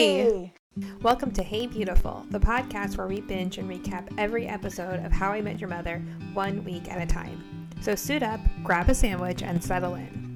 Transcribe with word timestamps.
Hey! 0.00 0.54
Welcome 1.02 1.30
to 1.32 1.42
Hey 1.42 1.66
Beautiful, 1.66 2.24
the 2.30 2.40
podcast 2.40 2.96
where 2.96 3.06
we 3.06 3.20
binge 3.20 3.58
and 3.58 3.68
recap 3.68 4.08
every 4.16 4.46
episode 4.46 5.04
of 5.04 5.12
How 5.12 5.30
I 5.32 5.42
Met 5.42 5.60
Your 5.60 5.68
Mother 5.68 5.98
one 6.32 6.64
week 6.64 6.90
at 6.90 7.02
a 7.02 7.04
time. 7.04 7.68
So 7.82 7.94
suit 7.94 8.22
up, 8.22 8.40
grab 8.62 8.88
a 8.88 8.94
sandwich, 8.94 9.42
and 9.42 9.62
settle 9.62 9.96
in. 9.96 10.30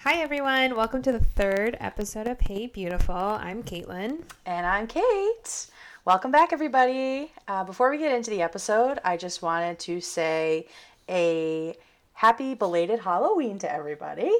Hi, 0.00 0.14
everyone. 0.14 0.74
Welcome 0.74 1.02
to 1.02 1.12
the 1.12 1.20
third 1.20 1.76
episode 1.78 2.26
of 2.26 2.40
Hey 2.40 2.66
Beautiful. 2.66 3.14
I'm 3.14 3.62
Caitlin. 3.62 4.22
And 4.46 4.66
I'm 4.66 4.88
Kate. 4.88 5.68
Welcome 6.04 6.32
back, 6.32 6.52
everybody. 6.52 7.30
Uh, 7.46 7.62
before 7.62 7.92
we 7.92 7.98
get 7.98 8.10
into 8.12 8.30
the 8.30 8.42
episode, 8.42 8.98
I 9.04 9.16
just 9.16 9.42
wanted 9.42 9.78
to 9.78 10.00
say 10.00 10.66
a 11.08 11.76
happy 12.16 12.54
belated 12.54 13.00
Halloween 13.00 13.58
to 13.58 13.70
everybody. 13.70 14.32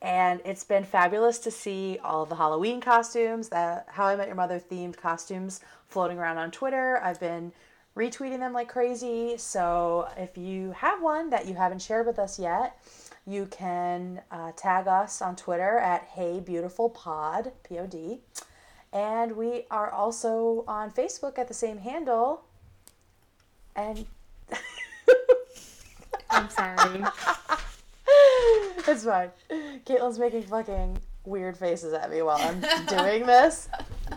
And 0.00 0.40
it's 0.44 0.64
been 0.64 0.84
fabulous 0.84 1.38
to 1.40 1.50
see 1.50 1.98
all 2.02 2.24
the 2.24 2.34
Halloween 2.34 2.80
costumes, 2.80 3.50
the 3.50 3.84
How 3.88 4.06
I 4.06 4.16
Met 4.16 4.26
Your 4.26 4.36
Mother 4.36 4.58
themed 4.58 4.96
costumes 4.96 5.60
floating 5.86 6.18
around 6.18 6.38
on 6.38 6.50
Twitter. 6.50 6.98
I've 7.04 7.20
been 7.20 7.52
retweeting 7.94 8.38
them 8.38 8.54
like 8.54 8.68
crazy. 8.68 9.36
So 9.36 10.08
if 10.16 10.38
you 10.38 10.72
have 10.72 11.02
one 11.02 11.28
that 11.28 11.46
you 11.46 11.54
haven't 11.54 11.82
shared 11.82 12.06
with 12.06 12.18
us 12.18 12.38
yet, 12.38 12.78
you 13.26 13.46
can 13.46 14.22
uh, 14.30 14.52
tag 14.56 14.88
us 14.88 15.20
on 15.20 15.36
Twitter 15.36 15.76
at 15.78 16.04
Hey 16.04 16.40
Beautiful 16.40 16.88
Pod, 16.88 17.52
P 17.62 17.78
O 17.78 17.86
D. 17.86 18.20
And 18.94 19.36
we 19.36 19.66
are 19.70 19.90
also 19.90 20.64
on 20.66 20.90
Facebook 20.90 21.38
at 21.38 21.48
the 21.48 21.54
same 21.54 21.78
handle. 21.78 22.44
And 23.76 24.06
I'm 26.32 26.50
sorry. 26.50 27.04
it's 28.88 29.04
fine. 29.04 29.30
Caitlin's 29.84 30.18
making 30.18 30.42
fucking 30.42 30.98
weird 31.24 31.56
faces 31.56 31.92
at 31.92 32.10
me 32.10 32.22
while 32.22 32.38
I'm 32.40 32.60
doing 32.86 33.26
this. 33.26 33.68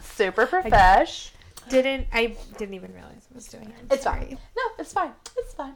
Super 0.02 0.46
profesh. 0.46 1.32
Didn't 1.70 2.08
I 2.14 2.36
didn't 2.58 2.76
even 2.76 2.94
realize 2.94 3.28
I 3.32 3.36
was 3.36 3.48
doing 3.48 3.66
it. 3.66 3.94
It's 3.94 4.04
fine. 4.04 4.38
No, 4.56 4.64
it's 4.80 4.94
fine. 4.94 5.12
It's 5.38 5.54
fine. 5.54 5.74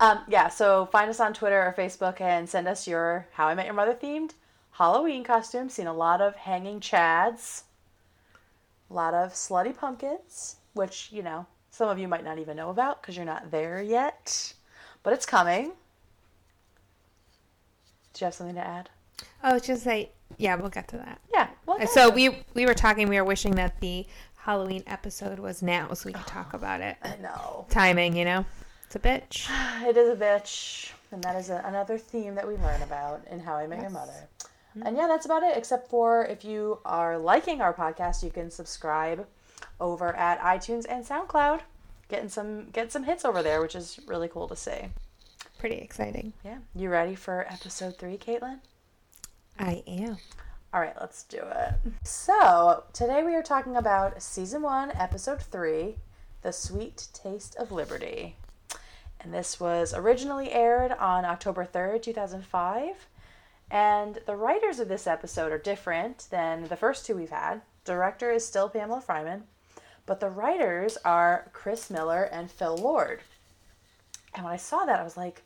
Um, 0.00 0.20
yeah, 0.28 0.48
so 0.48 0.86
find 0.86 1.08
us 1.08 1.20
on 1.20 1.32
Twitter 1.32 1.60
or 1.60 1.74
Facebook 1.76 2.20
and 2.20 2.48
send 2.48 2.68
us 2.68 2.86
your 2.86 3.26
How 3.32 3.46
I 3.48 3.54
Met 3.54 3.66
Your 3.66 3.74
Mother 3.74 3.94
themed 3.94 4.32
Halloween 4.72 5.24
costumes. 5.24 5.74
Seen 5.74 5.86
a 5.86 5.94
lot 5.94 6.20
of 6.20 6.36
hanging 6.36 6.80
chads, 6.80 7.62
a 8.90 8.94
lot 8.94 9.14
of 9.14 9.32
slutty 9.32 9.76
pumpkins, 9.76 10.56
which, 10.74 11.08
you 11.12 11.22
know, 11.22 11.46
some 11.70 11.88
of 11.88 11.98
you 11.98 12.08
might 12.08 12.24
not 12.24 12.38
even 12.38 12.56
know 12.56 12.70
about 12.70 13.00
because 13.00 13.16
you're 13.16 13.24
not 13.24 13.50
there 13.50 13.80
yet, 13.80 14.52
but 15.04 15.12
it's 15.12 15.24
coming. 15.26 15.72
Do 18.14 18.20
you 18.20 18.24
have 18.24 18.34
something 18.34 18.56
to 18.56 18.66
add? 18.66 18.90
Oh, 19.44 19.54
it's 19.54 19.66
just 19.68 19.86
like 19.86 20.12
yeah, 20.38 20.56
we'll 20.56 20.70
get 20.70 20.88
to 20.88 20.96
that. 20.96 21.20
Yeah. 21.32 21.48
Well, 21.66 21.86
So 21.86 22.10
we 22.10 22.44
we 22.54 22.66
were 22.66 22.74
talking. 22.74 23.08
We 23.08 23.16
were 23.16 23.24
wishing 23.24 23.54
that 23.56 23.80
the 23.80 24.06
Halloween 24.36 24.82
episode 24.86 25.38
was 25.38 25.62
now, 25.62 25.92
so 25.94 26.06
we 26.06 26.12
could 26.12 26.26
talk 26.26 26.54
about 26.60 26.80
it. 26.80 26.96
I 27.02 27.16
know. 27.16 27.66
Timing, 27.70 28.16
you 28.16 28.24
know, 28.24 28.44
it's 28.84 28.96
a 28.96 28.98
bitch. 28.98 29.48
It 29.86 29.96
is 29.96 30.08
a 30.08 30.16
bitch, 30.20 30.92
and 31.12 31.22
that 31.22 31.36
is 31.36 31.50
a, 31.50 31.62
another 31.66 31.98
theme 31.98 32.34
that 32.34 32.46
we 32.48 32.56
learn 32.56 32.82
about 32.82 33.22
in 33.30 33.40
How 33.40 33.54
I 33.54 33.66
Met 33.66 33.80
Your 33.82 33.90
Mother. 33.90 34.28
Mm-hmm. 34.76 34.86
And 34.86 34.96
yeah, 34.96 35.06
that's 35.06 35.26
about 35.26 35.42
it. 35.42 35.56
Except 35.56 35.88
for 35.88 36.24
if 36.24 36.44
you 36.44 36.78
are 36.84 37.18
liking 37.18 37.60
our 37.60 37.72
podcast, 37.74 38.22
you 38.22 38.30
can 38.30 38.50
subscribe 38.50 39.26
over 39.80 40.14
at 40.16 40.40
iTunes 40.40 40.86
and 40.88 41.04
SoundCloud. 41.04 41.60
Getting 42.08 42.28
some 42.28 42.70
get 42.70 42.92
some 42.92 43.04
hits 43.04 43.24
over 43.24 43.42
there, 43.42 43.60
which 43.60 43.74
is 43.74 43.98
really 44.06 44.28
cool 44.28 44.48
to 44.48 44.56
see. 44.56 44.90
Pretty 45.58 45.76
exciting. 45.76 46.32
Yeah, 46.44 46.58
you 46.74 46.90
ready 46.90 47.14
for 47.14 47.46
episode 47.48 47.96
three, 47.96 48.18
Caitlin? 48.18 48.60
I 49.58 49.82
am. 49.86 50.18
All 50.72 50.80
right, 50.80 50.96
let's 51.00 51.22
do 51.22 51.38
it. 51.38 51.74
So, 52.02 52.82
today 52.92 53.22
we 53.22 53.34
are 53.36 53.42
talking 53.42 53.76
about 53.76 54.20
season 54.20 54.62
one, 54.62 54.90
episode 54.90 55.40
three 55.40 55.98
The 56.42 56.52
Sweet 56.52 57.06
Taste 57.12 57.54
of 57.56 57.70
Liberty. 57.70 58.36
And 59.20 59.32
this 59.32 59.60
was 59.60 59.94
originally 59.94 60.50
aired 60.50 60.92
on 60.92 61.24
October 61.24 61.64
3rd, 61.64 62.02
2005. 62.02 63.08
And 63.70 64.18
the 64.26 64.36
writers 64.36 64.80
of 64.80 64.88
this 64.88 65.06
episode 65.06 65.52
are 65.52 65.58
different 65.58 66.26
than 66.30 66.68
the 66.68 66.76
first 66.76 67.06
two 67.06 67.16
we've 67.16 67.30
had. 67.30 67.62
Director 67.84 68.30
is 68.30 68.46
still 68.46 68.68
Pamela 68.68 69.00
Fryman, 69.00 69.42
but 70.06 70.20
the 70.20 70.28
writers 70.28 70.96
are 71.04 71.50
Chris 71.52 71.90
Miller 71.90 72.24
and 72.24 72.50
Phil 72.50 72.76
Lord. 72.76 73.20
And 74.34 74.44
when 74.44 74.52
I 74.52 74.58
saw 74.58 74.84
that, 74.84 75.00
I 75.00 75.04
was 75.04 75.16
like, 75.16 75.42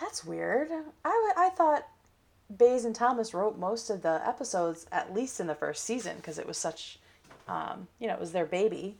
that's 0.00 0.24
weird. 0.24 0.70
I, 1.04 1.32
I 1.36 1.48
thought 1.50 1.86
Bays 2.56 2.84
and 2.84 2.94
Thomas 2.94 3.32
wrote 3.34 3.58
most 3.58 3.90
of 3.90 4.02
the 4.02 4.20
episodes, 4.26 4.86
at 4.92 5.14
least 5.14 5.40
in 5.40 5.46
the 5.46 5.54
first 5.54 5.84
season, 5.84 6.16
because 6.16 6.38
it 6.38 6.46
was 6.46 6.58
such, 6.58 6.98
um, 7.48 7.88
you 7.98 8.06
know, 8.06 8.14
it 8.14 8.20
was 8.20 8.32
their 8.32 8.46
baby. 8.46 8.96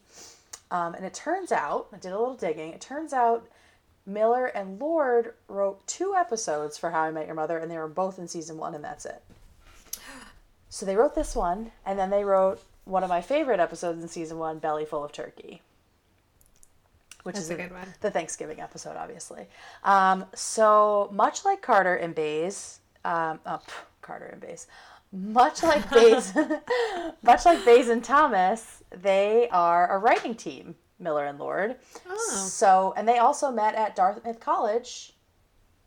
Um, 0.70 0.94
and 0.94 1.04
it 1.04 1.14
turns 1.14 1.52
out, 1.52 1.88
I 1.92 1.98
did 1.98 2.12
a 2.12 2.18
little 2.18 2.34
digging, 2.34 2.72
it 2.72 2.80
turns 2.80 3.12
out 3.12 3.46
Miller 4.06 4.46
and 4.46 4.80
Lord 4.80 5.34
wrote 5.48 5.86
two 5.86 6.14
episodes 6.16 6.78
for 6.78 6.90
How 6.90 7.02
I 7.02 7.10
Met 7.10 7.26
Your 7.26 7.34
Mother, 7.34 7.58
and 7.58 7.70
they 7.70 7.78
were 7.78 7.88
both 7.88 8.18
in 8.18 8.28
season 8.28 8.56
one, 8.56 8.74
and 8.74 8.82
that's 8.82 9.04
it. 9.04 9.22
So 10.68 10.86
they 10.86 10.96
wrote 10.96 11.14
this 11.14 11.34
one, 11.34 11.72
and 11.84 11.98
then 11.98 12.10
they 12.10 12.24
wrote 12.24 12.62
one 12.86 13.02
of 13.02 13.10
my 13.10 13.20
favorite 13.20 13.60
episodes 13.60 14.02
in 14.02 14.08
season 14.08 14.38
one, 14.38 14.58
Belly 14.58 14.86
Full 14.86 15.04
of 15.04 15.12
Turkey. 15.12 15.60
Which 17.24 17.34
That's 17.34 17.46
is 17.46 17.50
a 17.50 17.56
good 17.56 17.72
one. 17.72 17.92
the 18.00 18.10
Thanksgiving 18.10 18.60
episode, 18.60 18.96
obviously. 18.96 19.48
Um, 19.82 20.24
so 20.34 21.10
much 21.12 21.44
like 21.44 21.60
Carter 21.60 21.96
and 21.96 22.14
Bays, 22.14 22.78
um, 23.04 23.40
oh, 23.44 23.58
pff, 23.66 23.72
Carter 24.00 24.26
and 24.26 24.40
Bays, 24.40 24.68
much 25.12 25.64
like 25.64 25.90
Bays, 25.92 26.32
much 27.22 27.44
like 27.44 27.64
Bays 27.64 27.88
and 27.88 28.04
Thomas, 28.04 28.84
they 28.90 29.48
are 29.50 29.90
a 29.90 29.98
writing 29.98 30.36
team, 30.36 30.76
Miller 31.00 31.26
and 31.26 31.40
Lord. 31.40 31.76
Oh. 32.08 32.46
So, 32.48 32.94
and 32.96 33.08
they 33.08 33.18
also 33.18 33.50
met 33.50 33.74
at 33.74 33.96
Dartmouth 33.96 34.38
College, 34.38 35.14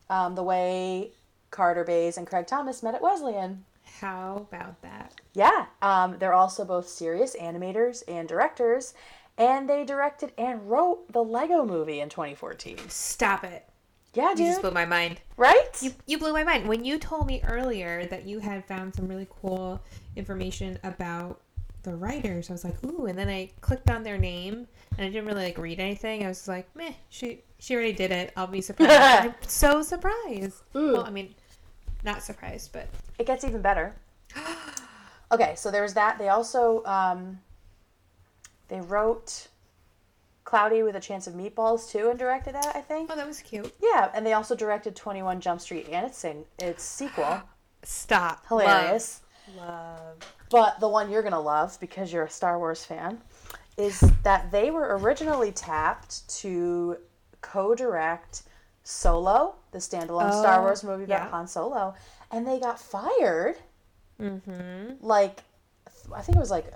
um, 0.10 0.36
the 0.36 0.44
way 0.44 1.14
Carter 1.52 1.86
Bays 1.86 2.18
and 2.18 2.28
Craig 2.28 2.48
Thomas 2.48 2.84
met 2.84 2.96
at 2.96 3.02
Wesleyan. 3.02 3.64
How 4.00 4.48
about 4.52 4.82
that? 4.82 5.14
Yeah, 5.34 5.66
um, 5.82 6.18
they're 6.20 6.34
also 6.34 6.64
both 6.66 6.88
serious 6.88 7.36
animators 7.40 8.04
and 8.08 8.28
directors, 8.28 8.94
and 9.38 9.70
they 9.70 9.84
directed 9.86 10.32
and 10.38 10.70
wrote 10.70 11.12
the 11.12 11.24
Lego 11.24 11.66
Movie 11.66 12.00
in 12.00 12.10
2014. 12.10 12.78
Stop 12.90 13.44
it. 13.44 13.66
Yeah, 14.14 14.30
dude. 14.32 14.40
You 14.40 14.46
just 14.48 14.62
blew 14.62 14.72
my 14.72 14.86
mind. 14.86 15.22
right? 15.38 15.70
You, 15.82 15.92
you 16.08 16.18
blew 16.18 16.34
my 16.34 16.44
mind. 16.44 16.68
When 16.68 16.84
you 16.84 16.98
told 16.98 17.28
me 17.28 17.42
earlier 17.44 18.06
that 18.08 18.26
you 18.26 18.40
had 18.40 18.66
found 18.66 18.96
some 18.96 19.08
really 19.08 19.28
cool 19.42 19.82
information 20.16 20.80
about 20.84 21.40
the 21.84 21.96
writers, 21.96 22.50
I 22.50 22.54
was 22.54 22.64
like, 22.64 22.84
ooh. 22.84 23.06
And 23.06 23.18
then 23.18 23.30
I 23.30 23.52
clicked 23.62 23.90
on 23.92 24.02
their 24.04 24.18
name 24.18 24.68
and 24.98 25.06
I 25.06 25.10
didn't 25.10 25.26
really 25.28 25.44
like 25.44 25.58
read 25.60 25.80
anything. 25.80 26.26
I 26.26 26.28
was 26.28 26.48
like, 26.48 26.76
meh, 26.76 26.94
she 27.10 27.44
she 27.60 27.76
already 27.76 27.94
did 27.94 28.12
it. 28.12 28.34
I'll 28.36 28.48
be 28.48 28.62
surprised. 28.62 28.92
I'm 29.00 29.36
so 29.42 29.84
surprised. 29.84 30.64
Well, 30.74 31.04
I 31.06 31.12
mean, 31.12 31.36
not 32.04 32.24
surprised, 32.24 32.72
but 32.72 32.88
it 33.18 33.26
gets 33.26 33.44
even 33.44 33.62
better. 33.62 33.96
okay, 35.32 35.54
so 35.56 35.72
there's 35.72 35.94
that. 35.94 36.18
They 36.18 36.30
also 36.30 36.84
um, 36.86 37.40
they 38.68 38.82
wrote 38.82 39.48
Cloudy 40.44 40.84
with 40.84 40.96
a 40.96 41.00
Chance 41.00 41.28
of 41.28 41.34
Meatballs 41.34 41.90
too, 41.92 42.10
and 42.10 42.18
directed 42.18 42.56
that. 42.56 42.76
I 42.76 42.82
think. 42.82 43.10
oh, 43.12 43.16
that 43.16 43.28
was 43.28 43.42
cute. 43.42 43.74
Yeah, 43.82 44.10
and 44.14 44.26
they 44.26 44.34
also 44.34 44.56
directed 44.56 44.96
21 44.96 45.42
Jump 45.42 45.62
Street 45.62 45.88
and 45.92 46.06
its 46.06 46.18
sing- 46.18 46.46
its 46.58 46.84
sequel. 46.84 47.42
Stop. 47.84 48.46
Hilarious. 48.48 49.22
Love. 49.56 49.66
Love. 49.66 50.16
But 50.50 50.80
the 50.80 50.88
one 50.88 51.12
you're 51.12 51.24
gonna 51.24 51.40
love 51.40 51.78
because 51.80 52.12
you're 52.12 52.26
a 52.26 52.30
Star 52.30 52.58
Wars 52.58 52.84
fan 52.84 53.22
is 53.78 54.00
that 54.24 54.52
they 54.52 54.72
were 54.72 54.98
originally 54.98 55.52
tapped 55.52 56.28
to 56.40 56.98
co-direct 57.42 58.44
Solo, 58.90 59.54
the 59.72 59.78
standalone 59.78 60.32
Star 60.32 60.62
Oh, 60.62 60.64
Wars 60.64 60.84
movie 60.84 61.04
about 61.04 61.26
yeah. 61.26 61.30
Han 61.30 61.48
Solo, 61.48 61.94
and 62.32 62.48
they 62.48 62.60
got 62.60 62.80
fired. 62.80 63.56
Mm-hmm. 64.20 64.94
Like, 65.00 65.44
I 66.12 66.22
think 66.22 66.38
it 66.38 66.40
was 66.40 66.50
like 66.50 66.74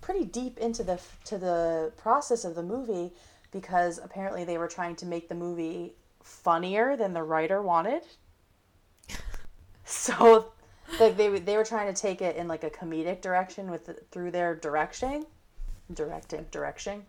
pretty 0.00 0.24
deep 0.24 0.56
into 0.56 0.82
the 0.82 0.98
to 1.26 1.36
the 1.36 1.92
process 1.98 2.46
of 2.46 2.54
the 2.54 2.62
movie 2.62 3.12
because 3.52 3.98
apparently 4.02 4.42
they 4.44 4.56
were 4.56 4.68
trying 4.68 4.96
to 4.96 5.06
make 5.06 5.28
the 5.28 5.34
movie 5.34 5.92
funnier 6.22 6.96
than 6.96 7.12
the 7.12 7.22
writer 7.22 7.60
wanted. 7.62 8.02
So, 9.84 10.52
like 11.00 11.16
they 11.16 11.40
they 11.40 11.56
were 11.56 11.64
trying 11.64 11.92
to 11.92 12.00
take 12.00 12.22
it 12.22 12.36
in 12.36 12.48
like 12.48 12.64
a 12.64 12.70
comedic 12.70 13.20
direction 13.20 13.70
with 13.70 13.90
through 14.12 14.30
their 14.30 14.54
directing, 14.54 15.26
directing 15.92 16.46
direction, 16.52 17.04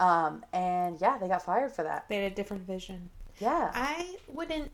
um, 0.00 0.42
and 0.52 0.98
yeah, 1.00 1.18
they 1.18 1.28
got 1.28 1.44
fired 1.44 1.72
for 1.72 1.82
that. 1.84 2.08
They 2.08 2.16
had 2.16 2.32
a 2.32 2.34
different 2.34 2.66
vision. 2.66 3.10
Yeah, 3.42 3.72
I 3.74 4.06
wouldn't. 4.28 4.70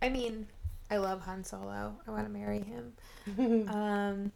I 0.00 0.08
mean, 0.08 0.46
I 0.88 0.98
love 0.98 1.20
Han 1.22 1.42
Solo. 1.42 1.96
I 2.06 2.10
want 2.12 2.26
to 2.26 2.30
marry 2.30 2.60
him. 2.60 2.92
um, 3.68 4.30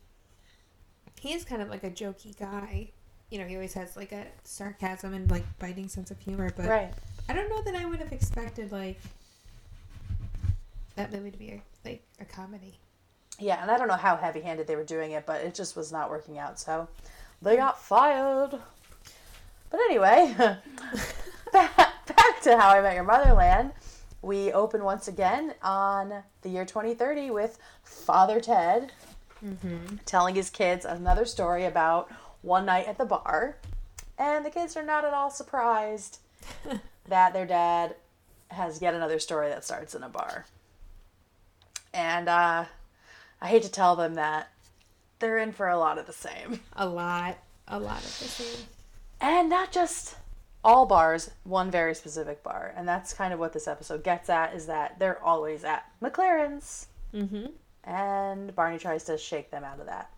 he 1.20 1.32
is 1.32 1.44
kind 1.44 1.62
of 1.62 1.68
like 1.68 1.84
a 1.84 1.90
jokey 1.90 2.36
guy. 2.36 2.90
You 3.30 3.38
know, 3.38 3.46
he 3.46 3.54
always 3.54 3.72
has 3.74 3.96
like 3.96 4.10
a 4.10 4.26
sarcasm 4.42 5.14
and 5.14 5.30
like 5.30 5.44
biting 5.60 5.86
sense 5.86 6.10
of 6.10 6.18
humor. 6.18 6.52
But 6.56 6.66
right. 6.66 6.92
I 7.28 7.34
don't 7.34 7.48
know 7.48 7.62
that 7.62 7.76
I 7.76 7.84
would 7.84 8.00
have 8.00 8.12
expected 8.12 8.72
like 8.72 9.00
that 10.96 11.12
movie 11.12 11.30
to 11.30 11.38
be 11.38 11.50
a, 11.50 11.62
like 11.84 12.02
a 12.20 12.24
comedy. 12.24 12.80
Yeah, 13.38 13.62
and 13.62 13.70
I 13.70 13.78
don't 13.78 13.86
know 13.86 13.94
how 13.94 14.16
heavy 14.16 14.40
handed 14.40 14.66
they 14.66 14.74
were 14.74 14.82
doing 14.82 15.12
it, 15.12 15.24
but 15.24 15.40
it 15.40 15.54
just 15.54 15.76
was 15.76 15.92
not 15.92 16.10
working 16.10 16.36
out. 16.36 16.58
So 16.58 16.88
they 17.40 17.56
got 17.56 17.80
fired. 17.80 18.58
But 19.70 19.80
anyway, 19.88 20.34
back, 21.52 21.91
back 22.42 22.56
to 22.56 22.60
How 22.60 22.70
I 22.70 22.80
Met 22.80 22.94
Your 22.94 23.04
Motherland. 23.04 23.70
We 24.20 24.50
open 24.52 24.82
once 24.82 25.06
again 25.06 25.54
on 25.62 26.24
the 26.40 26.48
year 26.48 26.64
2030 26.64 27.30
with 27.30 27.56
Father 27.84 28.40
Ted 28.40 28.90
telling 30.06 30.34
his 30.34 30.50
kids 30.50 30.84
another 30.84 31.24
story 31.24 31.66
about 31.66 32.10
one 32.40 32.66
night 32.66 32.88
at 32.88 32.98
the 32.98 33.04
bar. 33.04 33.58
And 34.18 34.44
the 34.44 34.50
kids 34.50 34.76
are 34.76 34.82
not 34.82 35.04
at 35.04 35.14
all 35.14 35.30
surprised 35.30 36.18
that 37.08 37.32
their 37.32 37.46
dad 37.46 37.94
has 38.48 38.82
yet 38.82 38.94
another 38.94 39.20
story 39.20 39.48
that 39.48 39.64
starts 39.64 39.94
in 39.94 40.02
a 40.02 40.08
bar. 40.08 40.46
And 41.94 42.28
uh, 42.28 42.64
I 43.40 43.46
hate 43.46 43.62
to 43.62 43.70
tell 43.70 43.94
them 43.94 44.14
that 44.14 44.50
they're 45.20 45.38
in 45.38 45.52
for 45.52 45.68
a 45.68 45.78
lot 45.78 45.96
of 45.96 46.06
the 46.06 46.12
same. 46.12 46.58
A 46.74 46.88
lot, 46.88 47.38
a 47.68 47.78
lot 47.78 47.98
of 47.98 48.18
the 48.18 48.24
same. 48.24 48.66
And 49.20 49.48
not 49.48 49.70
just 49.70 50.16
all 50.64 50.86
bars, 50.86 51.30
one 51.44 51.70
very 51.70 51.94
specific 51.94 52.42
bar. 52.42 52.72
And 52.76 52.86
that's 52.86 53.12
kind 53.12 53.32
of 53.32 53.38
what 53.38 53.52
this 53.52 53.66
episode 53.66 54.04
gets 54.04 54.30
at 54.30 54.54
is 54.54 54.66
that 54.66 54.98
they're 54.98 55.22
always 55.22 55.64
at 55.64 55.84
McLaren's. 56.00 56.86
Mm-hmm. 57.12 57.46
And 57.84 58.54
Barney 58.54 58.78
tries 58.78 59.04
to 59.04 59.18
shake 59.18 59.50
them 59.50 59.64
out 59.64 59.80
of 59.80 59.86
that. 59.86 60.10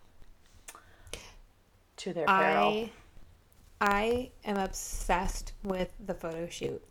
To 1.99 2.12
their 2.12 2.26
peril. 2.26 2.37
I, 2.37 2.91
I 3.81 4.31
am 4.44 4.56
obsessed 4.56 5.52
with 5.62 5.93
the 6.05 6.14
photo 6.14 6.49
shoot. 6.49 6.82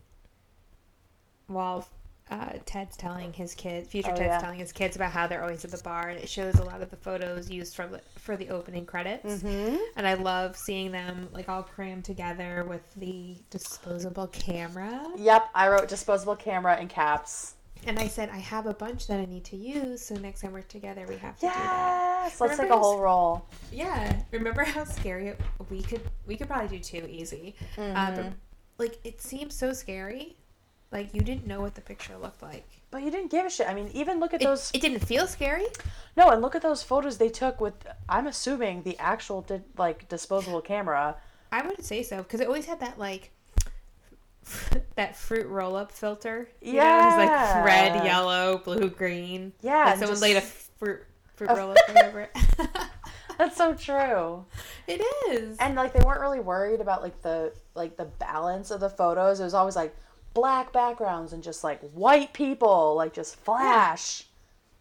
While 1.46 1.86
uh, 2.30 2.52
Ted's 2.64 2.96
telling 2.96 3.32
his 3.32 3.54
kids, 3.54 3.88
future 3.88 4.10
Oh, 4.12 4.16
Ted's 4.16 4.26
yeah. 4.28 4.38
telling 4.38 4.58
his 4.58 4.72
kids 4.72 4.96
about 4.96 5.12
how 5.12 5.26
they're 5.26 5.42
always 5.42 5.64
at 5.64 5.70
the 5.70 5.82
bar, 5.82 6.08
and 6.08 6.18
it 6.18 6.28
shows 6.28 6.54
a 6.54 6.64
lot 6.64 6.80
of 6.80 6.90
the 6.90 6.96
photos 6.96 7.50
used 7.50 7.74
from 7.76 7.96
for 8.16 8.36
the 8.36 8.48
opening 8.48 8.86
credits. 8.86 9.42
Mhm. 9.42 9.78
And 9.96 10.06
I 10.06 10.14
love 10.14 10.56
seeing 10.56 10.90
them 10.90 11.28
like 11.32 11.48
all 11.48 11.62
crammed 11.62 12.04
together 12.06 12.64
with 12.66 12.82
the 12.94 13.36
disposable 13.50 14.26
camera. 14.28 15.06
Yep, 15.16 15.50
I 15.54 15.68
wrote 15.68 15.88
disposable 15.88 16.36
camera 16.36 16.78
in 16.80 16.88
caps. 16.88 17.54
And 17.86 17.98
I 17.98 18.08
said 18.08 18.30
I 18.30 18.38
have 18.38 18.64
a 18.66 18.72
bunch 18.72 19.06
that 19.08 19.20
I 19.20 19.26
need 19.26 19.44
to 19.44 19.56
use, 19.56 20.02
so 20.06 20.14
next 20.14 20.40
time 20.40 20.54
we're 20.54 20.62
together, 20.62 21.04
we 21.06 21.16
have 21.18 21.34
to 21.36 21.40
do 21.42 21.48
that. 21.48 22.20
Yes, 22.24 22.40
let's 22.40 22.56
take 22.56 22.70
a 22.70 22.78
whole 22.78 22.98
roll. 22.98 23.44
Yeah, 23.70 24.16
remember 24.30 24.64
how 24.64 24.84
scary 24.84 25.28
it, 25.28 25.40
we 25.68 25.82
could 25.82 26.00
we 26.26 26.38
could 26.38 26.48
probably 26.48 26.78
do 26.78 26.82
two 26.82 27.06
easy. 27.10 27.54
Uh, 27.76 27.80
Mm-hmm. 27.82 28.14
but, 28.22 28.32
like 28.78 28.98
it 29.04 29.20
seems 29.20 29.54
so 29.54 29.74
scary. 29.74 30.36
Like 30.94 31.12
you 31.12 31.20
didn't 31.20 31.46
know 31.46 31.60
what 31.60 31.74
the 31.74 31.80
picture 31.82 32.16
looked 32.16 32.40
like. 32.42 32.64
But 32.92 33.02
you 33.02 33.10
didn't 33.10 33.30
give 33.32 33.44
a 33.44 33.50
shit. 33.50 33.68
I 33.68 33.74
mean, 33.74 33.90
even 33.92 34.20
look 34.20 34.32
at 34.32 34.40
It, 34.40 34.44
those. 34.44 34.70
it 34.72 34.80
didn't 34.80 35.00
feel 35.00 35.26
scary. 35.26 35.66
No, 36.16 36.30
and 36.30 36.40
look 36.40 36.54
at 36.54 36.62
those 36.62 36.82
photos 36.84 37.18
they 37.18 37.28
took 37.28 37.60
with. 37.60 37.74
I'm 38.08 38.28
assuming 38.28 38.84
the 38.84 38.96
actual 39.00 39.42
di- 39.42 39.60
like 39.76 40.08
disposable 40.08 40.60
camera. 40.60 41.16
I 41.50 41.62
wouldn't 41.62 41.84
say 41.84 42.02
so 42.04 42.18
because 42.22 42.40
it 42.40 42.46
always 42.46 42.66
had 42.66 42.78
that 42.80 42.98
like 42.98 43.32
that 44.96 45.16
fruit 45.16 45.46
roll 45.48 45.74
up 45.76 45.90
filter. 45.90 46.48
Know, 46.62 46.70
it 46.70 46.74
was 46.74 46.74
Yeah. 46.74 47.52
like 47.56 47.64
red, 47.66 48.04
yellow, 48.04 48.58
blue, 48.58 48.88
green. 48.88 49.52
Yeah, 49.62 49.84
like 49.86 49.92
someone 49.94 50.08
just- 50.10 50.22
laid 50.22 50.36
a 50.36 50.40
fruit 50.42 51.00
fruit 51.34 51.50
roll 51.50 51.72
up 51.72 51.78
over 52.04 52.20
it. 52.20 52.36
That's 53.38 53.56
so 53.56 53.74
true. 53.74 54.44
it 54.86 55.02
is. 55.32 55.56
And 55.58 55.74
like 55.74 55.92
they 55.92 56.04
weren't 56.04 56.20
really 56.20 56.38
worried 56.38 56.80
about 56.80 57.02
like 57.02 57.20
the 57.22 57.52
like 57.74 57.96
the 57.96 58.04
balance 58.04 58.70
of 58.70 58.78
the 58.78 58.88
photos. 58.90 59.40
It 59.40 59.44
was 59.44 59.54
always 59.54 59.74
like 59.74 59.96
black 60.34 60.72
backgrounds 60.72 61.32
and 61.32 61.42
just 61.42 61.64
like 61.64 61.80
white 61.92 62.32
people, 62.32 62.94
like 62.96 63.12
just 63.12 63.36
flash. 63.36 64.26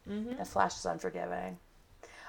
Mhm. 0.09 0.37
The 0.37 0.45
flash 0.45 0.75
is 0.77 0.85
unforgiving. 0.85 1.59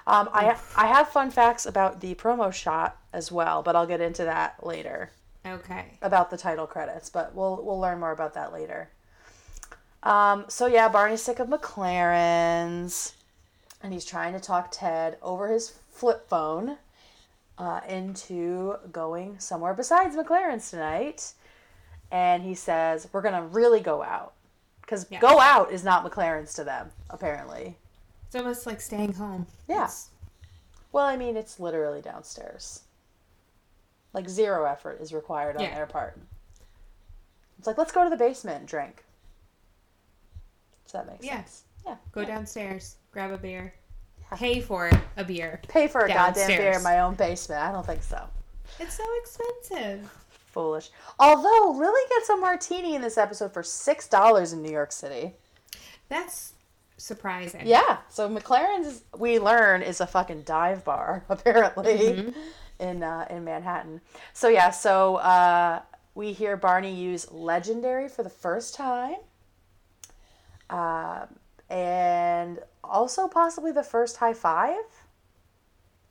Um, 0.07 0.29
I 0.33 0.57
I 0.77 0.87
have 0.87 1.09
fun 1.09 1.31
facts 1.31 1.65
about 1.67 2.01
the 2.01 2.15
promo 2.15 2.53
shot 2.53 2.99
as 3.13 3.33
well, 3.33 3.63
but 3.63 3.75
I'll 3.75 3.87
get 3.87 4.01
into 4.01 4.25
that 4.25 4.65
later. 4.65 5.11
Okay. 5.47 5.99
about 6.01 6.31
the 6.31 6.39
title 6.39 6.67
credits, 6.67 7.11
but 7.11 7.35
we'll 7.35 7.61
we'll 7.63 7.79
learn 7.79 8.01
more 8.01 8.13
about 8.13 8.33
that 8.35 8.53
later. 8.53 8.89
Um, 10.03 10.45
so 10.49 10.67
yeah, 10.67 10.89
Barney's 10.89 11.23
sick 11.23 11.39
of 11.39 11.49
McLaren's, 11.49 13.15
and 13.83 13.93
he's 13.93 14.05
trying 14.07 14.33
to 14.35 14.41
talk 14.41 14.69
Ted 14.71 15.19
over 15.23 15.49
his 15.49 15.71
flip 15.93 16.29
phone 16.29 16.79
uh, 17.59 17.81
into 17.89 18.77
going 18.91 19.39
somewhere 19.39 19.75
besides 19.75 20.17
McLaren's 20.17 20.71
tonight. 20.71 21.33
And 22.15 22.45
he 22.45 22.55
says, 22.55 23.09
"We're 23.13 23.23
gonna 23.23 23.43
really 23.43 23.81
go 23.81 24.05
out, 24.05 24.35
because 24.83 25.05
Yeah. 25.11 25.19
go 25.19 25.41
out 25.41 25.73
is 25.73 25.83
not 25.83 26.05
McLaren's 26.09 26.55
to 26.55 26.63
them, 26.63 26.93
apparently." 27.11 27.77
It's 28.27 28.37
almost 28.37 28.67
like 28.67 28.81
staying 28.81 29.15
home. 29.15 29.49
Yeah. 29.67 29.79
It's- 29.79 30.11
Well, 30.93 31.05
I 31.07 31.17
mean, 31.17 31.37
it's 31.37 31.59
literally 31.59 32.01
downstairs. 32.01 32.83
Like 34.13 34.29
zero 34.29 34.65
effort 34.65 35.01
is 35.01 35.13
required 35.13 35.57
on 35.57 35.63
Yeah. 35.65 35.75
their 35.75 35.87
part. 35.87 36.17
It's 37.59 37.67
like 37.67 37.79
let's 37.79 37.91
go 37.91 38.05
to 38.05 38.11
the 38.11 38.17
basement 38.17 38.59
and 38.61 38.69
drink. 38.69 39.05
Does 40.85 40.93
that 40.93 41.07
make 41.09 41.21
Yeah. 41.21 41.39
sense? 41.39 41.65
Yeah. 41.85 41.97
Go 42.13 42.21
Yeah. 42.21 42.27
downstairs, 42.29 42.95
grab 43.11 43.33
a 43.33 43.39
beer, 43.39 43.75
pay 44.37 44.61
for 44.61 44.89
a 45.17 45.25
beer. 45.25 45.61
Pay 45.67 45.89
for 45.89 46.03
a 46.03 46.09
goddamn 46.09 46.47
beer 46.47 46.73
in 46.75 46.83
my 46.85 47.01
own 47.01 47.15
basement. 47.17 47.61
I 47.61 47.73
don't 47.73 47.85
think 47.85 48.05
so. 48.05 48.29
It's 48.79 48.95
so 48.95 49.05
expensive. 49.19 50.09
Foolish. 50.55 50.91
Although 51.19 51.73
Lily 51.79 52.01
gets 52.09 52.31
a 52.31 52.37
martini 52.37 52.95
in 52.95 53.03
this 53.03 53.19
episode 53.19 53.53
for 53.53 53.63
six 53.63 54.09
dollars 54.09 54.53
in 54.55 54.63
New 54.63 54.71
York 54.73 54.93
City. 54.93 55.33
That's 56.09 56.53
surprising. 56.97 57.63
Yeah. 57.67 57.99
So 58.09 58.29
McLaren's 58.29 59.03
we 59.19 59.39
learn 59.39 59.83
is 59.83 60.01
a 60.01 60.07
fucking 60.07 60.43
dive 60.43 60.85
bar 60.85 61.25
apparently 61.29 62.33
in 62.79 63.03
uh, 63.03 63.27
in 63.29 63.45
Manhattan. 63.45 64.01
So 64.33 64.49
yeah. 64.49 64.71
So 64.71 65.17
uh, 65.17 65.83
we 66.15 66.33
hear 66.33 66.57
Barney 66.57 66.95
use 66.95 67.31
legendary 67.33 68.09
for 68.09 68.23
the 68.23 68.31
first 68.31 68.75
time, 68.77 69.17
um, 70.71 71.27
and 71.69 72.61
also 72.83 73.27
possibly 73.29 73.73
the 73.73 73.83
first 73.83 74.19
high 74.19 74.35
five, 74.35 74.85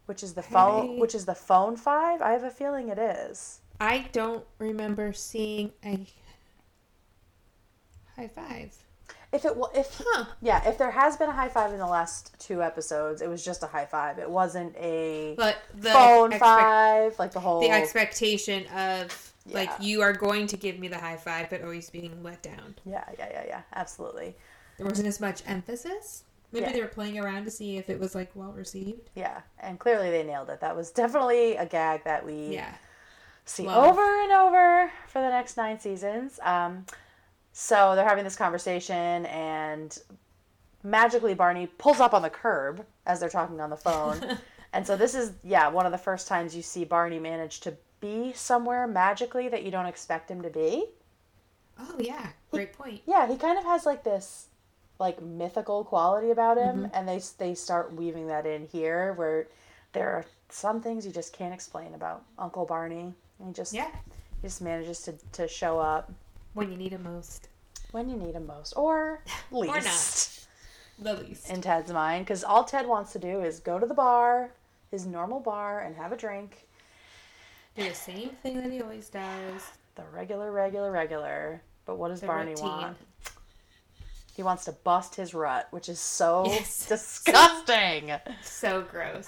which 0.06 0.24
is 0.24 0.34
the 0.34 0.44
phone, 0.44 0.88
Hey. 0.88 1.00
which 1.00 1.16
is 1.16 1.26
the 1.26 1.36
phone 1.36 1.78
five. 1.78 2.22
I 2.22 2.32
have 2.32 2.44
a 2.44 2.50
feeling 2.52 2.90
it 2.90 2.98
is. 3.00 3.60
I 3.80 4.08
don't 4.12 4.46
remember 4.60 5.14
seeing 5.14 5.72
a 5.84 6.06
high 8.16 8.28
five. 8.28 8.76
If 9.32 9.46
it 9.46 9.54
if 9.74 10.00
Huh. 10.06 10.26
yeah, 10.42 10.68
if 10.70 10.78
there 10.78 10.92
has 10.92 11.18
been 11.18 11.30
a 11.30 11.34
high 11.34 11.50
five 11.50 11.72
in 11.74 11.80
the 11.80 11.88
last 11.88 12.36
two 12.40 12.62
episodes, 12.62 13.22
it 13.22 13.28
was 13.28 13.44
just 13.44 13.64
a 13.64 13.68
high 13.68 13.86
five. 13.86 14.20
It 14.20 14.30
wasn't 14.30 14.76
a 14.78 15.34
But 15.36 15.58
the 15.76 15.90
phone 15.90 16.32
five, 16.34 17.18
like 17.18 17.32
the 17.32 17.40
whole. 17.40 17.60
the 17.60 17.72
expectation 17.72 18.68
of 18.68 19.34
like 19.48 19.70
you 19.80 20.02
are 20.02 20.14
going 20.14 20.48
to 20.48 20.58
give 20.58 20.80
me 20.80 20.88
the 20.88 20.98
high 21.00 21.18
five, 21.18 21.50
but 21.50 21.64
always 21.64 21.90
being 21.90 22.22
let 22.24 22.42
down. 22.44 22.76
yeah, 22.86 23.04
yeah, 23.18 23.28
yeah, 23.32 23.44
yeah, 23.48 23.62
absolutely. 23.74 24.36
There 24.78 24.86
wasn't 24.88 25.08
as 25.08 25.20
much 25.20 25.42
emphasis. 25.48 26.24
Maybe 26.52 26.68
Yeah. 26.68 26.72
they 26.74 26.82
were 26.82 26.88
playing 26.88 27.18
around 27.20 27.46
to 27.46 27.52
see 27.52 27.78
if 27.78 27.90
it 27.90 28.00
was 28.00 28.14
like 28.14 28.32
well 28.36 28.52
received. 28.54 29.10
Yeah, 29.16 29.42
and 29.60 29.80
clearly 29.80 30.12
they 30.12 30.24
nailed 30.24 30.50
it. 30.52 30.60
That 30.62 30.76
was 30.76 30.92
definitely 30.92 31.56
a 31.58 31.66
gag 31.66 32.04
that 32.04 32.24
we 32.26 32.54
Yeah. 32.54 32.72
See 33.46 33.66
Love. 33.66 33.92
over 33.92 34.22
and 34.24 34.32
over 34.32 34.92
for 35.08 35.22
the 35.22 35.30
next 35.30 35.58
nine 35.58 35.80
seasons. 35.80 36.40
Um, 36.42 36.86
so 37.52 37.96
they're 37.96 38.08
having 38.08 38.24
this 38.24 38.36
conversation, 38.36 39.26
and 39.28 39.98
magically 40.84 41.34
Barney 41.34 41.68
pulls 41.68 42.00
up 42.00 42.14
on 42.14 42.22
the 42.22 42.30
curb 42.30 42.86
as 43.06 43.20
they're 43.20 43.30
talking 43.30 43.62
on 43.62 43.70
the 43.70 43.78
phone. 43.78 44.38
and 44.74 44.86
so 44.86 44.98
this 44.98 45.14
is, 45.14 45.34
yeah, 45.44 45.68
one 45.68 45.86
of 45.86 45.92
the 45.92 45.98
first 45.98 46.28
times 46.28 46.56
you 46.56 46.62
see 46.62 46.84
Barney 46.84 47.20
manage 47.20 47.60
to 47.62 47.76
be 48.00 48.34
somewhere 48.34 48.88
magically 48.88 49.48
that 49.50 49.64
you 49.64 49.72
don't 49.72 49.86
expect 49.86 50.30
him 50.30 50.42
to 50.42 50.50
be. 50.50 50.86
Oh 51.80 51.96
yeah. 52.00 52.30
Great 52.52 52.74
point. 52.74 53.02
Yeah, 53.06 53.28
he 53.28 53.38
kind 53.38 53.58
of 53.58 53.64
has 53.64 53.86
like 53.86 54.04
this 54.04 54.48
like 55.00 55.22
mythical 55.22 55.84
quality 55.84 56.32
about 56.32 56.58
him, 56.58 56.90
and 56.94 57.08
they 57.08 57.22
they 57.38 57.56
start 57.56 57.94
weaving 57.94 58.28
that 58.28 58.46
in 58.46 58.68
here 58.68 59.14
where 59.14 59.48
there 59.94 60.10
are 60.10 60.26
some 60.50 60.82
things 60.82 61.06
you 61.06 61.12
just 61.12 61.34
can't 61.34 61.54
explain 61.54 61.94
about 61.94 62.24
Uncle 62.38 62.66
Barney. 62.66 63.14
He 63.46 63.52
just 63.54 63.74
Yeah. 63.74 63.90
he 64.42 64.48
just 64.48 64.62
manages 64.62 65.02
to, 65.04 65.14
to 65.34 65.48
show 65.48 65.80
up 65.80 66.12
When 66.54 66.72
you 66.72 66.78
need 66.78 66.94
it 66.94 67.02
most. 67.02 67.48
when 67.92 68.10
you 68.10 68.16
need 68.16 68.36
him 68.36 68.48
most, 68.48 68.74
or 68.76 69.22
least 69.52 69.74
Or 69.76 69.82
not. 69.82 70.40
The 71.18 71.24
least. 71.24 71.50
in 71.50 71.62
Ted's 71.62 71.92
mind, 71.92 72.26
because 72.26 72.44
all 72.44 72.64
Ted 72.64 72.88
wants 72.88 73.12
to 73.14 73.20
do 73.20 73.42
is 73.42 73.60
go 73.60 73.80
to 73.80 73.86
the 73.86 73.94
bar, 73.96 74.52
his 74.92 75.06
normal 75.06 75.40
bar, 75.40 75.82
and 75.82 75.96
have 75.96 76.12
a 76.12 76.18
drink. 76.18 76.68
Do 77.76 77.84
the 77.84 77.96
same 77.96 78.30
thing 78.44 78.62
that 78.62 78.72
he 78.72 78.82
always 78.82 79.10
does. 79.10 79.62
The 79.96 80.04
regular, 80.12 80.52
regular, 80.52 80.92
regular. 80.92 81.62
But 81.86 82.00
what 82.00 82.08
does 82.08 82.22
The 82.22 82.26
Barney 82.28 82.52
routine. 82.52 82.66
want? 82.66 82.98
He 84.36 84.42
wants 84.42 84.66
to 84.66 84.72
bust 84.72 85.14
his 85.14 85.36
rut, 85.36 85.68
which 85.70 85.88
is 85.88 86.00
so 86.00 86.46
Yes. 86.48 86.86
disgusting. 86.90 88.12
So 88.42 88.82
gross. 88.90 89.28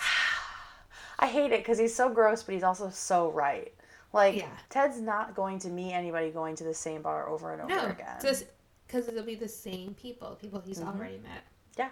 I 1.20 1.28
hate 1.28 1.52
it 1.52 1.60
because 1.60 1.78
he's 1.78 1.96
so 1.96 2.10
gross, 2.10 2.42
but 2.42 2.54
he's 2.54 2.64
also 2.64 2.90
so 2.90 3.30
right. 3.30 3.72
Like 4.16 4.38
Yeah. 4.38 4.48
Ted's 4.70 5.00
not 5.02 5.36
going 5.36 5.60
to 5.60 5.70
meet 5.70 5.92
anybody 5.94 6.32
going 6.32 6.56
to 6.56 6.64
the 6.64 6.74
same 6.74 7.02
bar 7.02 7.28
over 7.30 7.52
and 7.52 7.62
over 7.62 7.70
No. 7.76 7.86
again. 7.88 8.16
Because 8.88 9.08
it'll 9.10 9.24
be 9.24 9.36
the 9.36 9.48
same 9.50 9.94
people, 9.94 10.36
people 10.40 10.62
he's 10.62 10.80
Mhm. 10.80 10.88
already 10.96 11.18
met. 11.18 11.44
Yeah, 11.78 11.90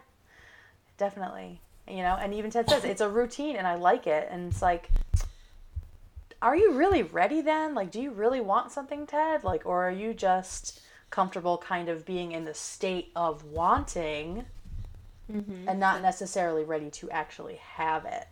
definitely 0.98 1.60
you 1.86 1.98
know 1.98 2.16
and 2.16 2.34
even 2.34 2.50
ted 2.50 2.70
says 2.70 2.86
it's 2.86 3.02
a 3.02 3.10
routine 3.10 3.58
and 3.58 3.68
i 3.68 3.76
like 3.76 4.08
it 4.08 4.30
and 4.32 4.50
it's 4.50 4.62
like 4.62 4.90
are 6.42 6.56
you 6.56 6.72
really 6.72 7.04
ready 7.04 7.42
then 7.42 7.76
like 7.76 7.92
do 7.92 8.00
you 8.02 8.10
really 8.12 8.40
want 8.40 8.72
something 8.72 9.06
ted 9.06 9.44
like 9.44 9.66
or 9.66 9.86
are 9.86 9.92
you 9.92 10.14
just 10.14 10.80
comfortable 11.10 11.58
kind 11.58 11.90
of 11.90 12.06
being 12.06 12.32
in 12.32 12.46
the 12.46 12.54
state 12.54 13.12
of 13.18 13.44
wanting 13.44 14.46
Mm-hmm. 15.32 15.68
and 15.70 15.78
not 15.80 16.02
necessarily 16.02 16.64
ready 16.64 16.90
to 16.92 17.10
actually 17.12 17.56
have 17.56 18.06
it 18.06 18.28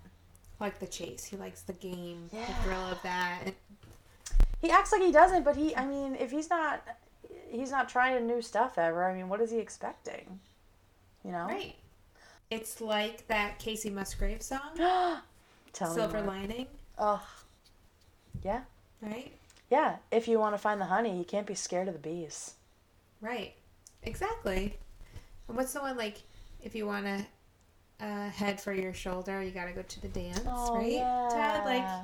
Like 0.59 0.79
the 0.79 0.87
chase, 0.87 1.25
he 1.25 1.35
likes 1.35 1.61
the 1.63 1.73
game, 1.73 2.29
Yeah. 2.31 2.45
the 2.45 2.53
thrill 2.63 2.85
of 2.85 3.01
that. 3.01 3.39
He 4.61 4.69
acts 4.69 4.91
like 4.91 5.01
he 5.01 5.11
doesn't 5.11 5.43
but 5.43 5.55
he 5.55 5.75
i 5.75 5.85
mean 5.85 6.15
if 6.15 6.29
he's 6.31 6.49
not 6.49 6.83
he's 7.49 7.71
not 7.71 7.89
trying 7.89 8.27
new 8.27 8.41
stuff 8.41 8.77
ever 8.77 9.03
i 9.09 9.13
mean 9.13 9.27
what 9.27 9.41
is 9.41 9.51
he 9.51 9.57
expecting 9.57 10.39
you 11.25 11.31
know 11.31 11.45
Right. 11.47 11.75
It's 12.49 12.81
like 12.81 13.25
that 13.27 13.59
Kacey 13.59 13.89
Musgrave 13.93 14.41
song, 14.41 14.59
Tell 15.73 15.93
Silver. 15.93 16.21
Lining, 16.21 16.67
Oh. 16.97 17.25
yeah 18.43 18.61
right? 19.01 19.31
yeah 19.69 19.95
if 20.11 20.27
you 20.27 20.37
want 20.39 20.53
to 20.53 20.57
find 20.59 20.79
the 20.81 20.85
honey 20.85 21.17
you 21.17 21.23
can't 21.23 21.47
be 21.47 21.55
scared 21.55 21.87
of 21.87 21.93
the 21.93 21.99
bees 21.99 22.55
Right. 23.21 23.53
Exactly. 24.03 24.77
And 25.47 25.55
what's 25.57 25.73
the 25.73 25.79
one 25.79 25.95
like 25.97 26.17
if 26.63 26.73
you 26.75 26.85
want 26.87 27.05
to 27.05 27.25
uh, 28.05 28.29
head 28.29 28.59
for 28.59 28.73
your 28.73 28.93
shoulder, 28.95 29.43
you 29.43 29.51
got 29.51 29.65
to 29.65 29.73
go 29.73 29.83
to 29.83 30.01
the 30.01 30.07
dance, 30.07 30.41
Oh, 30.47 30.75
right? 30.75 30.97
Tad, 31.31 31.65
like 31.65 31.83
yeah. 31.83 32.01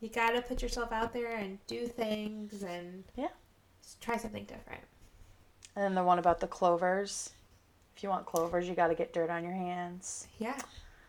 You 0.00 0.08
got 0.08 0.30
to 0.30 0.42
put 0.42 0.62
yourself 0.62 0.92
out 0.92 1.12
there 1.12 1.32
and 1.36 1.58
do 1.66 1.86
things 1.86 2.62
and 2.62 3.04
Yeah. 3.16 3.28
try 4.00 4.16
something 4.16 4.44
different. 4.44 4.82
And 5.76 5.84
then 5.84 5.94
the 5.94 6.02
one 6.04 6.18
about 6.18 6.40
the 6.40 6.46
clovers. 6.46 7.30
If 7.96 8.02
you 8.02 8.08
want 8.08 8.26
clovers, 8.26 8.68
you 8.68 8.74
got 8.74 8.88
to 8.88 8.94
get 8.94 9.12
dirt 9.12 9.30
on 9.30 9.44
your 9.44 9.52
hands. 9.52 10.26
Yeah. 10.38 10.58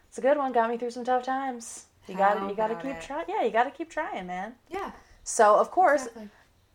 It's 0.10 0.18
a 0.18 0.22
good 0.22 0.38
one. 0.38 0.52
Got 0.52 0.70
me 0.70 0.78
through 0.78 0.92
some 0.92 1.06
tough 1.06 1.24
times. 1.24 1.86
You 2.08 2.16
got 2.16 2.38
How 2.38 2.44
to 2.46 2.50
you 2.50 2.56
got 2.56 2.68
to 2.68 2.76
keep 2.76 3.00
trying. 3.00 3.26
Yeah, 3.30 3.44
you 3.44 3.52
got 3.52 3.64
to 3.64 3.72
keep 3.72 3.90
trying, 3.90 4.28
man. 4.28 4.56
Yeah. 4.70 4.92
So 5.24 5.56
of 5.56 5.72
course, 5.72 6.02
Exactly. 6.08 6.30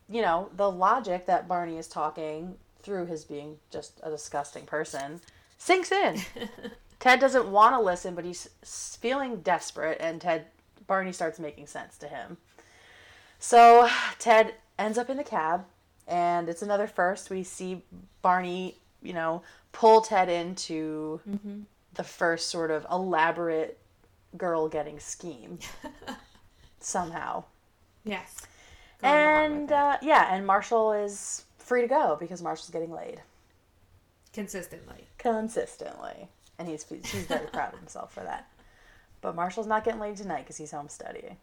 you 0.09 0.21
know 0.21 0.49
the 0.55 0.71
logic 0.71 1.25
that 1.27 1.47
Barney 1.47 1.77
is 1.77 1.87
talking 1.87 2.57
through 2.79 3.05
his 3.07 3.25
being 3.25 3.57
just 3.69 3.99
a 4.03 4.09
disgusting 4.09 4.65
person 4.65 5.21
sinks 5.57 5.91
in. 5.91 6.19
Ted 6.99 7.19
doesn't 7.19 7.51
want 7.51 7.75
to 7.75 7.79
listen, 7.81 8.15
but 8.15 8.25
he's 8.25 8.49
feeling 8.99 9.41
desperate, 9.41 9.97
and 9.99 10.19
Ted 10.21 10.45
Barney 10.87 11.11
starts 11.11 11.39
making 11.39 11.67
sense 11.67 11.97
to 11.97 12.07
him. 12.07 12.37
So 13.39 13.87
Ted 14.19 14.55
ends 14.79 14.97
up 14.97 15.09
in 15.09 15.17
the 15.17 15.23
cab, 15.23 15.65
and 16.07 16.49
it's 16.49 16.61
another 16.61 16.87
first. 16.87 17.29
We 17.29 17.43
see 17.43 17.83
Barney, 18.21 18.77
you 19.01 19.13
know, 19.13 19.43
pull 19.71 20.01
Ted 20.01 20.29
into 20.29 21.19
mm-hmm. 21.29 21.61
the 21.93 22.03
first 22.03 22.49
sort 22.49 22.71
of 22.71 22.85
elaborate 22.91 23.77
girl 24.37 24.67
getting 24.67 24.99
scheme 24.99 25.59
somehow. 26.79 27.43
Yes. 28.03 28.41
Going 29.01 29.13
And 29.13 29.71
uh, 29.71 29.97
yeah, 30.01 30.33
and 30.33 30.47
Marshall 30.47 30.93
is 30.93 31.43
free 31.57 31.81
to 31.81 31.87
go 31.87 32.17
because 32.19 32.41
Marshall's 32.41 32.69
getting 32.69 32.91
laid 32.91 33.21
consistently. 34.33 35.05
consistently, 35.17 36.29
and 36.57 36.67
he's 36.67 36.85
he's 36.89 37.25
very 37.25 37.47
proud 37.47 37.73
of 37.73 37.79
himself 37.79 38.13
for 38.13 38.23
that. 38.23 38.47
But 39.27 39.35
Marshall's 39.35 39.67
not 39.67 39.83
getting 39.83 39.99
laid 39.99 40.15
tonight 40.15 40.43
because 40.43 40.55
he's 40.55 40.71
home 40.71 40.87
studying. 40.87 41.35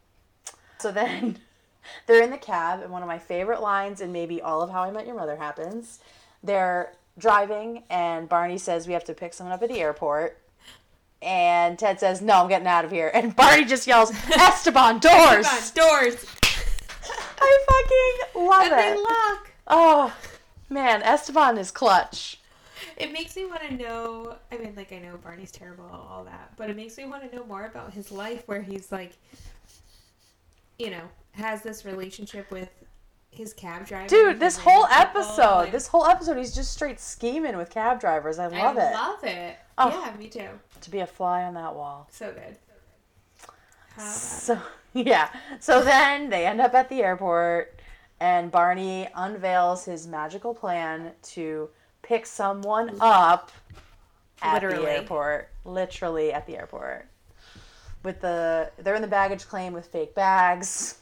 So 0.79 0.91
then 0.91 1.37
they're 2.07 2.23
in 2.23 2.31
the 2.31 2.37
cab, 2.39 2.81
and 2.81 2.91
one 2.91 3.03
of 3.03 3.07
my 3.07 3.19
favorite 3.19 3.61
lines 3.61 4.01
in 4.01 4.11
maybe 4.11 4.41
all 4.41 4.63
of 4.63 4.71
How 4.71 4.81
I 4.81 4.89
Met 4.89 5.05
Your 5.05 5.15
Mother 5.15 5.35
happens. 5.35 5.99
They're 6.43 6.93
driving, 7.15 7.83
and 7.91 8.27
Barney 8.27 8.57
says 8.57 8.87
we 8.87 8.93
have 8.93 9.03
to 9.03 9.13
pick 9.13 9.35
someone 9.35 9.53
up 9.53 9.61
at 9.61 9.69
the 9.69 9.79
airport. 9.81 10.41
And 11.21 11.77
Ted 11.77 11.99
says, 11.99 12.23
"No, 12.23 12.41
I'm 12.41 12.49
getting 12.49 12.65
out 12.65 12.85
of 12.85 12.89
here." 12.89 13.11
And 13.13 13.35
Barney 13.35 13.65
just 13.65 13.85
yells, 13.85 14.09
"Esteban, 14.35 14.97
doors!" 14.97 15.45
On, 15.45 15.61
doors. 15.75 16.25
I 17.39 18.17
fucking 18.33 18.47
love 18.47 18.65
it! 18.65 18.71
and 18.71 18.97
they 18.97 18.99
lock. 18.99 19.51
Oh 19.67 20.15
man, 20.69 21.03
Esteban 21.03 21.59
is 21.59 21.69
clutch. 21.69 22.39
It 22.97 23.11
makes 23.11 23.35
me 23.35 23.45
want 23.45 23.61
to 23.61 23.73
know. 23.73 24.37
I 24.51 24.57
mean, 24.57 24.73
like 24.75 24.91
I 24.91 24.99
know 24.99 25.17
Barney's 25.17 25.51
terrible, 25.51 25.85
all 25.85 26.23
that, 26.25 26.53
but 26.57 26.69
it 26.69 26.75
makes 26.75 26.97
me 26.97 27.05
want 27.05 27.29
to 27.29 27.35
know 27.35 27.45
more 27.45 27.65
about 27.65 27.93
his 27.93 28.11
life, 28.11 28.43
where 28.47 28.61
he's 28.61 28.91
like, 28.91 29.13
you 30.77 30.89
know, 30.89 31.03
has 31.33 31.61
this 31.61 31.85
relationship 31.85 32.51
with 32.51 32.69
his 33.31 33.53
cab 33.53 33.85
driver. 33.85 34.07
Dude, 34.07 34.39
this 34.39 34.57
whole 34.57 34.85
episode, 34.85 35.55
like- 35.55 35.71
this 35.71 35.87
whole 35.87 36.05
episode, 36.05 36.37
he's 36.37 36.55
just 36.55 36.73
straight 36.73 36.99
scheming 36.99 37.57
with 37.57 37.69
cab 37.69 37.99
drivers. 37.99 38.39
I 38.39 38.47
love 38.47 38.77
I 38.77 38.81
it. 38.81 38.83
I 38.83 38.93
love 38.93 39.23
it. 39.23 39.57
Oh. 39.77 39.89
Yeah, 39.89 40.17
me 40.17 40.27
too. 40.29 40.47
to 40.81 40.89
be 40.91 40.99
a 40.99 41.07
fly 41.07 41.43
on 41.43 41.53
that 41.55 41.75
wall. 41.75 42.07
So 42.11 42.31
good. 42.31 42.55
How 43.95 44.03
So 44.09 44.59
yeah, 44.93 45.29
so 45.59 45.81
then 45.83 46.29
they 46.29 46.45
end 46.45 46.61
up 46.61 46.73
at 46.73 46.89
the 46.89 47.01
airport, 47.03 47.81
and 48.19 48.51
Barney 48.51 49.09
unveils 49.15 49.85
his 49.85 50.07
magical 50.07 50.53
plan 50.53 51.11
to 51.23 51.69
pick 52.05 52.25
someone 52.25 52.97
up 53.01 53.51
at 54.41 54.61
the 54.61 54.89
airport, 54.89 55.49
literally 55.63 56.31
at 56.31 56.45
the 56.45 56.57
airport. 56.57 57.07
With 58.03 58.21
the 58.21 58.71
they're 58.77 58.95
in 58.95 59.01
the 59.01 59.07
baggage 59.07 59.47
claim 59.47 59.73
with 59.73 59.87
fake 59.87 60.13
bags. 60.13 60.99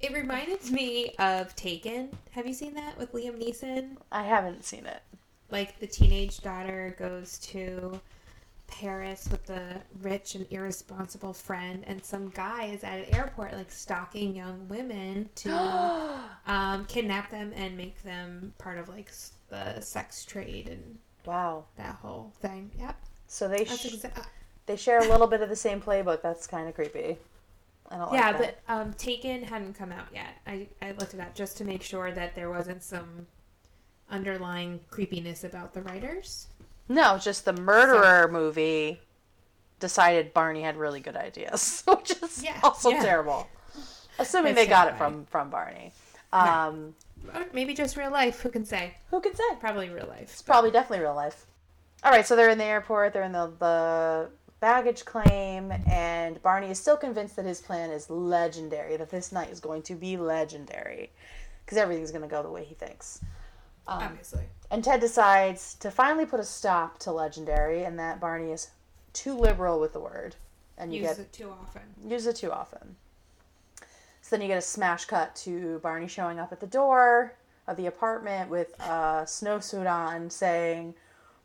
It 0.00 0.12
reminded 0.12 0.68
me 0.70 1.14
of 1.20 1.54
Taken. 1.54 2.10
Have 2.32 2.46
you 2.46 2.54
seen 2.54 2.74
that 2.74 2.98
with 2.98 3.12
Liam 3.12 3.40
Neeson? 3.40 3.96
I 4.10 4.24
haven't 4.24 4.64
seen 4.64 4.84
it. 4.84 5.00
Like 5.52 5.78
the 5.78 5.86
teenage 5.86 6.40
daughter 6.40 6.96
goes 6.98 7.38
to 7.38 8.00
Paris 8.72 9.28
with 9.30 9.44
the 9.44 9.80
rich 10.00 10.34
and 10.34 10.46
irresponsible 10.50 11.34
friend, 11.34 11.84
and 11.86 12.02
some 12.02 12.30
guy 12.30 12.64
is 12.64 12.82
at 12.82 13.00
an 13.00 13.14
airport 13.14 13.52
like 13.52 13.70
stalking 13.70 14.34
young 14.34 14.66
women 14.68 15.28
to 15.36 16.18
um, 16.46 16.86
kidnap 16.86 17.30
them 17.30 17.52
and 17.54 17.76
make 17.76 18.02
them 18.02 18.54
part 18.58 18.78
of 18.78 18.88
like 18.88 19.10
the 19.50 19.78
sex 19.80 20.24
trade 20.24 20.68
and 20.68 20.98
wow. 21.26 21.64
that 21.76 21.96
whole 21.96 22.32
thing. 22.40 22.70
Yep, 22.78 22.96
So 23.26 23.46
they 23.46 23.64
sh- 23.66 23.92
exactly. 23.94 24.24
they 24.66 24.76
share 24.76 25.00
a 25.00 25.08
little 25.08 25.26
bit 25.26 25.42
of 25.42 25.50
the 25.50 25.56
same 25.56 25.80
playbook. 25.80 26.22
That's 26.22 26.46
kind 26.46 26.66
of 26.66 26.74
creepy. 26.74 27.18
I 27.90 27.96
don't 27.98 28.14
yeah, 28.14 28.30
like 28.30 28.38
that. 28.38 28.58
but 28.66 28.74
um, 28.74 28.94
Taken 28.94 29.42
hadn't 29.42 29.74
come 29.74 29.92
out 29.92 30.06
yet. 30.14 30.38
I, 30.46 30.66
I 30.80 30.92
looked 30.92 31.12
it 31.12 31.20
up 31.20 31.34
just 31.34 31.58
to 31.58 31.64
make 31.64 31.82
sure 31.82 32.10
that 32.10 32.34
there 32.34 32.48
wasn't 32.48 32.82
some 32.82 33.26
underlying 34.10 34.80
creepiness 34.90 35.44
about 35.44 35.74
the 35.74 35.82
writers. 35.82 36.46
No, 36.88 37.18
just 37.18 37.44
the 37.44 37.52
murderer 37.52 38.28
movie 38.30 39.00
decided 39.80 40.32
Barney 40.34 40.62
had 40.62 40.76
really 40.76 41.00
good 41.00 41.16
ideas, 41.16 41.82
which 41.86 42.12
is 42.22 42.42
Yeah, 42.42 42.58
also 42.62 42.90
yeah. 42.90 43.02
terrible. 43.02 43.46
Assuming 44.18 44.54
That's 44.54 44.66
they 44.66 44.70
got 44.70 44.88
it 44.88 44.96
from 44.96 45.26
from 45.26 45.50
Barney. 45.50 45.92
Um, 46.32 46.94
maybe 47.52 47.74
just 47.74 47.96
real 47.96 48.10
life. 48.10 48.40
Who 48.40 48.48
can 48.50 48.64
say? 48.64 48.94
who 49.10 49.20
could 49.20 49.36
say? 49.36 49.44
Probably 49.60 49.88
real 49.88 50.06
life. 50.06 50.24
It's 50.32 50.42
probably 50.42 50.70
definitely 50.70 51.04
real 51.04 51.14
life. 51.14 51.46
All 52.04 52.10
right, 52.10 52.26
so 52.26 52.36
they're 52.36 52.50
in 52.50 52.58
the 52.58 52.64
airport. 52.64 53.12
They're 53.12 53.22
in 53.22 53.32
the 53.32 53.52
the 53.58 54.30
baggage 54.60 55.04
claim, 55.04 55.72
and 55.90 56.40
Barney 56.42 56.70
is 56.70 56.78
still 56.78 56.96
convinced 56.96 57.36
that 57.36 57.44
his 57.44 57.60
plan 57.60 57.90
is 57.90 58.08
legendary. 58.10 58.96
That 58.96 59.10
this 59.10 59.32
night 59.32 59.50
is 59.50 59.60
going 59.60 59.82
to 59.82 59.94
be 59.94 60.16
legendary, 60.16 61.10
because 61.64 61.78
everything's 61.78 62.10
going 62.10 62.22
to 62.22 62.28
go 62.28 62.42
the 62.42 62.50
way 62.50 62.64
he 62.64 62.74
thinks. 62.74 63.20
Um, 63.86 64.02
Obviously. 64.02 64.44
And 64.70 64.82
Ted 64.82 65.00
decides 65.00 65.74
to 65.76 65.90
finally 65.90 66.24
put 66.24 66.40
a 66.40 66.44
stop 66.44 66.98
to 67.00 67.12
legendary, 67.12 67.84
and 67.84 67.98
that 67.98 68.20
Barney 68.20 68.52
is 68.52 68.70
too 69.12 69.36
liberal 69.36 69.78
with 69.80 69.92
the 69.92 70.00
word, 70.00 70.36
and 70.78 70.94
you 70.94 71.00
Use 71.02 71.10
get 71.10 71.18
it 71.18 71.32
too 71.32 71.50
often. 71.50 71.82
use 72.06 72.26
it 72.26 72.36
too 72.36 72.50
often. 72.50 72.96
So 74.22 74.30
then 74.36 74.40
you 74.42 74.48
get 74.48 74.58
a 74.58 74.62
smash 74.62 75.04
cut 75.04 75.34
to 75.36 75.78
Barney 75.80 76.06
showing 76.08 76.38
up 76.38 76.52
at 76.52 76.60
the 76.60 76.66
door 76.66 77.34
of 77.66 77.76
the 77.76 77.86
apartment 77.86 78.48
with 78.50 78.72
a 78.80 79.24
snowsuit 79.26 79.90
on, 79.90 80.30
saying, 80.30 80.94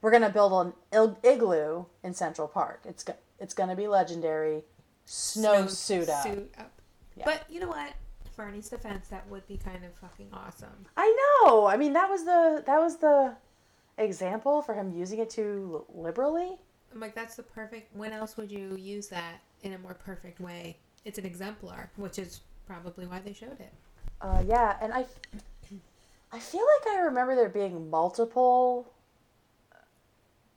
"We're 0.02 0.12
gonna 0.12 0.30
build 0.30 0.74
an 0.94 1.18
igloo 1.24 1.86
in 2.04 2.14
Central 2.14 2.48
Park. 2.48 2.82
It's 2.86 3.04
go- 3.04 3.16
it's 3.40 3.54
gonna 3.54 3.76
be 3.76 3.88
legendary. 3.88 4.64
Snowsuit 5.06 6.08
up." 6.08 6.24
Suit 6.24 6.54
up. 6.58 6.72
Yeah. 7.16 7.26
But 7.26 7.50
you 7.50 7.60
know 7.60 7.68
what? 7.68 7.94
Barney's 8.38 8.70
defense, 8.70 9.08
that 9.08 9.28
would 9.30 9.48
be 9.48 9.58
kind 9.58 9.84
of 9.84 9.96
fucking 9.96 10.30
awesome. 10.32 10.86
I 10.96 11.04
know. 11.48 11.66
I 11.68 11.78
mean, 11.78 11.94
that 11.94 12.10
was 12.10 12.24
the 12.26 12.64
that 12.66 12.80
was 12.80 12.98
the 12.98 13.36
example 13.98 14.62
for 14.62 14.74
him 14.76 14.92
using 14.96 15.20
it 15.20 15.30
too 15.30 15.86
liberally. 15.94 16.58
I'm 16.94 17.00
like, 17.00 17.16
that's 17.16 17.36
the 17.36 17.44
perfect. 17.44 17.96
When 17.96 18.12
else 18.14 18.38
would 18.38 18.52
you 18.52 18.76
use 18.78 19.08
that 19.10 19.42
in 19.64 19.74
a 19.74 19.78
more 19.78 19.94
perfect 19.94 20.40
way? 20.40 20.78
It's 21.06 21.18
an 21.18 21.26
exemplar, 21.26 21.90
which 21.96 22.18
is 22.20 22.42
probably 22.66 23.06
why 23.06 23.20
they 23.20 23.34
showed 23.34 23.60
it. 23.60 23.74
Uh, 24.22 24.44
yeah, 24.48 24.78
and 24.82 24.94
I, 24.94 25.06
I 26.32 26.40
feel 26.40 26.62
like 26.62 26.96
I 26.96 27.02
remember 27.02 27.36
there 27.36 27.50
being 27.50 27.90
multiple 27.90 28.92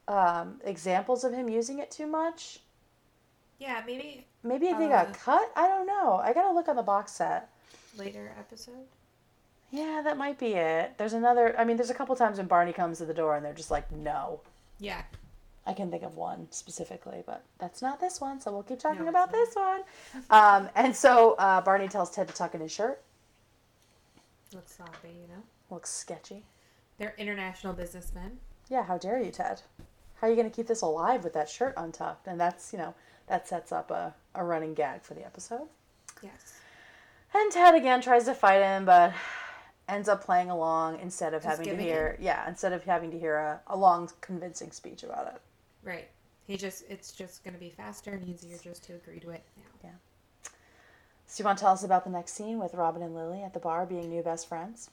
um, 0.09 0.61
examples 0.64 1.25
of 1.25 1.32
him 1.32 1.49
using 1.49 1.78
it 1.78 1.90
too 1.90 2.06
much. 2.06 2.61
Yeah, 3.59 3.82
maybe 3.87 4.26
Maybe 4.42 4.68
they 4.73 4.87
Uh. 4.87 5.04
got 5.04 5.12
cut. 5.18 5.52
I 5.54 5.68
don't 5.68 5.87
know. 5.87 6.14
I 6.25 6.32
gotta 6.32 6.54
look 6.54 6.68
on 6.68 6.76
the 6.76 6.82
box 6.82 7.12
set. 7.12 7.50
later 7.97 8.32
episode. 8.38 8.87
Yeah, 9.70 10.00
that 10.02 10.18
might 10.18 10.38
be 10.38 10.54
it. 10.54 10.94
There's 10.98 11.12
another. 11.12 11.58
I 11.58 11.64
mean, 11.64 11.76
there's 11.76 11.90
a 11.90 11.94
couple 11.94 12.16
times 12.16 12.38
when 12.38 12.46
Barney 12.46 12.72
comes 12.72 12.98
to 12.98 13.06
the 13.06 13.14
door 13.14 13.36
and 13.36 13.44
they're 13.44 13.54
just 13.54 13.70
like, 13.70 13.90
no. 13.92 14.40
Yeah. 14.78 15.02
I 15.66 15.72
can 15.74 15.90
think 15.90 16.02
of 16.02 16.16
one 16.16 16.48
specifically, 16.50 17.22
but 17.26 17.44
that's 17.58 17.82
not 17.82 18.00
this 18.00 18.20
one, 18.20 18.40
so 18.40 18.50
we'll 18.50 18.62
keep 18.62 18.80
talking 18.80 19.04
No, 19.04 19.10
about 19.10 19.30
this 19.30 19.54
one. 19.54 19.82
Um, 20.30 20.68
and 20.74 20.96
so 20.96 21.34
uh, 21.38 21.60
Barney 21.60 21.86
tells 21.86 22.10
Ted 22.10 22.28
to 22.28 22.34
tuck 22.34 22.54
in 22.54 22.60
his 22.60 22.72
shirt. 22.72 23.02
Looks 24.52 24.74
sloppy, 24.76 25.08
you 25.08 25.28
know. 25.28 25.42
Looks 25.70 25.90
sketchy. 25.90 26.44
They're 26.98 27.14
international 27.18 27.74
businessmen. 27.74 28.38
Yeah, 28.68 28.84
how 28.84 28.98
dare 28.98 29.22
you, 29.22 29.30
Ted? 29.30 29.60
How 30.20 30.26
are 30.26 30.30
you 30.30 30.36
going 30.36 30.50
to 30.50 30.54
keep 30.54 30.66
this 30.66 30.82
alive 30.82 31.24
with 31.24 31.34
that 31.34 31.48
shirt 31.48 31.74
untucked? 31.76 32.26
And 32.26 32.40
that's, 32.40 32.72
you 32.72 32.78
know, 32.78 32.94
that 33.28 33.46
sets 33.46 33.70
up 33.70 33.90
a, 33.90 34.14
a 34.34 34.42
running 34.42 34.74
gag 34.74 35.02
for 35.02 35.14
the 35.14 35.24
episode. 35.24 35.68
Yes. 36.22 36.54
And 37.32 37.52
Ted 37.52 37.74
again 37.74 38.00
tries 38.00 38.24
to 38.24 38.34
fight 38.34 38.62
him, 38.62 38.84
but 38.84 39.12
ends 39.90 40.09
up 40.09 40.25
playing 40.25 40.50
along 40.50 41.00
instead 41.00 41.35
of 41.35 41.42
Just 41.42 41.59
having 41.59 41.76
to 41.76 41.82
hear, 41.82 42.16
yeah, 42.20 42.49
instead 42.49 42.73
of 42.73 42.85
having 42.85 43.11
to 43.11 43.18
hear 43.18 43.37
a, 43.37 43.61
a 43.66 43.76
long, 43.76 44.11
convincing 44.20 44.70
speech 44.70 45.02
about 45.02 45.26
it. 45.26 45.40
Right. 45.82 46.09
He 46.47 46.56
just 46.56 46.85
it's 46.88 47.12
just 47.12 47.44
gonna 47.44 47.59
be 47.59 47.70
faster 47.70 48.12
and 48.12 48.28
easier 48.28 48.59
just 48.59 48.82
to 48.85 48.94
agree 48.94 49.20
to 49.20 49.30
it 49.30 49.42
now. 49.56 49.62
Yeah 49.85 49.90
so 51.30 51.42
you 51.42 51.44
want 51.44 51.59
to 51.59 51.62
tell 51.62 51.73
us 51.73 51.85
about 51.85 52.02
the 52.02 52.11
next 52.11 52.32
scene 52.32 52.59
with 52.59 52.75
Robin 52.75 53.02
and 53.02 53.14
Lily 53.14 53.44
at 53.44 53.54
the 53.54 53.61
bar 53.61 53.87
being 53.87 54.11
new 54.11 54.20
best 54.20 54.49
friends? 54.49 54.90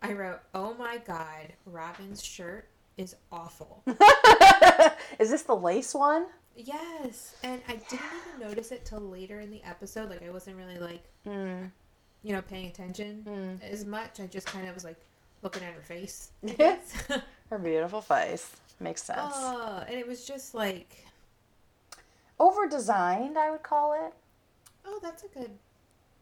I 0.00 0.14
wrote, 0.14 0.40
Oh 0.54 0.72
my 0.78 0.96
god, 1.06 1.52
Robin's 1.66 2.24
shirt 2.24 2.66
is 2.96 3.14
awful. 3.30 3.84
Is 5.18 5.30
this 5.30 5.42
the 5.42 5.54
lace 5.54 5.94
one? 5.94 6.26
yes. 6.56 7.36
And 7.44 7.60
I 7.68 7.72
didn't 7.72 8.00
even 8.36 8.48
notice 8.48 8.72
it 8.72 8.86
till 8.86 9.00
later 9.00 9.40
in 9.40 9.50
the 9.50 9.62
episode. 9.64 10.08
Like 10.08 10.26
I 10.26 10.30
wasn't 10.30 10.56
really 10.56 10.78
like 10.78 11.04
Mm. 11.26 11.70
You 12.22 12.32
know, 12.32 12.42
paying 12.42 12.66
attention 12.66 13.24
Mm. 13.28 13.70
as 13.70 13.84
much. 13.84 14.20
I 14.20 14.26
just 14.26 14.46
kind 14.46 14.68
of 14.68 14.74
was 14.74 14.84
like 14.84 15.00
looking 15.42 15.62
at 15.64 15.74
her 15.74 15.80
face. 15.82 16.30
Her 17.50 17.58
beautiful 17.58 18.00
face. 18.00 18.50
Makes 18.80 19.02
sense. 19.02 19.20
oh, 19.34 19.84
and 19.86 19.96
it 19.98 20.06
was 20.06 20.24
just 20.24 20.54
like, 20.54 21.04
Over 22.40 22.66
designed, 22.66 23.36
I 23.38 23.50
would 23.50 23.62
call 23.62 23.92
it. 23.92 24.12
oh, 24.86 24.98
that's 25.02 25.22
a 25.24 25.28
good, 25.28 25.50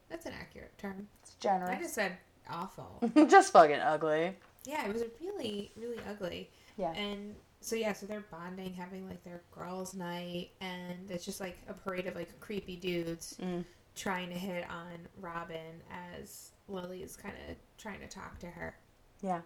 that's 0.09 0.27
an 0.27 0.33
accurate 0.39 0.77
term. 0.79 1.07
It's 1.23 1.35
generous. 1.37 1.71
I 1.71 1.81
just 1.81 1.95
said 1.95 2.17
awful. 2.51 3.01
Just 3.29 3.53
fucking 3.53 3.79
ugly. 3.79 4.35
yeah, 4.65 4.85
it 4.87 4.93
was 4.93 5.05
really, 5.21 5.71
really 5.77 5.99
ugly. 6.11 6.51
Yeah. 6.77 6.93
And 6.95 7.35
so 7.61 7.77
yeah, 7.77 7.93
so 7.93 8.07
they're 8.07 8.25
bonding, 8.31 8.73
having 8.75 9.07
like 9.09 9.23
their 9.23 9.41
girls' 9.57 9.95
night, 9.95 10.51
and 10.61 11.09
it's 11.11 11.25
just 11.25 11.39
like 11.41 11.59
a 11.69 11.73
parade 11.75 12.07
of 12.09 12.17
like 12.17 12.39
creepy 12.41 12.75
dudes 12.77 13.37
Mm. 13.41 13.65
Trying 13.97 14.29
to 14.29 14.35
hit 14.35 14.65
on 14.71 15.07
Robin 15.21 15.83
as 16.17 16.53
Lily 16.69 17.03
is 17.03 17.17
kind 17.17 17.35
of 17.49 17.57
trying 17.79 18.01
to 18.01 18.07
talk 18.09 18.39
to 18.41 18.47
her. 18.47 18.75
Yeah. 19.23 19.41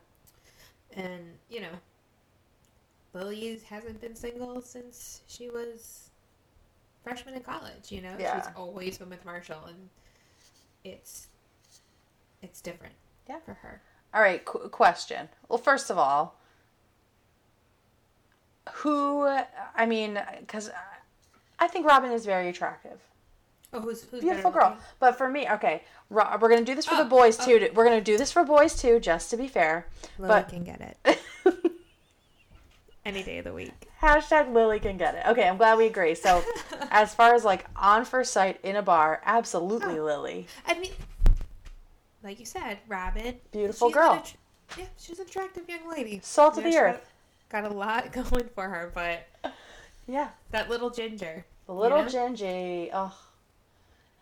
And 0.96 1.22
you 1.48 1.60
know, 1.60 1.72
Lily 3.12 3.60
hasn't 3.68 4.00
been 4.00 4.14
single 4.14 4.60
since 4.60 5.22
she 5.26 5.50
was 5.50 6.10
freshman 7.02 7.34
in 7.34 7.42
college. 7.42 7.90
You 7.90 8.02
know, 8.02 8.16
Yeah. 8.18 8.40
she's 8.42 8.52
always 8.56 8.98
been 8.98 9.10
with 9.10 9.24
Marshall, 9.24 9.64
and 9.66 9.88
it's 10.84 11.28
it's 12.42 12.60
different. 12.60 12.94
Yeah. 13.28 13.38
for 13.44 13.54
her. 13.54 13.80
All 14.12 14.20
right, 14.20 14.44
qu- 14.44 14.68
question. 14.68 15.28
Well, 15.48 15.58
first 15.58 15.90
of 15.90 15.96
all, 15.98 16.36
who, 18.74 19.26
I 19.26 19.86
mean, 19.86 20.20
because 20.40 20.70
I 21.58 21.68
think 21.68 21.86
Robin 21.86 22.12
is 22.12 22.24
very 22.26 22.48
attractive. 22.48 23.00
Oh, 23.74 23.80
who's 23.80 24.04
who's 24.04 24.20
Beautiful 24.20 24.50
girl. 24.50 24.68
looking? 24.70 24.78
But 25.00 25.18
for 25.18 25.28
me, 25.28 25.48
okay, 25.50 25.82
we're 26.08 26.24
going 26.38 26.58
to 26.58 26.64
do 26.64 26.74
this 26.74 26.86
for 26.86 26.94
the 26.96 27.02
Oh, 27.02 27.08
boys 27.08 27.38
oh. 27.40 27.44
too. 27.44 27.58
to- 27.58 27.70
We're 27.70 27.84
going 27.84 27.98
to 27.98 28.04
do 28.04 28.16
this 28.16 28.30
for 28.32 28.44
boys 28.44 28.74
too, 28.80 29.00
just 29.00 29.30
to 29.30 29.36
be 29.36 29.48
fair. 29.48 29.86
Lily 30.18 30.28
But- 30.34 30.48
can 30.48 30.62
get 30.64 30.96
it 31.04 31.18
any 33.04 33.22
day 33.22 33.38
of 33.38 33.44
the 33.44 33.52
week. 33.52 33.72
Hashtag 34.00 34.52
Lily 34.52 34.80
can 34.80 34.96
get 34.96 35.14
it. 35.14 35.26
Okay, 35.26 35.46
I'm 35.48 35.56
glad 35.56 35.76
we 35.78 35.87
agree. 35.87 36.14
So, 36.14 36.42
as 36.90 37.14
far 37.14 37.34
as 37.34 37.44
like 37.44 37.66
on 37.76 38.04
first 38.04 38.32
sight 38.32 38.60
in 38.62 38.76
a 38.76 38.82
bar, 38.82 39.20
absolutely 39.24 39.98
Oh. 39.98 40.04
Lily. 40.04 40.46
I 40.66 40.78
mean, 40.78 40.92
like 42.22 42.38
you 42.38 42.46
said, 42.46 42.78
Robin, 42.88 43.37
Beautiful 43.52 43.88
she's 43.88 43.94
girl. 43.94 44.12
att- 44.12 44.34
yeah, 44.78 44.84
she's 44.98 45.18
an 45.18 45.26
attractive 45.26 45.68
young 45.68 45.88
lady. 45.90 46.20
Salt 46.22 46.56
of 46.58 46.64
Yeah, 46.64 46.70
the 46.70 46.76
earth. 46.78 47.12
Got, 47.50 47.62
got 47.64 47.72
a 47.72 47.74
lot 47.74 48.12
going 48.30 48.48
for 48.54 48.68
her, 48.68 48.90
but 48.94 49.26
Yeah. 50.06 50.28
that 50.50 50.70
little 50.70 50.90
ginger. 50.90 51.44
The 51.66 51.72
little 51.74 52.02
know? 52.02 52.08
Gingy. 52.08 52.90
Oh. 52.92 53.14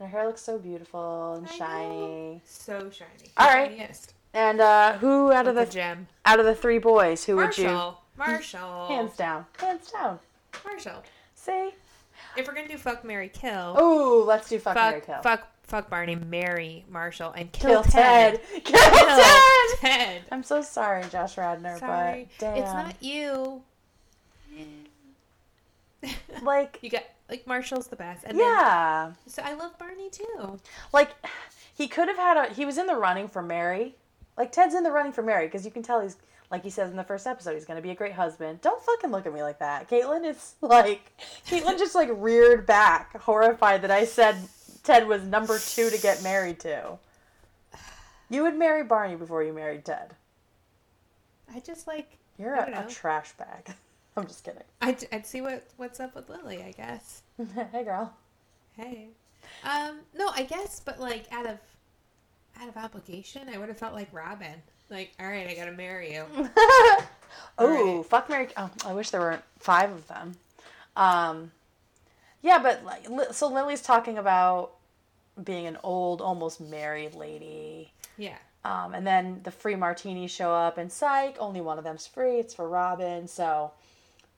Her 0.02 0.08
hair 0.08 0.26
looks 0.26 0.40
so 0.42 0.58
beautiful 0.58 1.34
and 1.34 1.46
I 1.46 1.50
know. 1.50 1.56
shiny. 1.56 2.40
So 2.44 2.90
shiny. 2.90 3.30
All 3.36 3.46
right. 3.46 3.70
Shiniest. 3.70 4.14
And 4.34 4.60
uh 4.60 4.94
who 4.98 5.30
out 5.30 5.46
of 5.46 5.54
Like 5.54 5.68
the 5.68 5.72
gem. 5.74 6.08
out 6.24 6.40
of 6.40 6.44
the 6.46 6.54
three 6.56 6.78
boys, 6.78 7.24
who 7.24 7.36
would 7.36 7.56
you 7.56 7.64
Marshall. 7.66 8.00
Marshall. 8.16 8.86
hands 8.88 9.16
down. 9.16 9.46
Hands 9.58 9.90
down. 9.92 10.18
Marshall. 10.64 11.04
See? 11.36 11.70
If 12.36 12.48
we're 12.48 12.54
gonna 12.54 12.66
do 12.66 12.78
fuck 12.78 13.04
Mary 13.04 13.28
Kill, 13.28 13.74
Oh, 13.78 14.24
let's 14.26 14.48
do 14.48 14.58
fuck, 14.58 14.74
Mary 14.74 15.00
kill. 15.02 15.20
fuck 15.22 15.46
fuck 15.62 15.88
Barney, 15.88 16.16
Mary 16.16 16.84
Marshall, 16.90 17.30
and 17.32 17.52
kill, 17.52 17.82
Kill 17.82 17.92
Ted. 17.92 18.40
Ted. 18.42 18.64
Kill 18.64 18.80
Kill 18.80 19.06
Ted. 19.06 19.78
Ted. 19.78 20.22
I'm 20.32 20.42
so 20.42 20.62
sorry, 20.62 21.04
Josh 21.12 21.38
Radnor, 21.38 21.78
Sorry, 21.78 22.28
but 22.40 22.44
damn. 22.44 22.56
it's 22.56 22.72
not 22.72 23.02
you. 23.02 23.62
like 26.42 26.78
you 26.82 26.90
got 26.90 27.04
like 27.32 27.46
Marshall's 27.46 27.86
the 27.88 27.96
best. 27.96 28.24
And 28.24 28.38
yeah. 28.38 29.06
Then, 29.08 29.32
so 29.32 29.42
I 29.42 29.54
love 29.54 29.78
Barney 29.78 30.10
too. 30.10 30.60
Like 30.92 31.10
he 31.74 31.88
could 31.88 32.08
have 32.08 32.18
had 32.18 32.36
a 32.36 32.52
he 32.52 32.64
was 32.64 32.78
in 32.78 32.86
the 32.86 32.94
running 32.94 33.26
for 33.26 33.42
Mary. 33.42 33.96
Like 34.36 34.52
Ted's 34.52 34.74
in 34.74 34.82
the 34.82 34.92
running 34.92 35.12
for 35.12 35.22
Mary 35.22 35.46
because 35.46 35.64
you 35.64 35.70
can 35.70 35.82
tell 35.82 36.00
he's 36.00 36.16
like 36.50 36.62
he 36.62 36.70
says 36.70 36.90
in 36.90 36.96
the 36.96 37.04
first 37.04 37.26
episode 37.26 37.54
he's 37.54 37.64
going 37.64 37.78
to 37.78 37.82
be 37.82 37.90
a 37.90 37.94
great 37.94 38.12
husband. 38.12 38.60
Don't 38.60 38.82
fucking 38.82 39.10
look 39.10 39.26
at 39.26 39.32
me 39.32 39.42
like 39.42 39.58
that. 39.60 39.88
Caitlin 39.88 40.28
is 40.28 40.54
like 40.60 41.10
Caitlin 41.48 41.78
just 41.78 41.94
like 41.94 42.10
reared 42.12 42.66
back 42.66 43.18
horrified 43.22 43.82
that 43.82 43.90
I 43.90 44.04
said 44.04 44.36
Ted 44.82 45.08
was 45.08 45.22
number 45.22 45.58
2 45.58 45.90
to 45.90 45.98
get 45.98 46.22
married 46.22 46.60
to. 46.60 46.98
You 48.28 48.42
would 48.42 48.56
marry 48.56 48.84
Barney 48.84 49.16
before 49.16 49.42
you 49.42 49.52
married 49.52 49.84
Ted. 49.84 50.14
I 51.54 51.60
just 51.60 51.86
like 51.86 52.18
You're 52.38 52.58
I 52.58 52.66
a, 52.66 52.70
don't 52.70 52.90
a 52.90 52.94
trash 52.94 53.32
bag. 53.32 53.74
I'm 54.16 54.26
just 54.26 54.44
kidding. 54.44 54.62
I'd, 54.80 55.04
I'd 55.12 55.26
see 55.26 55.40
what 55.40 55.64
what's 55.76 56.00
up 56.00 56.14
with 56.14 56.28
Lily. 56.28 56.62
I 56.62 56.72
guess. 56.72 57.22
hey 57.72 57.84
girl. 57.84 58.12
Hey. 58.76 59.08
Um. 59.64 60.00
No, 60.16 60.28
I 60.34 60.44
guess, 60.44 60.80
but 60.80 61.00
like 61.00 61.24
out 61.32 61.46
of 61.46 61.58
out 62.60 62.68
of 62.68 62.76
obligation, 62.76 63.48
I 63.52 63.58
would 63.58 63.68
have 63.68 63.78
felt 63.78 63.94
like 63.94 64.08
Robin. 64.12 64.54
Like, 64.90 65.12
all 65.18 65.26
right, 65.26 65.48
I 65.48 65.54
gotta 65.54 65.72
marry 65.72 66.12
you. 66.14 66.24
oh, 66.36 67.06
Alright. 67.58 68.06
fuck 68.06 68.28
Mary. 68.28 68.48
Oh, 68.56 68.70
I 68.84 68.92
wish 68.92 69.08
there 69.10 69.20
weren't 69.20 69.42
five 69.58 69.90
of 69.90 70.06
them. 70.06 70.34
Um, 70.96 71.50
yeah, 72.42 72.58
but 72.58 72.84
like, 72.84 73.08
Li- 73.08 73.32
so 73.32 73.48
Lily's 73.48 73.80
talking 73.80 74.18
about 74.18 74.72
being 75.42 75.66
an 75.66 75.78
old, 75.82 76.20
almost 76.20 76.60
married 76.60 77.14
lady. 77.14 77.90
Yeah. 78.18 78.36
Um, 78.64 78.94
and 78.94 79.06
then 79.06 79.40
the 79.44 79.50
free 79.50 79.76
martinis 79.76 80.30
show 80.30 80.52
up, 80.52 80.76
and 80.76 80.92
psych, 80.92 81.36
only 81.40 81.60
one 81.62 81.78
of 81.78 81.84
them's 81.84 82.06
free. 82.06 82.38
It's 82.38 82.54
for 82.54 82.68
Robin. 82.68 83.26
So 83.26 83.72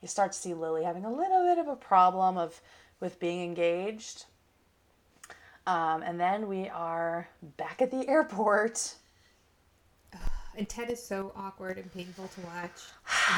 you 0.05 0.09
start 0.09 0.33
to 0.33 0.39
see 0.39 0.53
Lily 0.53 0.85
having 0.85 1.07
a 1.07 1.11
little 1.11 1.45
bit 1.45 1.57
of 1.57 1.67
a 1.67 1.77
problem 1.77 2.37
of 2.37 2.61
with 3.01 3.19
being 3.19 3.43
engaged. 3.43 4.27
Um, 5.67 6.03
and 6.03 6.21
then 6.21 6.47
we 6.47 6.69
are 6.69 7.27
back 7.57 7.81
at 7.81 7.91
the 7.91 8.07
airport. 8.09 8.97
And 10.57 10.69
Ted 10.69 10.89
is 10.89 11.05
so 11.05 11.33
awkward 11.35 11.79
and 11.79 11.93
painful 11.93 12.29
to 12.29 12.41
watch. 12.43 12.81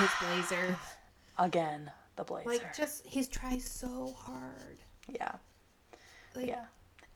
his 0.01 0.11
blazer. 0.21 0.77
Again, 1.39 1.91
the 2.17 2.25
blazer. 2.25 2.51
Like, 2.51 2.77
just 2.77 3.07
he's 3.07 3.27
tries 3.27 3.65
so 3.65 4.15
hard. 4.19 4.77
yeah. 5.09 5.33
Like, 6.35 6.49
Yeah. 6.49 6.65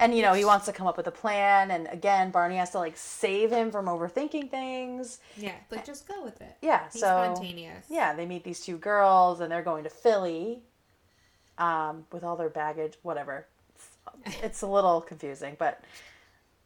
And 0.01 0.17
you 0.17 0.23
know, 0.23 0.33
he 0.33 0.45
wants 0.45 0.65
to 0.67 0.73
come 0.73 0.87
up 0.87 0.97
with 0.97 1.07
a 1.07 1.11
plan 1.13 1.71
and 1.71 1.87
again, 1.93 2.31
Barney 2.31 2.57
has 2.57 2.71
to 2.71 2.79
like 2.79 2.97
save 2.97 3.51
him 3.53 3.71
from 3.71 3.87
overthinking 3.87 4.51
things. 4.51 5.19
yeah. 5.37 5.53
Like, 5.71 5.85
just 5.85 6.09
go 6.09 6.25
with 6.25 6.41
it. 6.41 6.57
Yeah, 6.63 6.89
so 6.89 6.99
spontaneous. 7.35 7.85
yeah, 7.89 8.15
they 8.15 8.27
meet 8.27 8.43
these 8.43 8.61
two 8.61 8.79
girls 8.79 9.41
and 9.41 9.53
they're 9.53 9.63
going 9.63 9.85
to 9.85 9.91
Philly 9.91 10.63
um 11.59 12.07
with 12.13 12.25
all 12.25 12.37
their 12.37 12.49
baggage, 12.49 12.95
whatever. 13.03 13.47
It's, 14.25 14.39
it's 14.43 14.63
a 14.63 14.67
little 14.67 15.01
confusing, 15.03 15.57
but 15.59 15.83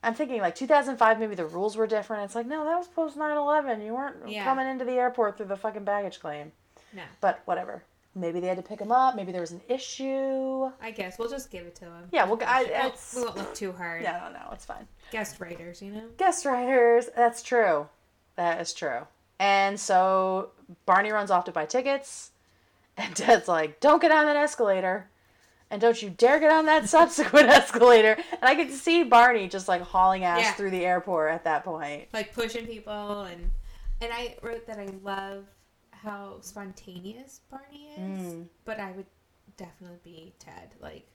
I'm 0.03 0.15
thinking 0.15 0.41
like 0.41 0.55
2005 0.55 1.19
maybe 1.19 1.35
the 1.35 1.47
rules 1.47 1.77
were 1.77 1.87
different. 1.87 2.25
It's 2.25 2.35
like, 2.35 2.47
no, 2.47 2.65
that 2.65 2.77
was 2.79 2.87
post 2.89 3.17
9/11. 3.19 3.85
You 3.85 3.95
weren't 3.95 4.29
Yeah. 4.29 4.45
coming 4.45 4.69
into 4.69 4.85
the 4.85 4.93
airport 4.93 5.37
through 5.37 5.47
the 5.47 5.57
fucking 5.57 5.85
baggage 5.85 6.21
claim. 6.21 6.53
No. 6.93 7.03
But 7.21 7.41
whatever. 7.47 7.83
Maybe 8.17 8.39
they 8.39 8.47
had 8.47 8.57
to 8.59 8.63
pick 8.63 8.81
him 8.81 8.93
up, 8.93 9.17
maybe 9.17 9.33
there 9.33 9.41
was 9.41 9.51
an 9.51 9.61
issue. 9.69 10.71
I 10.81 10.91
guess 10.93 11.19
we'll 11.19 11.29
just 11.29 11.51
give 11.51 11.67
it 11.67 11.75
to 11.77 11.87
him. 11.87 12.05
Yeah, 12.13 12.25
well, 12.25 12.39
I, 12.47 12.65
it's 12.87 13.15
we 13.17 13.23
won't 13.25 13.37
look 13.37 13.55
too 13.55 13.73
hard. 13.73 14.03
yeah, 14.03 14.29
no, 14.33 14.39
no, 14.39 14.53
it's 14.53 14.65
fine. 14.65 14.87
Guest 15.11 15.41
writers, 15.41 15.83
you 15.83 15.91
know? 15.93 16.05
guest 16.17 16.45
writers. 16.45 17.09
That's 17.17 17.43
true. 17.43 17.89
That 18.37 18.61
is 18.61 18.73
true. 18.73 19.01
And 19.41 19.79
so 19.81 20.51
Barney 20.87 21.11
runs 21.11 21.31
off 21.33 21.45
to 21.47 21.53
buy 21.53 21.67
tickets, 21.67 22.31
and 22.97 23.15
Ted's 23.17 23.49
like, 23.49 23.81
"Don't 23.81 24.01
get 24.01 24.13
on 24.13 24.27
that 24.27 24.37
escalator." 24.37 25.09
And 25.71 25.81
don't 25.81 26.01
you 26.01 26.11
dare 26.11 26.39
get 26.39 26.53
on 26.53 26.67
that 26.67 26.89
subsequent 26.89 27.49
escalator. 27.49 28.17
And 28.31 28.45
I 28.45 28.55
could 28.55 28.71
see 28.71 29.03
Barney 29.03 29.49
just 29.49 29.67
like 29.67 29.83
hauling 29.83 30.23
ass 30.23 30.41
Yeah. 30.41 30.53
through 30.53 30.71
the 30.71 30.85
airport 30.87 31.33
at 31.33 31.43
that 31.45 31.65
point. 31.65 32.07
like 32.13 32.33
pushing 32.33 32.65
people 32.67 33.23
and 33.23 33.51
and 34.01 34.13
I 34.13 34.37
wrote 34.43 34.67
that 34.69 34.79
I 34.79 34.89
love 35.03 35.47
how 36.05 36.37
spontaneous 36.41 37.41
Barney 37.51 37.89
is, 37.97 38.35
Mm. 38.35 38.47
but 38.65 38.79
I 38.79 38.93
would 38.93 39.07
definitely 39.57 39.99
be 40.05 40.35
Ted. 40.39 40.75
Like, 40.81 41.07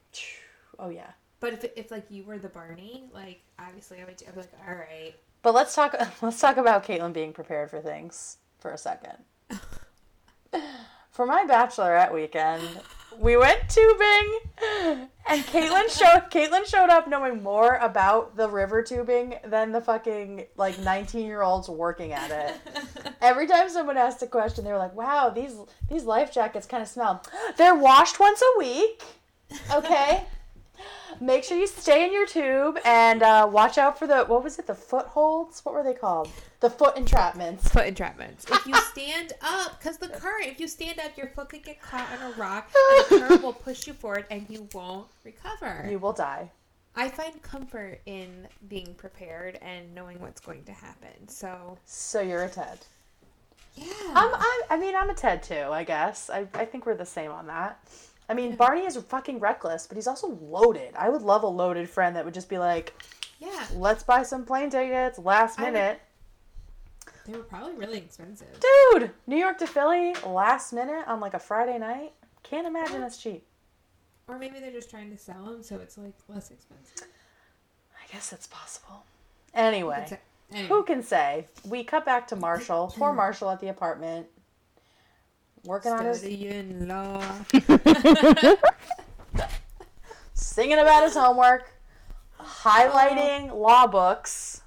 Oh 0.77 0.89
yeah. 0.89 1.11
but 1.39 1.53
if 1.53 1.63
if 1.75 1.91
like 1.91 2.05
you 2.09 2.23
were 2.23 2.37
the 2.37 2.49
Barney, 2.49 3.09
like 3.13 3.41
obviously 3.59 4.01
I 4.01 4.05
would 4.05 4.21
I'd 4.27 4.33
be 4.33 4.39
like, 4.41 4.51
all 4.67 4.75
right, 4.75 5.13
But 5.41 5.53
let's 5.53 5.73
talk 5.75 5.95
let's 6.21 6.39
talk 6.41 6.57
about 6.57 6.83
Caitlin 6.85 7.13
being 7.13 7.33
prepared 7.33 7.69
for 7.69 7.79
things 7.79 8.37
for 8.59 8.71
a 8.71 8.77
second. 8.77 9.17
for 11.11 11.25
my 11.25 11.45
bachelorette 11.47 12.13
weekend, 12.13 12.63
we 13.17 13.37
went 13.37 13.67
tubing 13.69 14.39
and 15.27 15.43
Caitlin 15.45 15.89
showed 15.89 16.29
Caitlin 16.31 16.65
showed 16.65 16.89
up 16.89 17.07
knowing 17.07 17.41
more 17.41 17.75
about 17.75 18.35
the 18.35 18.49
river 18.49 18.83
tubing 18.83 19.35
than 19.45 19.71
the 19.71 19.81
fucking 19.81 20.45
like 20.57 20.79
19 20.79 21.25
year 21.25 21.41
olds 21.41 21.69
working 21.69 22.13
at 22.13 22.31
it. 22.31 22.55
Every 23.21 23.47
time 23.47 23.69
someone 23.69 23.97
asked 23.97 24.21
a 24.21 24.27
question, 24.27 24.65
they 24.65 24.71
were 24.71 24.77
like, 24.77 24.95
"Wow, 24.95 25.29
these 25.29 25.55
these 25.89 26.03
life 26.03 26.31
jackets 26.31 26.65
kind 26.67 26.83
of 26.83 26.89
smell. 26.89 27.23
They're 27.57 27.75
washed 27.75 28.19
once 28.19 28.41
a 28.41 28.59
week." 28.59 29.03
Okay. 29.73 30.23
Make 31.19 31.43
sure 31.43 31.57
you 31.57 31.67
stay 31.67 32.05
in 32.05 32.13
your 32.13 32.25
tube 32.25 32.77
and 32.85 33.21
uh, 33.23 33.49
watch 33.51 33.77
out 33.77 33.97
for 33.99 34.07
the 34.07 34.23
what 34.25 34.43
was 34.43 34.57
it? 34.59 34.67
The 34.67 34.75
footholds? 34.75 35.63
What 35.65 35.73
were 35.75 35.83
they 35.83 35.93
called? 35.93 36.29
The 36.61 36.69
foot 36.69 36.95
entrapments. 36.95 37.61
foot 37.69 37.85
entrapments. 37.93 38.49
If 38.49 38.65
you 38.65 38.75
stand 38.91 39.33
up, 39.41 39.79
because 39.79 39.97
the 39.97 40.07
current, 40.09 40.47
if 40.47 40.59
you 40.59 40.67
stand 40.67 40.99
up, 40.99 41.17
your 41.17 41.27
foot 41.27 41.49
could 41.49 41.63
get 41.63 41.81
caught 41.81 42.07
on 42.13 42.31
a 42.31 42.35
rock, 42.35 42.69
and 42.91 43.05
the 43.05 43.19
current 43.27 43.43
will 43.43 43.53
push 43.53 43.87
you 43.87 43.93
forward, 43.93 44.25
and 44.31 44.45
you 44.49 44.67
won't 44.73 45.07
recover. 45.23 45.87
You 45.89 45.99
will 45.99 46.13
die. 46.13 46.51
I 46.95 47.07
find 47.07 47.41
comfort 47.41 48.01
in 48.05 48.47
being 48.67 48.93
prepared 48.95 49.57
and 49.61 49.93
knowing 49.95 50.19
what's 50.19 50.41
going 50.41 50.63
to 50.65 50.71
happen. 50.73 51.27
So 51.27 51.77
So 51.85 52.19
you're 52.21 52.43
a 52.43 52.49
Ted. 52.49 52.79
yeah, 53.75 53.85
I'm, 54.15 54.33
I'm, 54.33 54.61
I 54.69 54.77
mean, 54.77 54.95
I'm 54.95 55.09
a 55.09 55.13
Ted 55.13 55.43
too, 55.43 55.67
I 55.71 55.83
guess. 55.83 56.29
I, 56.29 56.47
I 56.53 56.65
think 56.65 56.85
we're 56.85 56.95
the 56.95 57.05
same 57.05 57.31
on 57.31 57.47
that. 57.47 57.79
I 58.29 58.35
mean, 58.35 58.55
Barney 58.55 58.85
is 58.85 58.95
fucking 58.95 59.39
reckless, 59.39 59.87
but 59.87 59.97
he's 59.97 60.07
also 60.07 60.37
loaded. 60.41 60.93
I 60.95 61.09
would 61.09 61.23
love 61.23 61.41
a 61.41 61.47
loaded 61.47 61.89
friend 61.89 62.15
that 62.15 62.23
would 62.23 62.33
just 62.33 62.47
be 62.47 62.59
like, 62.59 62.93
yeah. 63.39 63.65
let's 63.75 64.03
buy 64.03 64.21
some 64.21 64.45
plane 64.45 64.69
tickets 64.69 65.17
last 65.17 65.59
I 65.59 65.63
minute. 65.63 65.99
They 67.25 67.33
were 67.33 67.43
probably 67.43 67.73
really 67.73 67.97
expensive. 67.97 68.47
Dude, 68.91 69.11
New 69.27 69.35
York 69.37 69.57
to 69.59 69.67
Philly 69.67 70.13
last 70.25 70.73
minute 70.73 71.07
on 71.07 71.19
like 71.19 71.33
a 71.33 71.39
Friday 71.39 71.77
night. 71.79 72.13
Can't 72.43 72.67
imagine 72.67 73.01
it's 73.01 73.17
cheap. 73.21 73.45
Or 74.27 74.37
maybe 74.37 74.59
they're 74.59 74.71
just 74.71 74.91
trying 74.91 75.09
to 75.11 75.17
sell 75.17 75.45
them 75.45 75.63
so 75.63 75.77
it's 75.77 75.97
like 75.97 76.13
less 76.27 76.51
expensive. 76.51 77.07
I 77.95 78.11
guess 78.13 78.31
it's 78.31 78.47
possible. 78.47 79.03
Anyway, 79.55 79.95
That's 79.97 80.11
it. 80.13 80.21
Anyway, 80.51 80.67
who 80.67 80.83
can 80.83 81.03
say? 81.03 81.47
We 81.67 81.83
cut 81.83 82.05
back 82.05 82.27
to 82.27 82.35
Marshall. 82.35 82.93
Poor 82.95 83.13
Marshall 83.13 83.49
at 83.49 83.59
the 83.59 83.69
apartment. 83.69 84.27
Working 85.65 85.91
on 85.91 86.05
his 86.05 86.19
study-in-law. 86.19 87.23
singing 90.33 90.79
about 90.79 91.03
his 91.03 91.15
homework, 91.15 91.71
highlighting 92.39 93.53
law 93.53 93.87
books, 93.87 94.61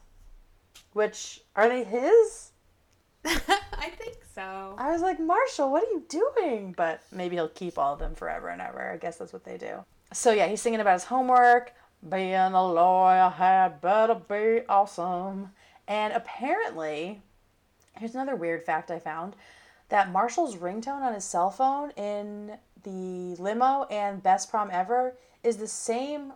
which 0.93 1.41
are 1.57 1.69
they 1.69 1.85
his? 1.85 2.53
I 3.25 3.91
think 3.99 4.19
so. 4.35 4.75
I 4.79 4.91
was 4.91 5.03
like, 5.03 5.19
Marshall, 5.19 5.71
what 5.71 5.83
are 5.85 5.91
you 5.91 6.05
doing? 6.09 6.75
But 6.77 7.03
maybe 7.11 7.37
he'll 7.37 7.49
keep 7.49 7.79
all 7.79 7.95
of 7.95 7.99
them 7.99 8.15
forever 8.15 8.49
and 8.49 8.61
ever. 8.61 8.93
I 8.93 8.97
guess 8.97 9.17
that's 9.17 9.33
what 9.33 9.45
they 9.45 9.57
do. 9.57 9.85
So 10.13 10.33
yeah, 10.33 10.47
he's 10.47 10.61
singing 10.61 10.81
about 10.81 10.95
his 10.95 11.05
homework. 11.05 11.73
Being 12.09 12.35
a 12.35 12.67
lawyer 12.67 13.31
had 13.31 13.81
better 13.81 14.15
be 14.15 14.67
awesome. 14.69 15.51
And 15.87 16.13
apparently, 16.13 17.23
here's 17.97 18.15
another 18.15 18.37
weird 18.37 18.65
fact 18.65 18.91
I 18.91 18.99
found 18.99 19.37
that 19.93 20.11
Marshall's 20.11 20.57
ringtone 20.57 21.03
on 21.03 21.13
his 21.13 21.23
cell 21.23 21.51
phone 21.51 21.91
in 21.99 22.57
the 22.83 23.37
limo 23.39 23.85
and 23.91 24.23
Best 24.23 24.51
Prom 24.51 24.71
Ever 24.73 25.19
is 25.45 25.59
the 25.59 25.69
same 25.69 26.33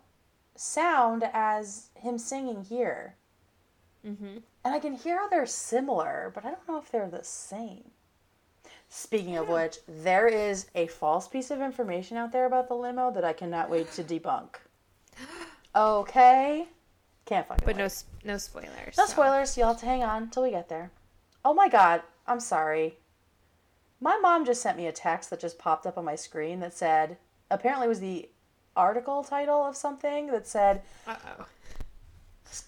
sound 0.55 1.25
as 1.33 1.89
him 1.95 2.19
singing 2.19 2.65
here. 2.65 3.15
Mm-hmm. 4.07 4.37
And 4.63 4.75
I 4.75 4.79
can 4.79 4.93
hear 4.93 5.19
how 5.19 5.31
they're 5.31 5.47
similar, 5.47 6.31
but 6.35 6.45
I 6.45 6.51
don't 6.51 6.69
know 6.69 6.77
if 6.77 6.93
they're 6.93 7.09
the 7.09 7.25
same. 7.25 7.85
Speaking 8.91 9.39
of 9.39 9.49
which, 9.49 9.79
there 9.89 10.29
is 10.29 10.67
a 10.75 10.87
false 10.87 11.27
piece 11.27 11.51
of 11.51 11.63
information 11.63 12.19
out 12.19 12.33
there 12.33 12.45
about 12.45 12.69
the 12.69 12.75
limo 12.75 13.11
that 13.11 13.25
I 13.25 13.33
cannot 13.33 13.71
wait 13.71 13.91
to 13.93 14.05
debunk. 14.05 14.57
Okay? 15.75 16.69
Can't 17.27 17.47
fucking 17.47 17.63
But 17.67 17.77
wait. 17.77 17.83
no, 17.83 18.33
no 18.33 18.39
spoilers. 18.39 18.97
No 18.97 19.05
so. 19.05 19.13
spoilers. 19.13 19.59
You'll 19.59 19.69
have 19.69 19.81
to 19.81 19.85
hang 19.85 20.03
on 20.03 20.31
till 20.31 20.45
we 20.45 20.51
get 20.53 20.71
there. 20.71 20.91
Oh 21.45 21.53
my 21.53 21.69
god. 21.69 22.01
I'm 22.27 22.41
sorry. 22.41 22.97
My 24.01 24.19
mom 24.19 24.45
just 24.45 24.63
sent 24.63 24.77
me 24.77 24.87
a 24.87 24.93
text 24.93 25.31
that 25.31 25.41
just 25.41 25.59
popped 25.59 25.87
up 25.87 25.97
on 25.97 26.05
my 26.05 26.17
screen 26.17 26.61
that 26.61 26.75
said, 26.75 27.17
apparently 27.51 27.87
it 27.87 27.89
was 27.89 28.01
the 28.01 28.29
article 28.77 29.25
title 29.25 29.65
of 29.65 29.77
something 29.77 30.27
that 30.29 30.47
said, 30.47 30.83
Uh 31.07 31.17
oh. 31.39 31.47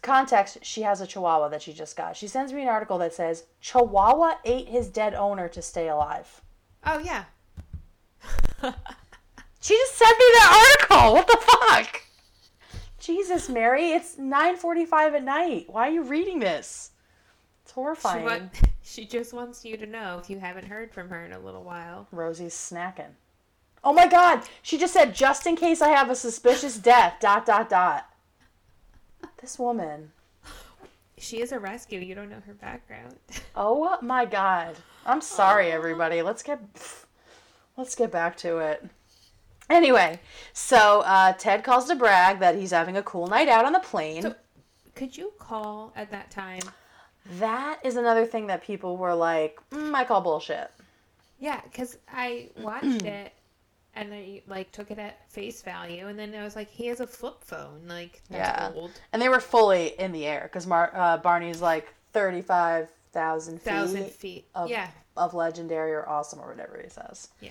context, 0.03 0.59
she 0.63 0.83
has 0.83 1.01
a 1.01 1.07
chihuahua 1.07 1.49
that 1.49 1.63
she 1.63 1.73
just 1.73 1.97
got. 1.97 2.17
She 2.17 2.29
sends 2.29 2.53
me 2.53 2.63
an 2.63 2.69
article 2.69 2.99
that 2.99 3.13
says, 3.15 3.45
Chihuahua 3.61 4.37
ate 4.45 4.69
his 4.69 4.89
dead 4.89 5.15
owner 5.15 5.49
to 5.49 5.61
stay 5.61 5.89
alive. 5.89 6.41
Oh 6.87 6.99
yeah. 6.99 7.25
She 9.61 9.75
just 9.75 9.97
sent 9.97 10.17
me 10.19 10.25
that 10.35 10.77
article. 10.89 11.13
What 11.15 11.27
the 11.27 11.37
fuck? 11.41 12.03
Jesus, 12.99 13.49
Mary, 13.49 13.91
it's 13.91 14.17
9:45 14.17 15.15
at 15.17 15.25
night. 15.25 15.65
Why 15.69 15.89
are 15.89 15.93
you 15.93 16.03
reading 16.03 16.39
this? 16.39 16.93
It's 17.91 18.01
She, 18.01 18.07
horrifying. 18.09 18.25
wa- 18.53 18.69
she 18.83 19.05
just 19.07 19.33
wants 19.33 19.65
you 19.65 19.77
to 19.77 19.87
know 19.87 20.19
if 20.19 20.29
you 20.31 20.39
haven't 20.39 20.67
heard 20.67 20.93
from 20.93 21.09
her 21.11 21.25
in 21.25 21.33
a 21.33 21.39
little 21.39 21.63
while. 21.65 22.07
Rosie's 22.13 22.55
snacking. 22.55 23.11
Oh 23.85 23.93
my 23.93 24.07
god, 24.09 24.43
she 24.63 24.77
just 24.77 24.93
said 24.93 25.15
just 25.15 25.47
in 25.47 25.55
case 25.57 25.81
I 25.81 25.89
have 25.91 26.11
a 26.11 26.15
suspicious 26.17 26.77
death. 26.77 27.15
Dot 27.21 27.47
dot 27.47 27.69
dot. 27.69 28.09
This 29.41 29.59
woman. 29.59 30.11
She 31.17 31.41
is 31.41 31.53
a 31.53 31.59
rescue. 31.59 31.99
You 32.01 32.15
don't 32.15 32.31
know 32.31 32.43
her 32.47 32.55
background. 32.55 33.17
Oh 33.57 33.99
my 34.03 34.25
god. 34.25 34.77
I'm 35.05 35.21
sorry 35.21 35.73
everybody. 35.73 36.23
Let's 36.23 36.43
get 36.45 36.61
let's 37.77 37.95
get 37.97 38.11
back 38.13 38.37
to 38.39 38.59
it. 38.59 38.85
Anyway, 39.71 40.21
so 40.53 41.01
uh, 41.01 41.33
Ted 41.33 41.63
calls 41.65 41.87
to 41.87 41.95
brag 41.97 42.39
that 42.41 42.55
he's 42.57 42.71
having 42.71 42.97
a 42.97 43.03
cool 43.03 43.27
night 43.27 43.49
out 43.49 43.65
on 43.65 43.73
the 43.73 43.81
plane. 43.81 44.23
So- 44.23 44.35
Could 44.95 45.17
you 45.17 45.33
call 45.39 45.93
at 45.97 46.11
that 46.13 46.31
time? 46.31 46.63
That 47.39 47.81
is 47.85 47.97
another 47.97 48.25
thing 48.27 48.47
that 48.49 48.63
people 48.63 48.97
were 48.97 49.15
like, 49.15 49.59
mm, 49.71 49.95
I 49.95 50.05
call 50.05 50.21
bullshit. 50.21 50.71
Yeah, 51.39 51.61
because 51.63 51.99
I 52.13 52.49
watched 52.59 53.03
it 53.05 53.33
and 53.95 54.13
I 54.15 54.43
like 54.47 54.71
took 54.73 54.91
it 54.91 54.99
at 54.99 55.31
face 55.31 55.63
value, 55.63 56.07
and 56.09 56.19
then 56.19 56.35
I 56.35 56.43
was 56.45 56.55
like, 56.57 56.71
he 56.71 56.87
has 56.87 57.01
a 57.01 57.07
flip 57.07 57.43
phone. 57.43 57.83
Like 57.87 58.23
that's 58.31 58.61
Yeah. 58.63 58.73
old. 58.75 58.93
And 59.13 59.21
they 59.21 59.29
were 59.29 59.41
fully 59.41 59.89
in 59.99 60.13
the 60.13 60.27
air 60.27 60.43
because 60.45 60.67
Mar- 60.67 60.93
uh, 60.95 61.17
Barney's 61.19 61.61
like 61.61 61.93
35,000 62.13 63.55
feet 63.59 63.65
Thousand 63.65 64.07
feet. 64.11 64.47
of, 64.55 64.69
yeah. 64.71 64.89
of 65.17 65.35
legendary 65.35 65.93
or 65.93 66.09
awesome 66.09 66.41
or 66.41 66.49
whatever 66.49 66.81
he 66.83 66.89
says. 66.89 67.29
Yeah. 67.41 67.51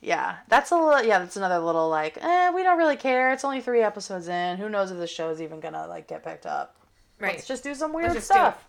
Yeah, 0.00 0.36
that's 0.48 0.70
a 0.72 0.76
little. 0.76 1.02
Yeah, 1.02 1.18
that's 1.20 1.36
another 1.36 1.58
little 1.58 1.88
like. 1.88 2.18
Eh, 2.22 2.50
we 2.50 2.62
don't 2.62 2.76
really 2.78 2.96
care. 2.96 3.32
It's 3.32 3.44
only 3.44 3.62
three 3.62 3.80
episodes 3.80 4.28
in. 4.28 4.58
Who 4.58 4.68
knows 4.68 4.90
if 4.90 4.98
the 4.98 5.06
show's 5.06 5.40
even 5.40 5.58
gonna 5.58 5.86
like 5.88 6.06
get 6.06 6.22
picked 6.22 6.44
up? 6.44 6.76
Right. 7.18 7.34
Let's 7.34 7.46
just 7.48 7.64
do 7.64 7.74
some 7.74 7.94
weird 7.94 8.22
stuff. 8.22 8.68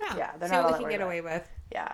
Yeah. 0.00 0.16
Yeah, 0.16 0.30
they're 0.38 0.48
not 0.48 0.64
all 0.64 0.72
we 0.72 0.78
can 0.80 0.88
get 0.90 0.96
about 0.96 1.06
away 1.06 1.20
with. 1.20 1.48
Yeah. 1.72 1.92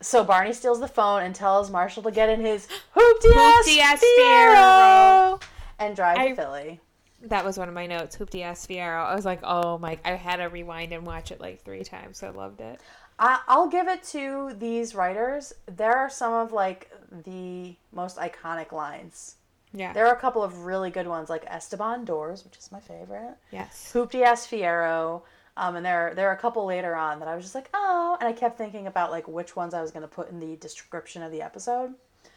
So 0.00 0.22
Barney 0.24 0.52
steals 0.52 0.80
the 0.80 0.88
phone 0.88 1.22
and 1.22 1.34
tells 1.34 1.70
Marshall 1.70 2.02
to 2.04 2.10
get 2.10 2.28
in 2.28 2.40
his 2.40 2.68
hoopty 2.94 3.34
ass 3.34 3.66
Hoopty 3.66 3.78
ass 3.78 4.04
Fiero 4.18 5.42
and 5.78 5.96
drive 5.96 6.18
I- 6.18 6.28
to 6.28 6.34
Philly. 6.36 6.80
That 7.22 7.44
was 7.44 7.58
one 7.58 7.66
of 7.68 7.74
my 7.74 7.86
notes. 7.86 8.16
Hoopty 8.16 8.42
ass 8.42 8.64
Fiero. 8.64 9.04
I 9.04 9.14
was 9.16 9.24
like, 9.24 9.40
oh 9.42 9.76
my! 9.78 9.98
I 10.04 10.12
had 10.12 10.36
to 10.36 10.44
rewind 10.44 10.92
and 10.92 11.04
watch 11.04 11.32
it 11.32 11.40
like 11.40 11.62
three 11.64 11.82
times. 11.82 12.22
I 12.22 12.28
loved 12.30 12.60
it. 12.60 12.80
I, 13.18 13.40
I'll 13.48 13.66
give 13.66 13.88
it 13.88 14.04
to 14.12 14.54
these 14.56 14.94
writers. 14.94 15.52
There 15.66 15.96
are 15.96 16.08
some 16.08 16.32
of 16.32 16.52
like 16.52 16.92
the 17.24 17.74
most 17.90 18.18
iconic 18.18 18.70
lines. 18.70 19.34
Yeah. 19.74 19.92
There 19.92 20.06
are 20.06 20.14
a 20.14 20.20
couple 20.20 20.44
of 20.44 20.58
really 20.64 20.90
good 20.90 21.08
ones, 21.08 21.28
like 21.28 21.44
Esteban 21.48 22.04
Doors, 22.04 22.44
which 22.44 22.56
is 22.56 22.70
my 22.70 22.78
favorite. 22.78 23.34
yes. 23.50 23.90
Hoopty 23.92 24.22
ass 24.22 24.46
Fiero. 24.46 25.22
Um, 25.58 25.74
and 25.74 25.84
there, 25.84 26.12
there 26.14 26.28
are 26.28 26.34
a 26.34 26.38
couple 26.38 26.64
later 26.64 26.94
on 26.94 27.18
that 27.18 27.26
I 27.28 27.34
was 27.34 27.44
just 27.44 27.54
like, 27.54 27.68
oh, 27.74 28.16
and 28.20 28.28
I 28.28 28.32
kept 28.32 28.56
thinking 28.56 28.86
about 28.86 29.10
like 29.10 29.26
which 29.26 29.56
ones 29.56 29.74
I 29.74 29.82
was 29.82 29.90
going 29.90 30.02
to 30.02 30.08
put 30.08 30.30
in 30.30 30.38
the 30.38 30.56
description 30.56 31.22
of 31.22 31.32
the 31.32 31.42
episode. 31.42 31.94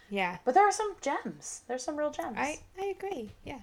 Yeah. 0.09 0.37
But 0.43 0.55
there 0.55 0.67
are 0.67 0.71
some 0.71 0.95
gems. 1.01 1.61
There's 1.67 1.83
some 1.83 1.95
real 1.95 2.11
gems. 2.11 2.35
I 2.37 2.59
I 2.79 2.93
agree. 2.97 3.31
Yeah. 3.45 3.59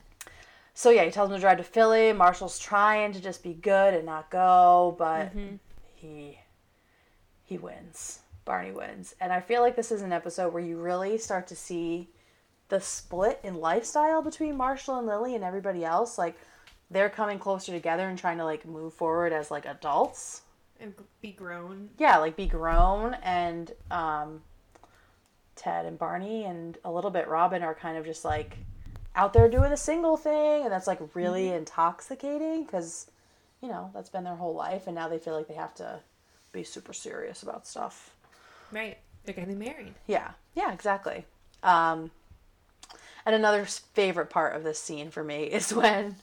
So 0.74 0.90
yeah, 0.90 1.04
he 1.04 1.10
tells 1.10 1.28
him 1.28 1.34
to 1.36 1.40
drive 1.40 1.58
to 1.58 1.64
Philly. 1.64 2.12
Marshall's 2.12 2.58
trying 2.58 3.12
to 3.12 3.20
just 3.20 3.42
be 3.42 3.52
good 3.52 3.94
and 3.94 4.06
not 4.06 4.30
go, 4.30 4.94
but 4.96 5.32
he 5.94 6.38
he 7.44 7.58
wins. 7.58 8.20
Barney 8.44 8.70
wins. 8.70 9.14
And 9.20 9.32
I 9.32 9.40
feel 9.40 9.60
like 9.60 9.76
this 9.76 9.90
is 9.90 10.02
an 10.02 10.12
episode 10.12 10.52
where 10.52 10.62
you 10.62 10.78
really 10.78 11.18
start 11.18 11.48
to 11.48 11.56
see 11.56 12.08
the 12.68 12.80
split 12.80 13.40
in 13.42 13.56
lifestyle 13.56 14.22
between 14.22 14.56
Marshall 14.56 14.98
and 14.98 15.06
Lily 15.06 15.34
and 15.34 15.42
everybody 15.42 15.84
else. 15.84 16.16
Like 16.16 16.36
they're 16.90 17.10
coming 17.10 17.38
closer 17.38 17.72
together 17.72 18.08
and 18.08 18.18
trying 18.18 18.38
to 18.38 18.44
like 18.44 18.64
move 18.66 18.94
forward 18.94 19.32
as 19.32 19.50
like 19.50 19.66
adults. 19.66 20.42
And 20.80 20.94
be 21.20 21.32
grown. 21.32 21.90
Yeah, 21.98 22.18
like 22.18 22.36
be 22.36 22.46
grown 22.46 23.14
and 23.22 23.72
um 23.90 24.42
Ted 25.56 25.86
and 25.86 25.98
Barney 25.98 26.44
and 26.44 26.78
a 26.84 26.92
little 26.92 27.10
bit 27.10 27.26
Robin 27.26 27.62
are 27.62 27.74
kind 27.74 27.98
of 27.98 28.04
just 28.04 28.24
like 28.24 28.56
out 29.16 29.32
there 29.32 29.48
doing 29.48 29.70
the 29.70 29.76
single 29.76 30.16
thing 30.16 30.62
and 30.62 30.72
that's 30.72 30.86
like 30.86 31.00
really 31.14 31.48
intoxicating 31.48 32.64
because 32.64 33.10
you 33.60 33.68
know, 33.68 33.90
that's 33.92 34.08
been 34.08 34.24
their 34.24 34.36
whole 34.36 34.54
life 34.54 34.86
and 34.86 34.94
now 34.94 35.08
they 35.08 35.18
feel 35.18 35.34
like 35.34 35.48
they 35.48 35.54
have 35.54 35.74
to 35.74 36.00
be 36.52 36.62
super 36.62 36.92
serious 36.92 37.42
about 37.42 37.66
stuff. 37.66 38.14
Right. 38.70 38.98
They're 39.24 39.34
getting 39.34 39.58
married. 39.58 39.94
Yeah, 40.06 40.30
yeah, 40.54 40.72
exactly. 40.72 41.24
Um, 41.62 42.10
and 43.26 43.34
another 43.34 43.64
favorite 43.64 44.30
part 44.30 44.54
of 44.54 44.64
this 44.64 44.78
scene 44.78 45.10
for 45.10 45.24
me 45.24 45.44
is 45.52 45.72
when 45.72 46.16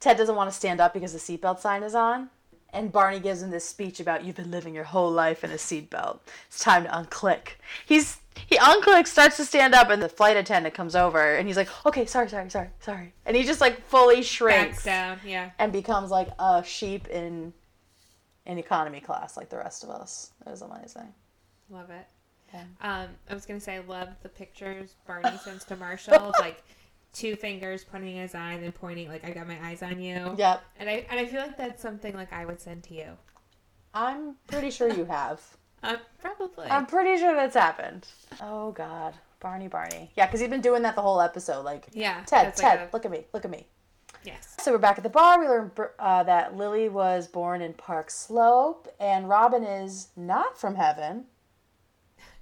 Ted 0.00 0.16
doesn't 0.16 0.34
want 0.36 0.50
to 0.50 0.56
stand 0.56 0.80
up 0.80 0.94
because 0.94 1.12
the 1.12 1.18
seatbelt 1.18 1.58
sign 1.60 1.82
is 1.82 1.94
on. 1.94 2.30
And 2.70 2.92
Barney 2.92 3.18
gives 3.18 3.42
him 3.42 3.50
this 3.50 3.64
speech 3.64 3.98
about 3.98 4.24
you've 4.24 4.36
been 4.36 4.50
living 4.50 4.74
your 4.74 4.84
whole 4.84 5.10
life 5.10 5.42
in 5.42 5.50
a 5.50 5.54
seatbelt. 5.54 6.18
It's 6.48 6.60
time 6.62 6.84
to 6.84 6.90
unclick. 6.90 7.52
He's 7.86 8.18
he 8.46 8.56
unclicks, 8.58 9.08
starts 9.08 9.36
to 9.38 9.44
stand 9.44 9.74
up, 9.74 9.88
and 9.90 10.00
the 10.02 10.08
flight 10.08 10.36
attendant 10.36 10.74
comes 10.74 10.94
over, 10.94 11.34
and 11.34 11.48
he's 11.48 11.56
like, 11.56 11.68
"Okay, 11.86 12.04
sorry, 12.06 12.28
sorry, 12.28 12.48
sorry, 12.50 12.68
sorry," 12.78 13.12
and 13.26 13.34
he 13.36 13.42
just 13.42 13.60
like 13.60 13.84
fully 13.88 14.22
shrinks 14.22 14.76
Backs 14.76 14.84
down. 14.84 15.18
Yeah. 15.24 15.50
and 15.58 15.72
becomes 15.72 16.10
like 16.10 16.28
a 16.38 16.62
sheep 16.62 17.08
in 17.08 17.52
in 18.46 18.58
economy 18.58 19.00
class, 19.00 19.36
like 19.36 19.48
the 19.48 19.56
rest 19.56 19.82
of 19.82 19.90
us. 19.90 20.30
It 20.46 20.50
was 20.50 20.60
amazing. 20.62 21.12
Love 21.70 21.90
it. 21.90 22.06
Yeah. 22.52 22.64
Um, 22.82 23.08
I 23.30 23.34
was 23.34 23.44
gonna 23.46 23.60
say 23.60 23.76
I 23.76 23.80
love 23.80 24.08
the 24.22 24.28
pictures 24.28 24.94
Barney 25.06 25.36
sends 25.42 25.64
to 25.64 25.76
Marshall. 25.76 26.14
of, 26.14 26.34
like 26.38 26.62
two 27.12 27.36
fingers 27.36 27.84
pointing 27.84 28.16
his 28.16 28.34
eye 28.34 28.52
and 28.52 28.62
then 28.62 28.72
pointing 28.72 29.08
like 29.08 29.24
I 29.24 29.30
got 29.30 29.46
my 29.48 29.58
eyes 29.66 29.82
on 29.82 30.00
you. 30.00 30.34
Yep. 30.36 30.62
And 30.78 30.88
I 30.88 31.06
and 31.10 31.18
I 31.20 31.26
feel 31.26 31.40
like 31.40 31.56
that's 31.56 31.82
something 31.82 32.14
like 32.14 32.32
I 32.32 32.44
would 32.44 32.60
send 32.60 32.82
to 32.84 32.94
you. 32.94 33.16
I'm 33.94 34.36
pretty 34.46 34.70
sure 34.70 34.88
you 34.92 35.04
have. 35.04 35.40
Uh, 35.80 35.94
probably. 36.20 36.66
I'm 36.66 36.86
pretty 36.86 37.20
sure 37.20 37.36
that's 37.36 37.54
happened. 37.54 38.04
Oh 38.42 38.72
God, 38.72 39.14
Barney, 39.38 39.68
Barney. 39.68 40.10
Yeah, 40.16 40.26
because 40.26 40.40
he's 40.40 40.48
been 40.50 40.60
doing 40.60 40.82
that 40.82 40.96
the 40.96 41.02
whole 41.02 41.20
episode. 41.20 41.64
Like, 41.64 41.86
yeah. 41.92 42.24
Ted, 42.26 42.56
Ted, 42.56 42.80
like 42.80 42.88
a- 42.88 42.90
look 42.92 43.04
at 43.04 43.12
me, 43.12 43.26
look 43.32 43.44
at 43.44 43.50
me. 43.52 43.64
yes. 44.24 44.56
So 44.60 44.72
we're 44.72 44.78
back 44.78 44.98
at 44.98 45.04
the 45.04 45.08
bar. 45.08 45.38
We 45.38 45.46
learn 45.46 45.70
uh, 46.00 46.24
that 46.24 46.56
Lily 46.56 46.88
was 46.88 47.28
born 47.28 47.62
in 47.62 47.74
Park 47.74 48.10
Slope, 48.10 48.92
and 48.98 49.28
Robin 49.28 49.62
is 49.62 50.08
not 50.16 50.58
from 50.58 50.74
heaven. 50.74 51.26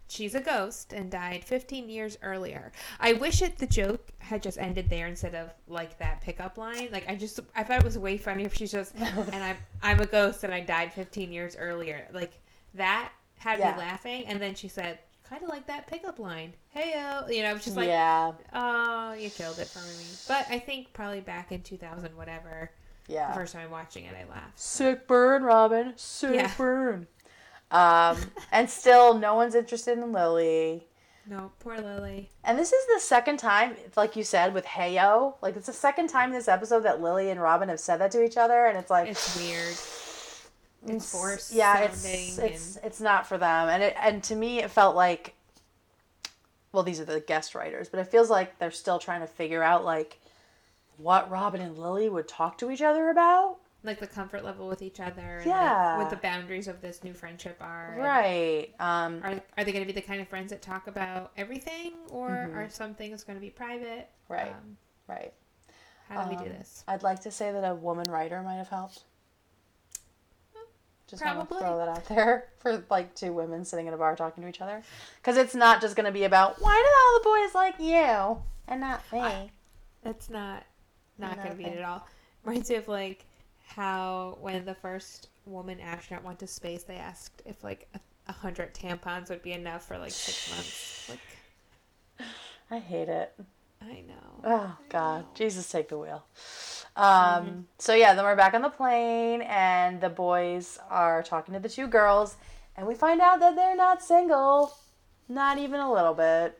She's 0.08 0.34
a 0.34 0.40
ghost 0.40 0.92
and 0.92 1.10
died 1.10 1.44
15 1.44 1.88
years 1.88 2.16
earlier. 2.22 2.70
I 3.00 3.14
wish 3.14 3.42
it 3.42 3.58
the 3.58 3.66
joke 3.66 4.12
had 4.18 4.42
just 4.42 4.56
ended 4.58 4.88
there 4.88 5.06
instead 5.06 5.34
of 5.34 5.50
like 5.66 5.98
that 5.98 6.20
pickup 6.20 6.56
line. 6.58 6.88
Like 6.92 7.08
I 7.08 7.16
just 7.16 7.40
I 7.56 7.64
thought 7.64 7.78
it 7.80 7.84
was 7.84 7.98
way 7.98 8.16
funnier 8.16 8.46
if 8.46 8.54
she's 8.54 8.72
just 8.72 8.94
and 8.96 9.34
I'm 9.44 9.56
I'm 9.82 10.00
a 10.00 10.06
ghost 10.06 10.44
and 10.44 10.54
I 10.54 10.60
died 10.60 10.92
15 10.92 11.32
years 11.32 11.56
earlier. 11.56 12.06
Like 12.12 12.40
that 12.74 13.10
had 13.38 13.58
Yeah. 13.58 13.72
me 13.72 13.78
laughing 13.78 14.26
and 14.26 14.40
then 14.40 14.54
she 14.54 14.68
said 14.68 14.98
kind 15.28 15.42
of 15.42 15.48
like 15.48 15.66
that 15.66 15.88
pickup 15.88 16.20
line. 16.20 16.52
Heyo, 16.74 17.28
you 17.34 17.42
know, 17.42 17.50
I 17.50 17.52
was 17.52 17.64
just 17.64 17.76
like 17.76 17.88
yeah, 17.88 18.32
oh, 18.54 19.12
you 19.14 19.28
killed 19.30 19.58
it 19.58 19.66
for 19.66 19.80
me. 19.80 20.04
But 20.28 20.46
I 20.48 20.60
think 20.60 20.92
probably 20.92 21.20
back 21.20 21.50
in 21.50 21.62
2000 21.62 22.16
whatever, 22.16 22.70
the 23.08 23.14
yeah. 23.14 23.32
first 23.34 23.52
time 23.54 23.70
watching 23.72 24.04
it 24.04 24.14
I 24.14 24.28
laughed. 24.30 24.58
Sick 24.58 25.08
burn, 25.08 25.42
Robin. 25.42 25.94
Sick 25.96 26.34
Yeah. 26.36 26.52
burn. 26.56 27.08
Um, 27.70 28.18
and 28.52 28.70
still, 28.70 29.14
no 29.14 29.35
one's 29.35 29.55
interested 29.55 29.98
in 29.98 30.12
Lily. 30.12 30.87
No, 31.29 31.50
poor 31.59 31.76
Lily. 31.79 32.31
And 32.44 32.57
this 32.57 32.72
is 32.72 32.87
the 32.94 33.00
second 33.00 33.38
time, 33.38 33.74
like 33.96 34.14
you 34.14 34.22
said, 34.22 34.55
with 34.55 34.64
Heyo. 34.64 35.35
Like 35.42 35.57
it's 35.57 35.66
the 35.66 35.72
second 35.72 36.09
time 36.09 36.31
this 36.31 36.46
episode 36.46 36.81
that 36.81 37.00
Lily 37.00 37.31
and 37.31 37.40
Robin 37.40 37.68
have 37.68 37.81
said 37.81 37.96
that 37.96 38.12
to 38.12 38.22
each 38.22 38.37
other, 38.37 38.66
and 38.66 38.79
it's 38.79 38.90
like 38.90 39.09
It's 39.09 39.37
weird. 39.37 39.76
It's 40.88 41.11
forced 41.11 41.52
yeah, 41.52 41.81
it's 41.81 42.05
it's 42.38 42.79
it's 42.85 43.00
not 43.00 43.26
for 43.26 43.38
them. 43.38 43.68
And 43.68 43.83
it 43.83 43.96
and 44.00 44.22
to 44.24 44.37
me, 44.37 44.61
it 44.61 44.70
felt 44.70 44.94
like, 44.94 45.35
well, 46.70 46.85
these 46.85 47.00
are 47.00 47.05
the 47.05 47.18
guest 47.18 47.57
writers, 47.57 47.88
but 47.88 47.98
it 47.98 48.07
feels 48.07 48.31
like 48.31 48.61
they're 48.61 48.70
still 48.70 49.00
trying 49.00 49.20
to 49.20 49.26
figure 49.26 49.64
out 49.64 49.85
like 49.85 50.20
what 50.98 51.29
Robin 51.29 51.61
and 51.61 51.76
Lily 51.76 52.09
would 52.09 52.29
talk 52.29 52.57
to 52.59 52.70
each 52.70 52.83
other 52.83 53.11
about. 53.11 53.57
Like 53.84 54.00
the 54.00 54.06
comfort 54.06 54.44
level 54.44 54.66
with 54.66 54.82
each 54.82 54.98
other 55.00 55.38
and 55.38 55.46
Yeah. 55.46 55.94
like, 55.96 55.98
what 55.98 56.10
the 56.10 56.16
boundaries 56.16 56.66
of 56.68 56.80
this 56.80 57.04
new 57.04 57.12
friendship 57.14 57.56
are 57.60 57.94
Right. 57.98 58.74
Um, 58.80 59.20
are, 59.22 59.40
are 59.56 59.64
they 59.64 59.72
going 59.72 59.84
to 59.84 59.92
be 59.92 59.92
the 59.92 60.04
kind 60.06 60.20
of 60.20 60.28
friends 60.28 60.50
that 60.50 60.60
talk 60.62 60.86
about 60.88 61.30
everything 61.36 61.92
or 62.10 62.50
are 62.54 62.68
some 62.68 62.94
things 62.94 63.22
going 63.24 63.36
to 63.36 63.40
be 63.40 63.50
private 63.50 64.08
Mm-hmm. 64.28 64.32
Right. 64.32 64.48
um, 64.52 64.76
right. 65.06 65.32
how 66.08 66.24
do 66.24 66.30
we 66.30 66.36
do 66.36 66.50
Um, 66.50 66.56
this 66.58 66.82
I'd 66.88 67.02
like 67.04 67.20
to 67.20 67.30
say 67.30 67.52
that 67.52 67.62
a 67.64 67.74
woman 67.74 68.10
writer 68.10 68.42
might 68.42 68.56
have 68.56 68.68
helped. 68.68 69.04
Just 71.08 71.24
want 71.24 71.48
to 71.48 71.58
throw 71.60 71.76
that 71.78 71.86
out 71.88 72.04
there 72.06 72.48
for 72.58 72.82
like 72.90 73.14
two 73.14 73.32
women 73.32 73.64
sitting 73.64 73.86
in 73.86 73.94
a 73.94 73.96
bar 73.96 74.16
talking 74.16 74.42
to 74.42 74.48
each 74.48 74.60
other, 74.60 74.82
because 75.22 75.36
it's 75.36 75.54
not 75.54 75.80
just 75.80 75.94
going 75.94 76.06
to 76.06 76.10
be 76.10 76.24
about 76.24 76.60
why 76.60 76.74
do 76.74 77.28
all 77.30 77.32
the 77.34 77.44
boys 77.46 77.54
like 77.54 77.74
you 77.78 78.42
and 78.66 78.80
not 78.80 79.00
me. 79.12 79.52
that's 80.02 80.28
not 80.28 80.64
not 81.16 81.36
going 81.36 81.50
to 81.50 81.54
be 81.54 81.64
it 81.64 81.78
at 81.78 81.84
all 81.84 82.04
reminds 82.42 82.68
me 82.70 82.74
of 82.74 82.88
like 82.88 83.25
how 83.66 84.38
when 84.40 84.64
the 84.64 84.74
first 84.74 85.29
woman 85.44 85.79
astronaut 85.81 86.24
went 86.24 86.38
to 86.38 86.46
space 86.46 86.83
they 86.85 86.96
asked 86.96 87.42
if 87.44 87.62
like 87.62 87.88
a, 87.94 88.00
a 88.29 88.33
hundred 88.33 88.72
tampons 88.74 89.29
would 89.29 89.42
be 89.42 89.52
enough 89.52 89.87
for 89.87 89.98
like 89.98 90.11
six 90.12 90.50
months 90.55 91.09
like 91.09 92.29
I 92.70 92.79
hate 92.79 93.09
it. 93.09 93.33
i 93.83 94.02
know 94.09 94.40
Oh 94.44 94.76
God, 94.88 95.24
Jesus, 95.35 95.68
take 95.68 95.88
the 95.88 95.98
wheel. 95.98 96.24
Um, 96.96 97.66
So 97.79 97.94
yeah, 97.94 98.14
then 98.14 98.24
we're 98.24 98.37
back 98.37 98.55
on 98.55 98.62
the 98.62 98.68
plane, 98.68 99.42
and 99.42 100.00
the 100.00 100.09
boys 100.09 100.79
are 100.88 101.22
talking 101.22 101.55
to 101.55 101.61
the 101.61 101.68
two 101.68 101.87
girls, 101.88 102.37
and 102.76 102.87
we 102.87 102.94
find 102.94 103.20
out 103.20 103.40
that 103.40 103.55
they're 103.57 103.76
not 103.76 104.02
single, 104.02 104.72
not 105.29 105.59
even 105.59 105.81
a 105.81 105.92
little 105.92 106.14
bit, 106.14 106.59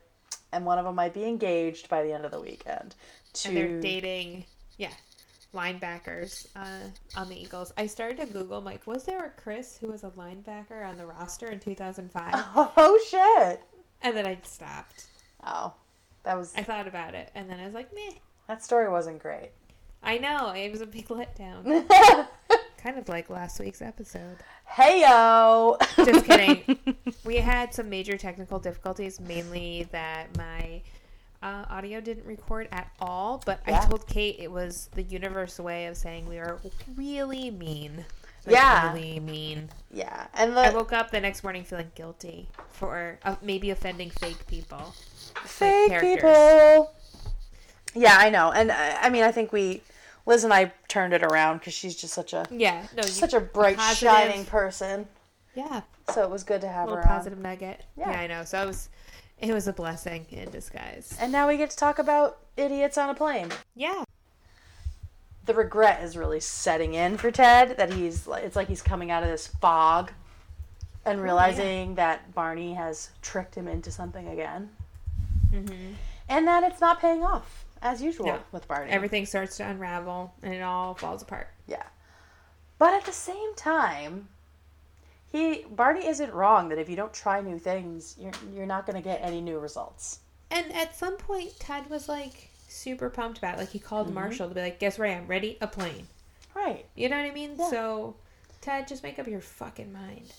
and 0.53 0.65
one 0.67 0.79
of 0.79 0.85
them 0.85 0.95
might 0.97 1.15
be 1.15 1.25
engaged 1.25 1.89
by 1.89 2.03
the 2.03 2.13
end 2.13 2.25
of 2.25 2.31
the 2.33 2.41
weekend. 2.41 2.95
To 3.35 3.49
and 3.49 3.57
they're 3.57 3.81
dating 3.81 4.45
yeah 4.79 4.93
linebackers 5.57 6.47
uh, 6.55 6.89
on 7.17 7.29
the 7.29 7.41
eagles. 7.41 7.73
I 7.77 7.87
started 7.87 8.19
to 8.19 8.27
google 8.27 8.59
I'm 8.59 8.65
like 8.65 8.87
was 8.87 9.05
there 9.05 9.25
a 9.27 9.31
chris 9.41 9.77
who 9.81 9.89
was 9.89 10.05
a 10.05 10.11
linebacker 10.11 10.87
on 10.87 10.97
the 10.97 11.07
roster 11.07 11.47
in 11.49 11.59
2005 11.59 12.35
Oh 12.57 13.01
shit! 13.11 13.61
and 14.03 14.17
then 14.17 14.27
i 14.27 14.39
stopped. 14.43 15.07
Oh, 15.45 15.73
that 16.25 16.37
was 16.37 16.53
i 16.57 16.63
thought 16.63 16.87
about 16.87 17.15
it 17.15 17.31
and 17.35 17.49
then 17.51 17.59
i 17.61 17.65
was 17.65 17.75
like 17.75 17.93
meh. 17.95 18.19
That 18.49 18.63
story 18.63 18.89
wasn't 18.89 19.19
great. 19.21 19.51
i 20.03 20.19
know 20.19 20.51
it 20.51 20.71
was 20.71 20.81
a 20.83 20.87
big 20.87 21.09
letdown. 21.09 21.89
Kind 22.79 22.99
of 22.99 23.09
like 23.09 23.29
last 23.31 23.59
week's 23.59 23.83
episode. 23.83 24.37
Heyo. 24.71 25.77
just 25.97 26.25
kidding. 26.25 26.79
We 27.25 27.37
had 27.37 27.75
some 27.75 27.89
major 27.89 28.17
technical 28.17 28.61
difficulties 28.61 29.19
mainly 29.21 29.89
that 29.91 30.37
my 30.37 30.83
uh, 31.43 31.65
audio 31.69 32.01
didn't 32.01 32.25
record 32.27 32.69
at 32.73 32.91
all 33.01 33.43
but 33.45 33.61
Yeah. 33.69 33.81
i 33.83 33.87
told 33.87 34.07
kate 34.07 34.37
it 34.39 34.51
was 34.51 34.89
the 34.95 35.03
universe 35.03 35.59
way 35.61 35.87
of 35.87 35.97
saying 35.97 36.27
we 36.29 36.39
are 36.39 36.59
really 36.97 37.51
mean 37.51 38.05
Like, 38.47 38.55
Yeah. 38.55 38.93
really 38.93 39.21
mean 39.21 39.69
yeah, 39.93 40.27
and 40.35 40.57
the 40.57 40.61
i 40.61 40.71
woke 40.71 40.93
up 40.93 41.11
the 41.11 41.21
next 41.21 41.43
morning 41.43 41.65
feeling 41.65 41.91
guilty 41.95 42.49
for 42.71 43.19
uh, 43.25 43.37
maybe 43.43 43.71
offending 43.71 44.11
fake 44.11 44.47
people 44.47 44.95
fake 45.45 45.89
characters. 45.91 46.15
people. 46.23 46.93
Yeah, 47.95 48.17
I 48.19 48.29
know, 48.31 48.53
and 48.53 48.71
I, 48.73 48.97
I 49.03 49.11
mean, 49.11 49.23
I 49.23 49.33
think 49.33 49.53
we, 49.53 49.81
Liz 50.27 50.45
and 50.45 50.53
I 50.53 50.71
turned 50.89 51.15
it 51.15 51.23
around 51.23 51.59
because 51.59 51.73
she's 51.73 51.97
just 51.97 52.13
such 52.13 52.33
a 52.35 52.45
yeah 52.51 52.87
no 52.97 53.03
such 53.03 53.33
a 53.33 53.41
bright, 53.41 53.77
positive- 53.77 54.09
shining 54.11 54.45
person. 54.45 55.07
yeah 55.55 55.83
So 56.13 56.23
it 56.23 56.31
was 56.31 56.45
good 56.45 56.61
to 56.63 56.69
have 56.69 56.89
her 56.91 56.99
on. 56.99 57.05
positive 57.05 57.39
nugget 57.39 57.83
Yeah. 57.97 58.11
yeah. 58.11 58.21
i 58.21 58.27
know 58.27 58.45
so 58.45 58.63
it 58.63 58.67
was 58.67 58.89
it 59.41 59.53
was 59.53 59.69
a 59.69 59.73
blessing 59.73 60.27
in 60.31 60.51
disguise 60.51 61.17
And 61.21 61.31
now 61.33 61.49
we 61.49 61.57
get 61.57 61.71
to 61.71 61.77
talk 61.77 61.99
about 61.99 62.39
idiots 62.57 62.97
on 62.99 63.11
a 63.11 63.15
plane. 63.15 63.49
yeah 63.75 64.05
The 65.45 65.55
regret 65.55 66.03
is 66.03 66.17
really 66.17 66.41
setting 66.41 66.95
in 66.95 67.17
for 67.19 67.31
Ted 67.31 67.77
that 67.77 67.93
he's 67.93 68.27
it's 68.29 68.57
like 68.57 68.69
he's 68.69 68.83
coming 68.83 69.11
out 69.11 69.23
of 69.23 69.29
this 69.29 69.47
fog 69.47 70.11
and 71.05 71.23
realizing 71.23 71.95
that 71.97 72.35
Barney 72.35 72.75
has 72.75 73.11
tricked 73.23 73.55
him 73.55 73.69
into 73.69 73.91
something 73.93 74.27
again. 74.29 74.71
hmm 75.51 75.93
And 76.29 76.49
that 76.49 76.65
it's 76.65 76.81
not 76.81 77.01
paying 77.01 77.23
off 77.23 77.65
as 77.83 78.03
usual 78.03 78.27
No. 78.27 78.39
with 78.53 78.67
Barney. 78.67 78.91
everything 78.91 79.27
starts 79.27 79.57
to 79.59 79.69
unravel 79.69 80.33
and 80.43 80.53
it 80.55 80.63
all 80.63 80.95
falls 80.95 81.23
apart 81.23 81.49
Yeah. 81.67 81.83
But 82.79 82.95
at 82.95 83.05
the 83.05 83.13
same 83.13 83.55
time, 83.55 84.29
he 85.37 85.65
Barney 85.71 86.07
isn't 86.07 86.33
wrong 86.33 86.69
that 86.71 86.79
if 86.79 86.89
you 86.89 86.97
don't 86.97 87.13
try 87.13 87.41
new 87.41 87.59
things, 87.59 88.17
you're 88.19 88.33
you're 88.55 88.67
not 88.67 88.87
going 88.87 88.97
to 88.97 89.03
get 89.03 89.21
any 89.23 89.41
new 89.41 89.59
results. 89.59 90.21
And 90.51 90.73
at 90.75 90.97
some 90.97 91.17
point, 91.17 91.59
Ted 91.59 91.89
was 91.91 92.09
like 92.09 92.51
super 92.69 93.11
pumped 93.11 93.39
about 93.39 93.55
it. 93.57 93.61
Like 93.61 93.71
he 93.71 93.79
called 93.79 94.07
Mm-hmm. 94.07 94.15
Marshall 94.15 94.49
to 94.49 94.55
be 94.55 94.61
like, 94.63 94.79
"Guess 94.79 94.99
where 94.99 95.09
I 95.09 95.13
am? 95.13 95.27
Ready? 95.27 95.59
A 95.61 95.67
plane." 95.67 96.07
Right. 96.55 96.87
You 96.95 97.09
know 97.09 97.17
what 97.19 97.27
I 97.31 97.35
mean? 97.35 97.57
Yeah. 97.59 97.69
So, 97.71 98.17
Ted, 98.63 98.89
just 98.89 99.03
make 99.03 99.19
up 99.19 99.27
your 99.27 99.41
fucking 99.43 99.93
mind. 99.93 100.33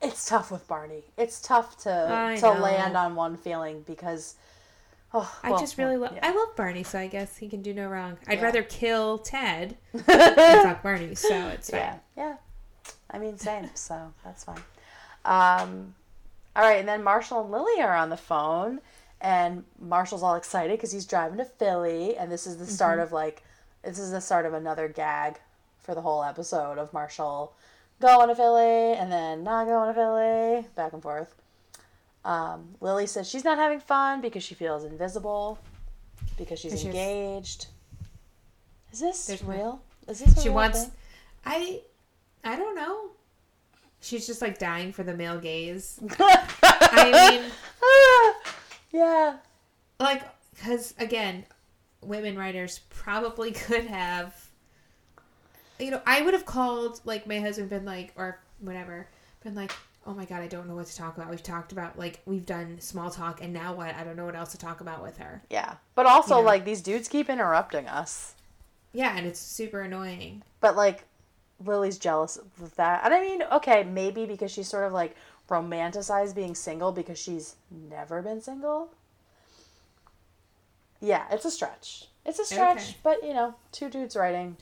It's 0.00 0.26
tough 0.26 0.50
with 0.50 0.66
Barney. 0.66 1.04
It's 1.18 1.40
tough 1.42 1.76
to 1.82 2.08
I 2.10 2.36
to 2.36 2.54
know. 2.54 2.60
land 2.60 2.96
on 2.96 3.14
one 3.14 3.36
feeling 3.36 3.82
because 3.86 4.36
Oh, 5.14 5.30
I 5.42 5.50
just 5.58 5.78
really 5.78 5.96
well, 5.98 6.10
love. 6.10 6.16
yeah. 6.16 6.28
I 6.30 6.34
love 6.34 6.56
Barney, 6.56 6.82
so 6.82 6.98
I 6.98 7.06
guess 7.06 7.36
he 7.36 7.48
can 7.48 7.62
do 7.62 7.72
no 7.74 7.88
wrong. 7.88 8.16
I'd 8.26 8.38
Yeah. 8.38 8.44
rather 8.44 8.62
kill 8.62 9.18
Ted 9.18 9.76
than 9.92 10.02
fuck 10.62 10.82
Barney, 10.82 11.14
so 11.14 11.48
it's 11.48 11.70
fine. 11.70 11.80
Yeah, 11.80 11.98
yeah. 12.16 12.36
I 13.16 13.18
mean, 13.18 13.38
same. 13.38 13.70
So 13.74 14.12
that's 14.24 14.44
fine. 14.44 14.60
Um, 15.24 15.94
all 16.54 16.62
right, 16.62 16.78
and 16.78 16.86
then 16.88 17.02
Marshall 17.02 17.40
and 17.42 17.50
Lily 17.50 17.80
are 17.82 17.96
on 17.96 18.10
the 18.10 18.16
phone, 18.16 18.80
and 19.22 19.64
Marshall's 19.80 20.22
all 20.22 20.34
excited 20.36 20.76
because 20.76 20.92
he's 20.92 21.06
driving 21.06 21.38
to 21.38 21.44
Philly, 21.46 22.16
and 22.16 22.30
this 22.30 22.46
is 22.46 22.58
the 22.58 22.66
start 22.66 22.98
of 22.98 23.12
like, 23.12 23.42
this 23.82 23.98
is 23.98 24.10
the 24.10 24.20
start 24.20 24.44
of 24.44 24.52
another 24.52 24.86
gag 24.88 25.38
for 25.80 25.94
the 25.94 26.02
whole 26.02 26.22
episode 26.22 26.78
of 26.78 26.92
Marshall 26.92 27.54
going 28.00 28.28
to 28.28 28.34
Philly 28.34 28.92
and 28.92 29.10
then 29.10 29.42
not 29.42 29.64
going 29.66 29.88
to 29.88 29.94
Philly, 29.94 30.66
back 30.76 30.92
and 30.92 31.02
forth. 31.02 31.34
Um, 32.24 32.74
Lily 32.82 33.06
says 33.06 33.28
she's 33.28 33.44
not 33.44 33.56
having 33.56 33.80
fun 33.80 34.20
because 34.20 34.42
she 34.42 34.54
feels 34.54 34.84
invisible, 34.84 35.58
because 36.36 36.58
she's 36.58 36.84
engaged. 36.84 37.68
Is 38.92 39.00
this 39.00 39.26
There's 39.26 39.42
no- 39.42 39.48
real? 39.54 39.82
Is 40.08 40.18
this 40.20 40.42
She 40.42 40.50
wants. 40.50 40.82
thing? 40.84 40.92
I. 41.46 41.80
I 42.46 42.56
don't 42.56 42.74
know. 42.74 43.10
She's 44.00 44.26
just 44.26 44.40
like 44.40 44.58
dying 44.58 44.92
for 44.92 45.02
the 45.02 45.14
male 45.14 45.38
gaze. 45.38 45.98
I 46.20 47.40
mean, 47.40 47.50
yeah. 49.02 49.36
like, 49.98 50.22
because 50.54 50.94
again, 50.98 51.44
women 52.02 52.38
writers 52.38 52.80
probably 52.90 53.50
could 53.66 53.86
have. 53.86 54.34
You 55.78 55.90
know, 55.90 56.00
I 56.06 56.22
would 56.22 56.34
have 56.34 56.46
called 56.46 57.00
like 57.04 57.26
my 57.26 57.40
husband, 57.40 57.68
been 57.68 57.84
like, 57.84 58.12
or 58.16 58.38
whatever, 58.60 59.08
been 59.42 59.54
like, 59.54 59.72
oh 60.06 60.14
my 60.14 60.24
god, 60.24 60.40
I 60.40 60.46
don't 60.46 60.68
know 60.68 60.76
what 60.76 60.86
to 60.86 60.96
talk 60.96 61.16
about. 61.16 61.28
We've 61.28 61.42
talked 61.42 61.72
about 61.72 61.98
like 61.98 62.20
we've 62.26 62.46
done 62.46 62.78
small 62.80 63.10
talk, 63.10 63.42
and 63.42 63.52
now 63.52 63.74
what? 63.74 63.94
I 63.94 64.04
don't 64.04 64.16
know 64.16 64.24
what 64.24 64.36
else 64.36 64.52
to 64.52 64.58
talk 64.58 64.80
about 64.80 65.02
with 65.02 65.18
her. 65.18 65.42
Yeah. 65.50 65.74
But 65.96 66.06
also, 66.06 66.36
You 66.36 66.42
know. 66.42 66.46
like, 66.46 66.64
these 66.64 66.80
dudes 66.80 67.08
keep 67.08 67.28
interrupting 67.28 67.88
us. 67.88 68.34
Yeah, 68.92 69.14
and 69.16 69.26
it's 69.26 69.40
super 69.40 69.80
annoying. 69.80 70.42
But, 70.60 70.76
like, 70.76 71.04
Lily's 71.64 71.98
jealous 71.98 72.36
of 72.36 72.74
that. 72.76 73.02
And 73.04 73.14
I 73.14 73.20
mean, 73.20 73.42
okay, 73.52 73.84
maybe 73.84 74.26
because 74.26 74.50
she's 74.50 74.68
sort 74.68 74.84
of, 74.84 74.92
like, 74.92 75.16
romanticized 75.48 76.34
being 76.34 76.54
single 76.54 76.92
because 76.92 77.18
she's 77.18 77.56
never 77.70 78.20
been 78.22 78.40
single. 78.40 78.90
Yeah, 81.00 81.24
it's 81.30 81.44
a 81.44 81.50
stretch. 81.50 82.08
It's 82.24 82.38
a 82.38 82.44
stretch, 82.44 82.78
Okay. 82.78 82.96
but, 83.02 83.22
you 83.22 83.32
know, 83.34 83.54
two 83.72 83.88
dudes 83.88 84.16
writing. 84.16 84.56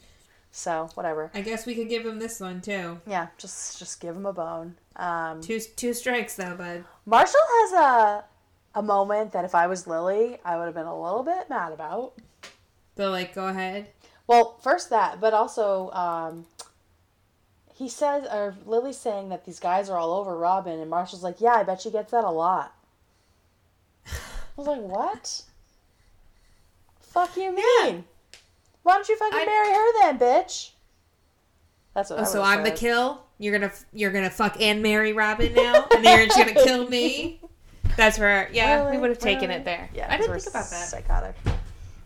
So, 0.56 0.88
whatever. 0.94 1.32
I 1.34 1.40
guess 1.40 1.66
we 1.66 1.74
could 1.74 1.88
give 1.88 2.06
him 2.06 2.20
this 2.20 2.38
one 2.38 2.60
too. 2.60 3.00
Yeah, 3.08 3.26
just 3.38 3.76
just 3.76 3.98
give 4.00 4.14
him 4.14 4.24
a 4.24 4.32
bone. 4.32 4.76
Um, 4.94 5.40
Two 5.40 5.58
two 5.58 5.92
strikes 5.92 6.36
though, 6.36 6.54
bud. 6.54 6.84
Marshall 7.06 7.40
has 7.48 7.72
a 7.72 8.24
a 8.76 8.82
moment 8.82 9.32
that 9.32 9.44
if 9.44 9.52
I 9.56 9.66
was 9.66 9.88
Lily, 9.88 10.38
I 10.44 10.56
would 10.56 10.66
have 10.66 10.74
been 10.74 10.86
a 10.86 10.96
little 11.02 11.24
bit 11.24 11.50
mad 11.50 11.72
about. 11.72 12.12
The 12.94 13.10
like, 13.10 13.34
go 13.34 13.48
ahead. 13.48 13.88
Well, 14.28 14.56
first 14.62 14.90
that, 14.90 15.20
but 15.20 15.34
also 15.34 15.90
um, 15.90 16.46
he 17.76 17.88
says, 17.88 18.24
or 18.30 18.54
Lily's 18.66 18.96
saying 18.98 19.30
that 19.30 19.44
these 19.44 19.58
guys 19.58 19.90
are 19.90 19.98
all 19.98 20.12
over 20.14 20.36
Robin, 20.36 20.78
and 20.78 20.88
Marshall's 20.88 21.24
like, 21.24 21.40
"Yeah, 21.40 21.54
I 21.54 21.64
bet 21.64 21.80
she 21.82 21.90
gets 21.90 22.12
that 22.12 22.24
a 22.24 22.30
lot." 22.30 22.72
I 24.06 24.10
was 24.56 24.68
like, 24.68 24.80
"What? 24.80 25.42
Fuck 27.00 27.36
you 27.36 27.54
mean? 27.54 28.04
Why 28.84 28.94
don't 28.94 29.08
you 29.08 29.16
fucking 29.16 29.38
I- 29.40 29.44
marry 29.44 29.72
her 29.74 29.92
then, 30.02 30.18
bitch?" 30.18 30.70
That's 31.94 32.10
what. 32.10 32.20
Oh, 32.20 32.24
so 32.24 32.42
I'm 32.42 32.62
the 32.62 32.70
kill. 32.70 33.24
You're 33.38 33.58
gonna 33.58 33.72
you're 33.92 34.12
gonna 34.12 34.30
fuck 34.30 34.60
and 34.60 34.80
marry 34.82 35.12
Robin 35.12 35.52
now, 35.52 35.86
and 35.94 36.04
then 36.04 36.28
you're 36.28 36.46
gonna 36.46 36.64
kill 36.64 36.88
me. 36.88 37.40
That's 37.96 38.18
where 38.18 38.48
yeah, 38.52 38.90
we 38.90 38.98
would 38.98 39.10
have 39.10 39.18
taken 39.18 39.48
Really? 39.48 39.60
it 39.60 39.64
there. 39.64 39.88
Yeah, 39.94 40.06
I 40.08 40.16
didn't 40.16 40.32
think 40.40 40.46
about 40.48 40.70
that. 40.70 40.88
Psychotic. 40.88 41.36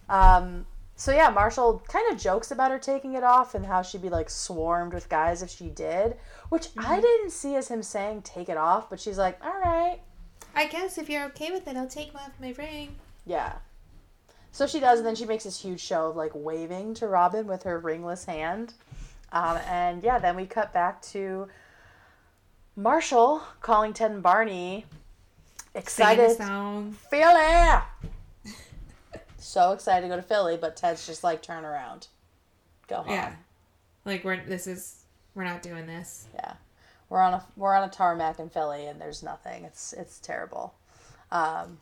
Um. 0.09 0.66
So 1.00 1.12
yeah, 1.12 1.30
Marshall 1.30 1.80
kind 1.87 2.12
of 2.12 2.18
jokes 2.18 2.50
about 2.50 2.72
her 2.72 2.78
taking 2.78 3.14
it 3.14 3.22
off 3.22 3.54
and 3.54 3.64
how 3.64 3.82
she'd 3.82 4.02
be 4.02 4.08
like 4.08 4.28
swarmed 4.28 4.92
with 4.92 5.08
guys 5.08 5.42
if 5.42 5.48
she 5.48 5.68
did, 5.68 6.16
which 6.48 6.74
Mm-hmm. 6.74 6.90
I 6.92 7.00
didn't 7.00 7.30
see 7.30 7.54
as 7.54 7.68
him 7.68 7.84
saying 7.84 8.22
take 8.22 8.48
it 8.48 8.56
off, 8.56 8.90
but 8.90 8.98
she's 8.98 9.16
like, 9.16 9.38
all 9.44 9.61
right, 9.61 10.00
I 10.56 10.66
guess 10.66 10.98
if 10.98 11.08
you're 11.08 11.24
okay 11.26 11.52
with 11.52 11.68
it, 11.68 11.76
I'll 11.76 11.87
take 11.87 12.12
off 12.16 12.32
my 12.40 12.52
ring. 12.58 12.96
yeah. 13.24 13.54
So 14.50 14.66
she 14.66 14.80
does, 14.80 14.98
and 14.98 15.06
then 15.06 15.14
she 15.14 15.24
makes 15.24 15.44
this 15.44 15.61
huge 15.61 15.78
show 15.80 16.08
of 16.08 16.16
like 16.16 16.32
waving 16.34 16.94
to 16.94 17.06
Robin 17.06 17.46
with 17.46 17.62
her 17.62 17.78
ringless 17.78 18.24
hand. 18.24 18.74
Um, 19.30 19.58
and 19.68 20.02
yeah, 20.02 20.18
then 20.18 20.34
we 20.34 20.46
cut 20.46 20.72
back 20.72 21.00
to 21.02 21.46
Marshall 22.74 23.42
calling 23.61 23.92
Ted 23.92 24.11
and 24.11 24.22
Barney 24.22 24.84
a 25.74 25.78
excited 25.78 26.37
song. 26.38 26.96
Philly. 27.08 27.82
So 29.48 29.72
excited 29.72 30.02
to 30.02 30.08
go 30.08 30.16
to 30.16 30.22
Philly, 30.22 30.58
but 30.58 30.76
Ted's 30.76 31.06
just 31.06 31.24
like 31.24 31.40
turn 31.40 31.64
around, 31.64 32.08
go 32.87 32.96
home. 32.96 33.11
Yeah, 33.11 33.32
like 34.04 34.22
we're 34.22 34.44
this 34.44 34.66
is 34.66 35.04
we're 35.34 35.44
not 35.44 35.62
doing 35.62 35.87
this. 35.87 36.26
Yeah. 36.34 36.54
We're 37.08 37.20
on 37.20 37.34
a 37.34 37.46
we're 37.56 37.74
on 37.74 37.88
a 37.88 37.90
tarmac 37.90 38.38
in 38.38 38.50
Philly, 38.50 38.87
and 38.87 39.00
there's 39.00 39.22
nothing. 39.22 39.64
It's 39.64 39.94
it's 39.94 40.18
terrible. 40.18 40.74
Um, 41.30 41.78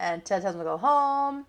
and 0.00 0.24
Ted 0.24 0.42
tells 0.42 0.54
him 0.54 0.60
to 0.60 0.64
go 0.64 0.76
home. 0.76 1.46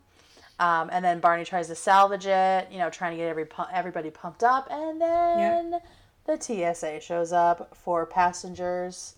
Um, 0.59 0.89
and 0.91 1.03
then 1.03 1.19
Barney 1.19 1.45
tries 1.45 1.67
to 1.67 1.75
salvage 1.75 2.25
it, 2.25 2.67
you 2.71 2.79
know, 2.79 2.89
trying 2.89 3.11
to 3.11 3.17
get 3.17 3.27
every 3.27 3.47
everybody 3.73 4.11
pumped 4.11 4.43
up, 4.43 4.67
and 4.69 5.01
then 5.01 5.79
the 6.25 6.39
TSA 6.39 7.01
shows 7.01 7.31
up 7.31 7.75
for 7.75 8.05
passengers, 8.05 9.15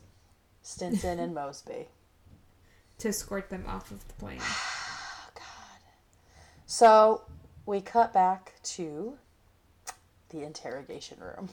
Stinson 0.62 1.20
and 1.20 1.34
Mosby. 1.36 1.88
To 3.00 3.10
escort 3.10 3.50
them 3.50 3.66
off 3.68 3.92
of 3.92 4.08
the 4.08 4.14
plane. 4.14 4.40
So 6.72 7.24
we 7.66 7.82
cut 7.82 8.14
back 8.14 8.54
to 8.62 9.18
the 10.30 10.44
interrogation 10.44 11.18
room. 11.20 11.50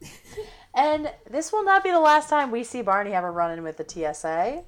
and 0.76 1.10
this 1.28 1.50
will 1.52 1.64
not 1.64 1.82
be 1.82 1.90
the 1.90 1.98
last 1.98 2.28
time 2.28 2.52
we 2.52 2.62
see 2.62 2.80
Barney 2.80 3.10
have 3.10 3.24
a 3.24 3.30
run 3.32 3.50
in 3.50 3.64
with 3.64 3.78
the 3.78 3.84
TSA 4.14 4.62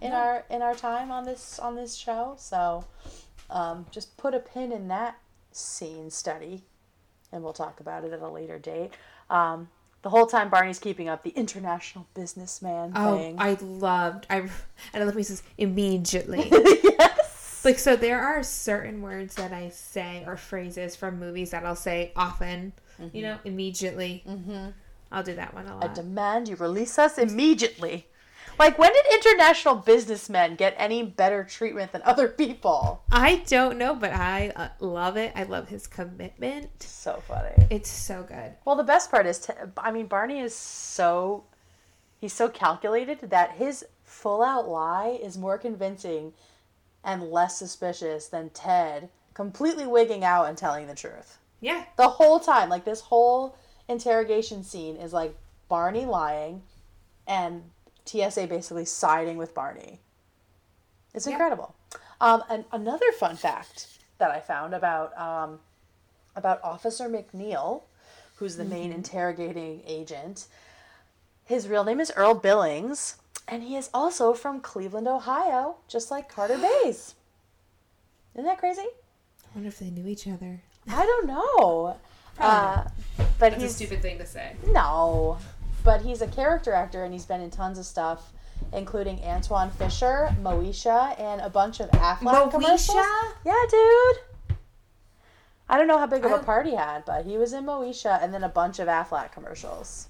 in 0.00 0.10
No. 0.10 0.16
our 0.16 0.44
in 0.50 0.60
our 0.60 0.74
time 0.74 1.12
on 1.12 1.24
this 1.24 1.60
on 1.60 1.76
this 1.76 1.94
show. 1.94 2.34
So 2.36 2.84
um, 3.48 3.86
just 3.92 4.16
put 4.16 4.34
a 4.34 4.40
pin 4.40 4.72
in 4.72 4.88
that 4.88 5.16
scene 5.52 6.10
study 6.10 6.64
and 7.30 7.44
we'll 7.44 7.52
talk 7.52 7.78
about 7.78 8.02
it 8.02 8.12
at 8.12 8.20
a 8.20 8.28
later 8.28 8.58
date. 8.58 8.90
Um, 9.30 9.68
the 10.02 10.10
whole 10.10 10.26
time 10.26 10.50
Barney's 10.50 10.80
keeping 10.80 11.08
up 11.08 11.22
the 11.22 11.30
international 11.30 12.08
businessman 12.12 12.90
Oh, 12.96 13.16
thing. 13.18 13.36
I 13.38 13.56
loved. 13.60 14.26
I 14.28 14.48
I 14.92 14.98
love 15.04 15.14
he 15.14 15.22
says 15.22 15.44
immediately. 15.58 16.48
yes. 16.52 17.15
Like 17.66 17.78
so, 17.78 17.96
there 17.96 18.22
are 18.22 18.42
certain 18.42 19.02
words 19.02 19.34
that 19.34 19.52
I 19.52 19.68
say 19.68 20.24
or 20.26 20.38
phrases 20.38 20.96
from 20.96 21.20
movies 21.20 21.50
that 21.50 21.66
I'll 21.66 21.76
say 21.76 22.12
often. 22.16 22.72
You 23.12 23.22
know, 23.22 23.38
immediately. 23.44 24.24
Mm-hmm. 24.26 24.70
I'll 25.12 25.22
do 25.22 25.34
that 25.34 25.52
one 25.52 25.66
a 25.66 25.74
lot. 25.74 25.90
I 25.90 25.92
demand 25.92 26.48
you 26.48 26.56
release 26.56 26.98
us 26.98 27.18
immediately. 27.18 28.06
Like, 28.58 28.78
when 28.78 28.90
did 28.90 29.04
international 29.12 29.74
businessmen 29.74 30.56
get 30.56 30.74
any 30.78 31.02
better 31.02 31.44
treatment 31.44 31.92
than 31.92 32.00
other 32.06 32.26
people? 32.26 33.02
I 33.10 33.42
don't 33.46 33.76
know, 33.76 33.94
but 33.94 34.12
I 34.12 34.50
uh, 34.56 34.68
love 34.80 35.18
it. 35.18 35.32
I 35.34 35.42
love 35.42 35.68
his 35.68 35.86
commitment. 35.86 36.82
So 36.82 37.22
funny. 37.28 37.66
It's 37.70 37.90
so 37.90 38.22
good. 38.22 38.54
Well, 38.64 38.76
the 38.76 38.82
best 38.82 39.10
part 39.10 39.26
is, 39.26 39.40
t- 39.40 39.52
I 39.76 39.92
mean, 39.92 40.06
Barney 40.06 40.40
is 40.40 40.54
so, 40.54 41.44
he's 42.18 42.32
so 42.32 42.48
calculated 42.48 43.28
that 43.28 43.52
his 43.52 43.84
full 44.04 44.42
out 44.42 44.66
lie 44.66 45.18
is 45.22 45.36
more 45.36 45.58
convincing 45.58 46.32
and 47.06 47.30
less 47.30 47.56
suspicious 47.56 48.26
than 48.28 48.50
Ted 48.50 49.08
completely 49.32 49.86
wigging 49.86 50.24
out 50.24 50.46
and 50.48 50.58
telling 50.58 50.86
the 50.88 50.94
truth. 50.94 51.38
Yeah. 51.60 51.84
The 51.96 52.08
whole 52.08 52.40
time, 52.40 52.68
like 52.68 52.84
this 52.84 53.00
whole 53.00 53.56
interrogation 53.88 54.62
scene 54.64 54.96
is 54.96 55.12
like 55.12 55.34
Barney 55.68 56.04
lying 56.04 56.62
and 57.26 57.62
TSA 58.04 58.48
basically 58.48 58.84
siding 58.84 59.36
with 59.36 59.54
Barney. 59.54 60.00
It's 61.14 61.26
Yeah. 61.26 61.32
incredible. 61.32 61.74
Um, 62.20 62.42
and 62.50 62.64
another 62.72 63.10
fun 63.12 63.36
fact 63.36 63.88
that 64.18 64.30
I 64.30 64.40
found 64.40 64.74
about 64.74 65.16
um, 65.18 65.60
about 66.34 66.62
Officer 66.62 67.08
McNeil, 67.08 67.82
who's 68.36 68.56
the 68.56 68.64
main 68.64 68.92
interrogating 68.92 69.82
agent. 69.86 70.46
His 71.44 71.68
real 71.68 71.84
name 71.84 72.00
is 72.00 72.12
Earl 72.16 72.34
Billings, 72.34 73.16
and 73.48 73.62
he 73.62 73.76
is 73.76 73.90
also 73.94 74.32
from 74.32 74.60
Cleveland, 74.60 75.06
Ohio, 75.08 75.76
just 75.88 76.10
like 76.10 76.28
Carter 76.28 76.58
Bays. 76.84 77.14
Isn't 78.34 78.44
that 78.46 78.58
crazy? 78.58 78.82
I 78.82 79.48
wonder 79.54 79.68
if 79.68 79.78
they 79.78 79.90
knew 79.90 80.06
each 80.06 80.26
other. 80.28 80.60
I 80.88 81.04
don't 81.06 81.26
know. 81.26 81.96
Probably 82.36 82.56
Uh, 82.56 82.84
but 83.38 83.52
That's 83.52 83.64
a 83.64 83.68
stupid 83.70 84.02
thing 84.02 84.18
to 84.18 84.26
say. 84.26 84.54
no, 84.66 85.38
but 85.84 86.02
he's 86.02 86.20
a 86.22 86.26
character 86.26 86.72
actor 86.72 87.02
and 87.04 87.12
he's 87.12 87.24
been 87.24 87.40
in 87.40 87.50
tons 87.50 87.78
of 87.78 87.86
stuff, 87.86 88.32
including 88.74 89.18
Antwone 89.22 89.70
Fisher, 89.70 90.34
Moesha, 90.42 91.18
and 91.18 91.40
a 91.40 91.48
bunch 91.48 91.80
of 91.80 91.90
Aflac 91.92 92.50
commercials. 92.50 92.88
Moesha? 92.88 93.32
Yeah, 93.44 93.64
dude. 93.70 94.56
I 95.68 95.78
don't 95.78 95.88
know 95.88 95.98
how 95.98 96.06
big 96.06 96.24
of 96.24 96.30
a 96.30 96.34
don't- 96.36 96.44
part 96.46 96.66
he 96.66 96.74
had, 96.74 97.04
but 97.06 97.24
he 97.24 97.38
was 97.38 97.52
in 97.54 97.64
Moesha 97.64 98.22
and 98.22 98.32
then 98.34 98.44
a 98.44 98.48
bunch 98.50 98.78
of 98.78 98.86
Aflac 98.88 99.32
commercials. 99.32 100.08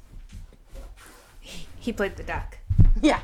He 1.40 1.92
played 1.92 2.16
the 2.16 2.24
duck. 2.24 2.58
Yeah. 3.02 3.20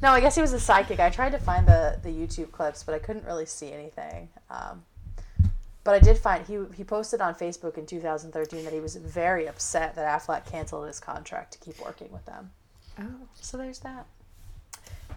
No, 0.00 0.10
I 0.12 0.20
guess 0.20 0.36
he 0.36 0.40
was 0.40 0.52
a 0.52 0.58
sidekick. 0.58 1.00
I 1.00 1.10
tried 1.10 1.32
to 1.32 1.38
find 1.38 1.66
the 1.66 1.98
the 2.02 2.10
YouTube 2.10 2.52
clips, 2.52 2.82
but 2.84 2.94
I 2.94 2.98
couldn't 2.98 3.24
really 3.24 3.46
see 3.46 3.72
anything. 3.72 4.28
Um, 4.48 4.84
but 5.82 5.94
I 5.94 5.98
did 5.98 6.18
find 6.18 6.46
he 6.46 6.58
he 6.76 6.84
posted 6.84 7.20
on 7.20 7.34
Facebook 7.34 7.78
in 7.78 7.86
2013 7.86 8.64
that 8.64 8.72
he 8.72 8.80
was 8.80 8.94
very 8.96 9.46
upset 9.46 9.96
that 9.96 10.20
Aflac 10.20 10.46
canceled 10.46 10.86
his 10.86 11.00
contract 11.00 11.52
to 11.54 11.58
keep 11.58 11.80
working 11.80 12.12
with 12.12 12.24
them. 12.26 12.50
Oh. 13.00 13.26
So 13.34 13.56
there's 13.56 13.80
that. 13.80 14.06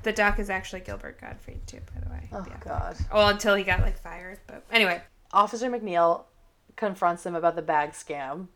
The 0.04 0.12
doc 0.12 0.40
is 0.40 0.50
actually 0.50 0.82
Gilbert 0.82 1.22
Gottfried 1.22 1.68
too, 1.68 1.80
by 1.94 2.02
the 2.02 2.10
way. 2.10 2.30
Oh. 2.34 2.46
God. 2.62 2.96
Well, 3.14 3.28
until 3.28 3.54
he 3.56 3.64
got 3.64 3.82
like 3.82 4.00
fired, 4.00 4.40
but 4.48 4.64
anyway. 4.72 5.02
Officer 5.34 5.70
McNeil 5.70 6.24
confronts 6.76 7.24
them 7.24 7.36
about 7.36 7.56
the 7.56 7.62
bag 7.62 7.92
scam, 7.92 8.48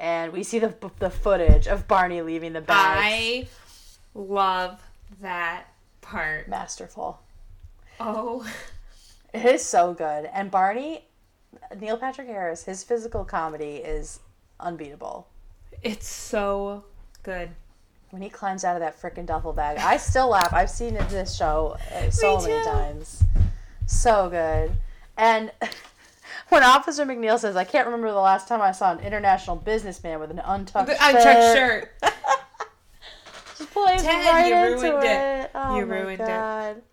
and 0.00 0.32
we 0.32 0.42
see 0.42 0.58
the 0.58 0.74
the 0.98 1.10
footage 1.10 1.66
of 1.66 1.86
Barney 1.88 2.22
leaving 2.22 2.52
the 2.52 2.60
bags. 2.60 3.00
I 3.04 3.48
love 4.14 4.80
that 5.20 5.64
part. 6.00 6.48
Masterful. 6.48 7.20
Oh, 8.00 8.46
It 9.34 9.44
is 9.44 9.64
so 9.64 9.92
good. 9.92 10.28
And 10.32 10.50
Barney, 10.50 11.04
Neil 11.78 11.96
Patrick 11.98 12.28
Harris, 12.28 12.64
his 12.64 12.82
physical 12.84 13.24
comedy 13.24 13.76
is 13.76 14.20
unbeatable. 14.60 15.26
it's 15.82 16.08
so 16.08 16.84
good. 17.22 17.50
When 18.10 18.22
he 18.22 18.30
climbs 18.30 18.64
out 18.64 18.74
of 18.74 18.80
that 18.80 18.98
freaking 19.00 19.26
duffel 19.26 19.52
bag, 19.52 19.76
I 19.78 19.98
still 19.98 20.28
laugh. 20.30 20.52
I've 20.54 20.70
seen 20.70 20.96
it 20.96 21.06
this 21.10 21.36
show 21.36 21.76
uh, 21.94 22.08
so 22.10 22.40
many 22.40 22.64
times. 22.64 23.22
So 23.86 24.30
good. 24.30 24.72
And 25.18 25.52
when 26.48 26.62
Officer 26.62 27.04
McNeil 27.04 27.38
says, 27.38 27.56
"I 27.56 27.64
can't 27.64 27.86
remember 27.86 28.10
the 28.10 28.20
last 28.20 28.48
time 28.48 28.60
I 28.60 28.72
saw 28.72 28.92
an 28.92 29.00
international 29.00 29.56
businessman 29.56 30.20
with 30.20 30.30
an 30.30 30.40
untucked 30.44 30.88
The 30.88 30.96
shirt," 30.96 31.14
untucked 31.14 31.56
shirt. 31.56 31.94
Just 33.58 33.70
plays 33.72 34.02
Ted, 34.02 34.26
right 34.26 34.46
you 34.46 34.54
into 34.54 34.90
ruined 34.90 35.04
it. 35.04 35.08
it. 35.08 35.50
Oh 35.54 35.78
You 35.78 35.86
my 35.86 35.96
ruined 35.96 36.20
it. 36.20 36.84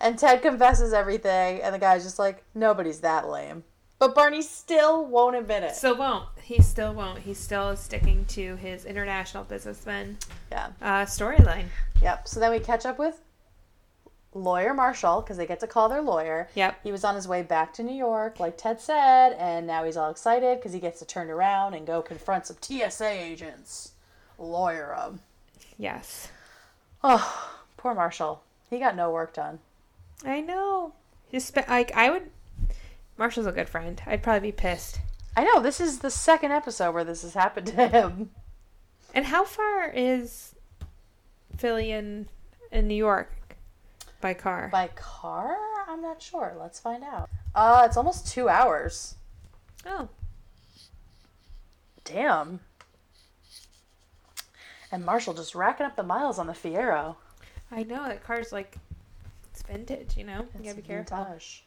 And 0.00 0.18
Ted 0.18 0.42
confesses 0.42 0.92
everything, 0.92 1.62
and 1.62 1.74
the 1.74 1.78
guy's 1.78 2.04
just 2.04 2.18
like, 2.18 2.44
"Nobody's 2.54 3.00
that 3.00 3.28
lame." 3.28 3.64
But 3.98 4.14
Barney 4.14 4.42
still 4.42 5.06
won't 5.06 5.36
admit 5.36 5.62
it. 5.62 5.74
Still 5.74 5.96
won't. 5.96 6.26
He 6.42 6.60
still 6.60 6.92
won't. 6.92 7.20
He 7.20 7.32
still 7.32 7.70
is 7.70 7.80
sticking 7.80 8.26
to 8.26 8.56
his 8.56 8.84
international 8.84 9.44
businessman 9.44 10.18
yeah. 10.52 10.68
uh, 10.82 11.06
storyline. 11.06 11.66
Yep. 12.02 12.28
So 12.28 12.40
then 12.40 12.50
we 12.50 12.58
catch 12.60 12.84
up 12.84 12.98
with 12.98 13.22
lawyer 14.36 14.74
Marshall 14.74 15.22
because 15.22 15.36
they 15.36 15.46
get 15.46 15.60
to 15.60 15.66
call 15.66 15.88
their 15.88 16.02
lawyer. 16.02 16.48
Yep. 16.54 16.80
He 16.84 16.92
was 16.92 17.04
on 17.04 17.14
his 17.14 17.26
way 17.26 17.42
back 17.42 17.72
to 17.74 17.82
New 17.82 17.94
York, 17.94 18.38
like 18.38 18.56
Ted 18.56 18.80
said, 18.80 19.32
and 19.38 19.66
now 19.66 19.84
he's 19.84 19.96
all 19.96 20.10
excited 20.10 20.58
because 20.58 20.72
he 20.72 20.78
gets 20.80 20.98
to 21.00 21.04
turn 21.06 21.30
around 21.30 21.74
and 21.74 21.86
go 21.86 22.02
confront 22.02 22.46
some 22.46 22.56
TSA 22.60 23.08
agents. 23.08 23.92
Lawyer 24.38 24.94
'em. 24.94 25.20
Yes. 25.78 26.28
Oh, 27.02 27.56
poor 27.76 27.94
Marshall. 27.94 28.42
He 28.68 28.78
got 28.78 28.96
no 28.96 29.10
work 29.10 29.32
done. 29.34 29.58
I 30.24 30.40
know. 30.40 30.92
He 31.28 31.40
spe- 31.40 31.68
like 31.68 31.92
I 31.94 32.10
would. 32.10 32.30
Marshall's 33.16 33.46
a 33.46 33.52
good 33.52 33.68
friend. 33.68 34.00
I'd 34.06 34.22
probably 34.22 34.50
be 34.50 34.56
pissed. 34.56 35.00
I 35.36 35.44
know 35.44 35.60
this 35.60 35.80
is 35.80 35.98
the 36.00 36.10
second 36.10 36.52
episode 36.52 36.92
where 36.92 37.04
this 37.04 37.22
has 37.22 37.34
happened 37.34 37.68
to 37.68 37.88
him. 37.88 38.30
And 39.14 39.26
how 39.26 39.44
far 39.44 39.88
is 39.90 40.54
Philly 41.56 41.92
and 41.92 42.26
in 42.70 42.88
New 42.88 42.94
York 42.94 43.30
by 44.20 44.34
car? 44.34 44.68
By 44.72 44.88
car? 44.94 45.56
I'm 45.88 46.02
not 46.02 46.20
sure. 46.20 46.54
Let's 46.58 46.80
find 46.80 47.02
out. 47.04 47.28
Uh, 47.54 47.82
it's 47.86 47.96
almost 47.96 48.26
two 48.28 48.48
hours. 48.48 49.14
Oh, 49.86 50.08
Damn. 52.04 52.60
And 54.92 55.04
Marshall 55.04 55.34
just 55.34 55.54
racking 55.54 55.86
up 55.86 55.96
the 55.96 56.02
miles 56.04 56.38
on 56.38 56.46
the 56.46 56.52
Fiero. 56.52 57.16
I 57.72 57.82
know 57.82 58.04
that 58.06 58.22
car's 58.22 58.52
like 58.52 58.76
it's 59.52 59.62
vintage. 59.62 60.16
You 60.16 60.24
know, 60.24 60.46
you 60.56 60.62
gotta 60.64 60.74
be 60.76 60.80
It's 60.80 60.86
careful. 60.86 61.24
vintage. 61.24 61.64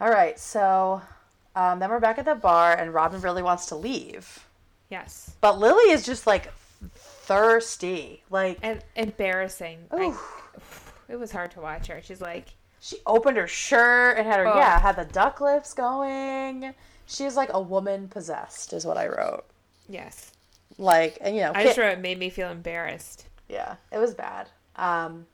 All 0.00 0.08
right, 0.08 0.38
so 0.38 1.02
um, 1.54 1.78
then 1.78 1.90
we're 1.90 2.00
back 2.00 2.18
at 2.18 2.24
the 2.24 2.34
bar, 2.34 2.72
and 2.74 2.94
Robin 2.94 3.20
really 3.20 3.42
wants 3.42 3.66
to 3.66 3.74
leave, 3.76 4.46
Yes, 4.88 5.34
but 5.42 5.58
Lily 5.58 5.90
is 5.92 6.06
just 6.06 6.26
like 6.26 6.50
thirsty. 6.94 8.22
Like 8.30 8.58
and 8.62 8.82
embarrassing. 8.96 9.80
I, 9.90 10.16
it 11.10 11.18
was 11.18 11.32
hard 11.32 11.50
to 11.52 11.60
watch 11.60 11.88
her. 11.88 12.00
She's 12.02 12.20
like, 12.20 12.54
she 12.80 12.96
opened 13.06 13.36
her 13.36 13.46
shirt 13.46 14.16
and 14.16 14.26
had 14.26 14.38
her 14.38 14.46
Oh. 14.46 14.56
yeah 14.56 14.78
had 14.78 14.96
the 14.96 15.04
duck 15.04 15.40
lips 15.40 15.74
going. 15.74 16.74
She's 17.06 17.36
like 17.36 17.50
a 17.52 17.60
woman 17.60 18.08
possessed, 18.08 18.72
is 18.72 18.86
what 18.86 18.96
I 18.96 19.08
wrote. 19.08 19.44
yes. 19.88 20.30
Like, 20.78 21.18
and 21.20 21.34
you 21.34 21.42
know, 21.42 21.52
I 21.54 21.64
just 21.64 21.76
wrote 21.76 21.92
it 21.92 22.00
made 22.00 22.18
me 22.18 22.30
feel 22.30 22.48
embarrassed. 22.48 23.26
Yeah, 23.48 23.74
it 23.92 23.98
was 23.98 24.14
bad. 24.14 24.48
Um, 24.76 25.26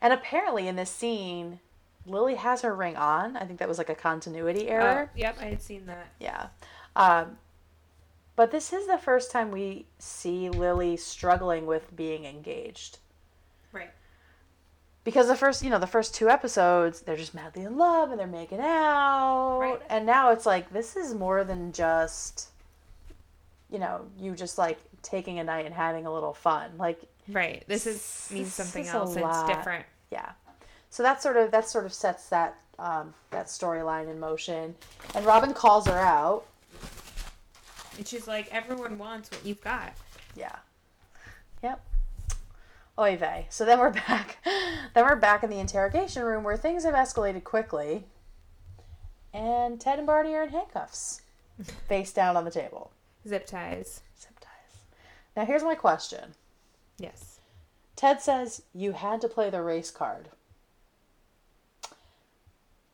and 0.00 0.12
apparently 0.14 0.66
in 0.68 0.76
this 0.76 0.90
scene, 0.90 1.58
Lily 2.06 2.36
has 2.36 2.62
her 2.62 2.74
ring 2.74 2.96
on. 2.96 3.36
I 3.36 3.44
think 3.44 3.58
that 3.58 3.68
was 3.68 3.76
like 3.76 3.90
a 3.90 3.94
continuity 3.94 4.68
Oh, 4.70 4.74
error. 4.74 5.10
yep, 5.14 5.36
I 5.40 5.46
had 5.46 5.60
seen 5.60 5.84
that. 5.86 6.06
Yeah. 6.20 6.46
Um, 6.96 7.36
but 8.36 8.50
this 8.50 8.72
is 8.72 8.86
the 8.86 8.96
first 8.96 9.30
time 9.30 9.50
we 9.50 9.84
see 9.98 10.48
Lily 10.48 10.96
struggling 10.96 11.66
with 11.66 11.94
being 11.94 12.24
engaged. 12.24 12.98
Because 15.02 15.28
the 15.28 15.36
first, 15.36 15.62
you 15.62 15.70
know, 15.70 15.78
the 15.78 15.86
first 15.86 16.14
two 16.14 16.28
episodes, 16.28 17.00
they're 17.00 17.16
just 17.16 17.34
madly 17.34 17.62
in 17.64 17.76
love 17.78 18.10
and 18.10 18.20
they're 18.20 18.26
making 18.26 18.60
out. 18.60 19.58
Right. 19.60 19.80
And 19.88 20.04
now 20.04 20.30
it's 20.30 20.44
like, 20.44 20.70
this 20.72 20.94
is 20.96 21.14
more 21.14 21.42
than 21.42 21.72
just, 21.72 22.48
you 23.70 23.78
know, 23.78 24.02
you 24.18 24.34
just 24.34 24.58
like 24.58 24.78
taking 25.02 25.38
a 25.38 25.44
night 25.44 25.64
and 25.64 25.74
having 25.74 26.04
a 26.06 26.12
little 26.12 26.34
fun. 26.34 26.70
Like, 26.78 27.00
Right. 27.28 27.62
This 27.68 27.86
is 27.86 28.28
means 28.32 28.52
something 28.52 28.82
is 28.84 28.90
else 28.92 29.16
it's 29.16 29.42
different. 29.44 29.86
yeah 30.10 30.32
so 30.90 31.04
that 31.04 31.22
sort 31.22 31.36
of 31.36 31.52
that 31.52 31.68
sort 31.68 31.86
of 31.86 31.92
sets 31.92 32.28
that 32.30 32.56
um, 32.80 33.14
that 33.30 33.46
storyline 33.46 34.10
in 34.10 34.18
motion 34.18 34.74
and 35.14 35.24
robin 35.24 35.54
calls 35.54 35.86
her 35.86 35.96
out 35.98 36.44
And 37.96 38.04
she's 38.08 38.26
like, 38.26 38.48
everyone 38.50 38.98
wants 38.98 39.30
what 39.30 39.46
you've 39.46 39.60
got. 39.62 39.92
yeah 40.34 40.56
yep 41.62 41.80
oy 42.98 43.16
vey 43.16 43.46
so 43.50 43.64
then 43.64 43.78
we're 43.78 43.90
back 44.08 44.38
then 44.44 45.04
we're 45.04 45.16
back 45.16 45.42
in 45.42 45.50
the 45.50 45.58
interrogation 45.58 46.22
room 46.22 46.44
where 46.44 46.56
things 46.56 46.84
have 46.84 46.94
escalated 46.94 47.44
quickly 47.44 48.04
and 49.32 49.80
ted 49.80 49.98
and 49.98 50.06
barney 50.06 50.34
are 50.34 50.42
in 50.42 50.50
handcuffs 50.50 51.22
face 51.88 52.12
down 52.12 52.36
on 52.36 52.44
the 52.44 52.50
table 52.50 52.90
Zip 53.26 53.46
ties. 53.46 54.00
zip 54.18 54.38
ties 54.40 54.84
now 55.36 55.44
here's 55.44 55.62
my 55.62 55.74
question 55.74 56.34
Yes. 57.00 57.40
Ted 57.96 58.20
says 58.20 58.62
you 58.74 58.92
had 58.92 59.20
to 59.22 59.28
play 59.28 59.48
the 59.48 59.62
race 59.62 59.90
card. 59.90 60.28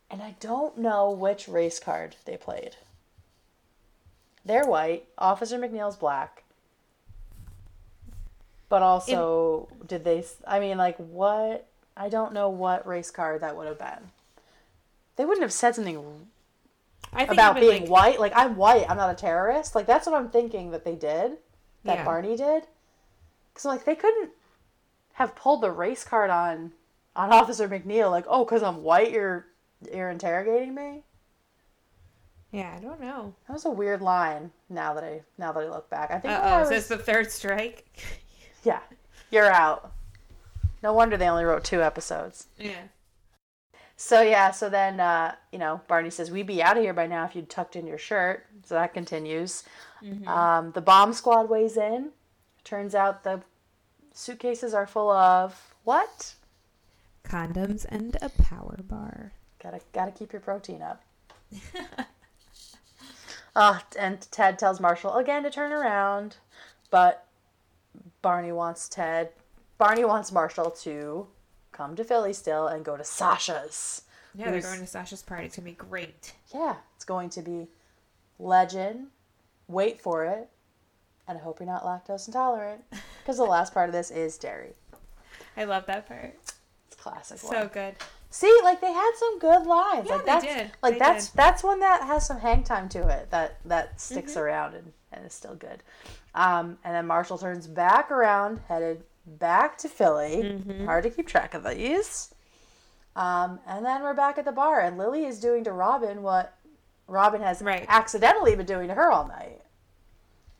And 0.09 0.22
I 0.22 0.36
don't 0.38 0.78
know 0.78 1.11
which 1.11 1.49
race 1.49 1.80
card 1.80 2.14
they 2.24 2.36
played. 2.36 2.76
They're 4.44 4.64
white, 4.64 5.09
Officer 5.18 5.59
McNeil's 5.59 5.97
black. 5.97 6.44
But 8.68 8.82
also, 8.82 9.68
did 9.86 10.04
they 10.04 10.24
I 10.46 10.58
mean 10.60 10.76
like 10.76 10.96
what 10.96 11.66
I 11.96 12.08
don't 12.08 12.32
know 12.32 12.48
what 12.48 12.86
race 12.86 13.10
card 13.10 13.40
that 13.42 13.56
would 13.56 13.68
have 13.68 13.78
been. 13.78 14.10
They 15.16 15.24
wouldn't 15.24 15.42
have 15.42 15.52
said 15.52 15.74
something 15.74 16.26
I 17.12 17.20
think 17.20 17.32
about 17.32 17.56
being 17.60 17.82
like, 17.82 17.90
white. 17.90 18.20
Like 18.20 18.32
I'm 18.36 18.56
white, 18.56 18.86
I'm 18.88 18.96
not 18.96 19.10
a 19.10 19.14
terrorist. 19.14 19.74
Like 19.74 19.86
that's 19.86 20.06
what 20.06 20.14
I'm 20.16 20.28
thinking 20.30 20.72
that 20.72 20.84
they 20.84 20.94
did. 20.96 21.38
That 21.84 21.98
Yeah. 21.98 22.04
Barney 22.04 22.36
did. 22.36 22.64
Cuz 23.54 23.64
like 23.64 23.84
they 23.84 23.94
couldn't 23.94 24.30
have 25.14 25.34
pulled 25.36 25.62
the 25.62 25.70
race 25.70 26.04
card 26.04 26.30
on 26.30 26.72
on 27.14 27.32
Officer 27.40 27.68
McNeil 27.68 28.10
like, 28.10 28.26
"Oh, 28.28 28.44
cuz 28.44 28.62
I'm 28.62 28.82
white, 28.82 29.10
you're 29.12 29.46
you're 29.92 30.10
interrogating 30.10 30.74
me?" 30.74 31.04
Yeah, 32.50 32.74
I 32.76 32.80
don't 32.80 33.00
know. 33.00 33.34
That 33.46 33.52
was 33.54 33.64
a 33.64 33.70
weird 33.70 34.02
line 34.02 34.50
now 34.68 34.92
that 34.94 35.04
I 35.04 35.22
now 35.38 35.52
that 35.52 35.60
I 35.60 35.68
look 35.68 35.88
back. 35.88 36.10
I 36.10 36.18
think 36.18 36.34
Uh 36.34 36.40
oh, 36.42 36.54
is 36.56 36.60
was- 36.62 36.68
this 36.70 36.88
the 36.88 36.98
third 36.98 37.30
strike? 37.30 37.86
yeah. 38.66 38.80
You're 39.30 39.50
out. 39.50 39.92
No 40.82 40.92
wonder 40.92 41.16
they 41.16 41.28
only 41.28 41.44
wrote 41.44 41.64
two 41.64 41.82
episodes. 41.82 42.48
yeah. 42.58 42.82
So 43.96 44.20
yeah, 44.20 44.50
so 44.50 44.68
then 44.68 45.00
uh, 45.00 45.34
you 45.50 45.58
know, 45.58 45.80
Barney 45.88 46.10
says 46.10 46.30
we'd 46.30 46.46
be 46.46 46.62
out 46.62 46.76
of 46.76 46.82
here 46.82 46.92
by 46.92 47.06
now 47.06 47.24
if 47.24 47.34
you'd 47.34 47.48
tucked 47.48 47.76
in 47.76 47.86
your 47.86 47.96
shirt. 47.96 48.44
So 48.64 48.74
that 48.74 48.92
continues. 48.92 49.64
Um, 50.26 50.72
the 50.72 50.82
bomb 50.82 51.14
squad 51.14 51.48
weighs 51.48 51.76
in. 51.78 52.10
Turns 52.62 52.94
out 52.94 53.24
the 53.24 53.40
suitcases 54.12 54.74
are 54.74 54.86
full 54.86 55.10
of 55.10 55.74
what? 55.84 56.34
Condoms 57.24 57.86
and 57.88 58.16
a 58.20 58.28
power 58.28 58.78
bar. 58.82 59.32
Gotta 59.62 59.80
gotta 59.92 60.12
keep 60.12 60.32
your 60.32 60.40
protein 60.42 60.82
up. 60.82 61.02
Uh, 63.54 63.78
and 63.98 64.20
Ted 64.30 64.58
tells 64.58 64.78
Marshall 64.78 65.14
again 65.14 65.42
to 65.44 65.50
turn 65.50 65.72
around, 65.72 66.36
but 66.90 67.25
Barney 68.26 68.50
wants 68.50 68.88
Ted. 68.88 69.28
Barney 69.78 70.04
wants 70.04 70.32
Marshall 70.32 70.72
to 70.82 71.28
come 71.70 71.94
to 71.94 72.02
Philly 72.02 72.32
still 72.32 72.66
and 72.66 72.84
go 72.84 72.96
to 72.96 73.04
Sasha's. 73.04 74.02
Yeah, 74.34 74.50
they're 74.50 74.60
going 74.62 74.80
to 74.80 74.86
Sasha's 74.88 75.22
party. 75.22 75.44
It's 75.46 75.54
gonna 75.54 75.66
be 75.66 75.74
great. 75.74 76.34
Yeah, 76.52 76.74
it's 76.96 77.04
going 77.04 77.30
to 77.30 77.40
be 77.42 77.68
legend. 78.40 79.06
Wait 79.68 80.00
for 80.00 80.24
it. 80.24 80.48
And 81.28 81.38
I 81.38 81.40
hope 81.40 81.60
you're 81.60 81.68
not 81.68 81.84
lactose 81.84 82.26
intolerant 82.26 82.82
because 83.22 83.36
the 83.36 83.44
last 83.44 83.72
part 83.72 83.88
of 83.88 83.92
this 83.92 84.10
is 84.10 84.36
dairy. 84.38 84.72
I 85.56 85.62
love 85.62 85.86
that 85.86 86.08
part. 86.08 86.34
It's 86.88 86.96
classic. 87.00 87.38
So 87.38 87.46
one. 87.58 87.68
good. 87.68 87.94
See, 88.30 88.52
like 88.64 88.80
they 88.80 88.92
had 88.92 89.12
some 89.16 89.38
good 89.38 89.66
lines. 89.68 90.06
Yeah, 90.08 90.16
like 90.16 90.24
they 90.24 90.32
that's 90.32 90.44
did. 90.44 90.70
like 90.82 90.92
They 90.94 90.98
that's 90.98 91.28
did. 91.28 91.36
that's 91.36 91.62
one 91.62 91.78
that 91.78 92.02
has 92.02 92.26
some 92.26 92.40
hang 92.40 92.64
time 92.64 92.88
to 92.88 93.06
it 93.06 93.30
that 93.30 93.58
that 93.66 94.00
sticks 94.00 94.32
Mm-hmm. 94.32 94.40
around 94.40 94.74
and, 94.74 94.92
and 95.16 95.26
is 95.26 95.32
still 95.32 95.54
good. 95.54 95.82
Um, 96.34 96.78
and 96.84 96.94
then 96.94 97.06
Marshall 97.06 97.38
turns 97.38 97.66
back 97.66 98.10
around, 98.10 98.60
headed 98.68 99.02
back 99.26 99.78
to 99.78 99.88
Philly. 99.88 100.42
Mm-hmm. 100.42 100.84
Hard 100.84 101.04
to 101.04 101.10
keep 101.10 101.26
track 101.26 101.54
of 101.54 101.64
these. 101.64 102.34
Um, 103.16 103.58
and 103.66 103.84
then 103.84 104.02
we're 104.02 104.14
back 104.14 104.36
at 104.38 104.44
the 104.44 104.52
bar, 104.52 104.80
and 104.80 104.98
Lily 104.98 105.24
is 105.24 105.40
doing 105.40 105.64
to 105.64 105.72
Robin 105.72 106.22
what 106.22 106.54
Robin 107.08 107.40
has 107.40 107.62
Right. 107.62 107.86
accidentally 107.88 108.54
been 108.56 108.66
doing 108.66 108.88
to 108.88 108.94
her 108.94 109.10
all 109.10 109.26
night. 109.26 109.62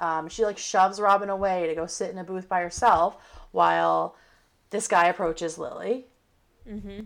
Um, 0.01 0.29
she 0.29 0.45
like 0.45 0.59
shoves 0.59 1.01
Robin 1.01 1.29
away 1.31 1.67
to 1.67 1.75
go 1.75 1.87
sit 1.87 2.11
in 2.11 2.19
a 2.19 2.25
booth 2.25 2.49
by 2.49 2.61
herself 2.61 3.17
while 3.53 4.17
this 4.71 4.89
guy 4.89 5.07
approaches 5.07 5.59
Lily. 5.59 6.07
Mm-hmm. 6.69 7.01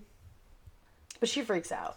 But 1.19 1.29
she 1.29 1.43
freaks 1.43 1.71
out. 1.73 1.97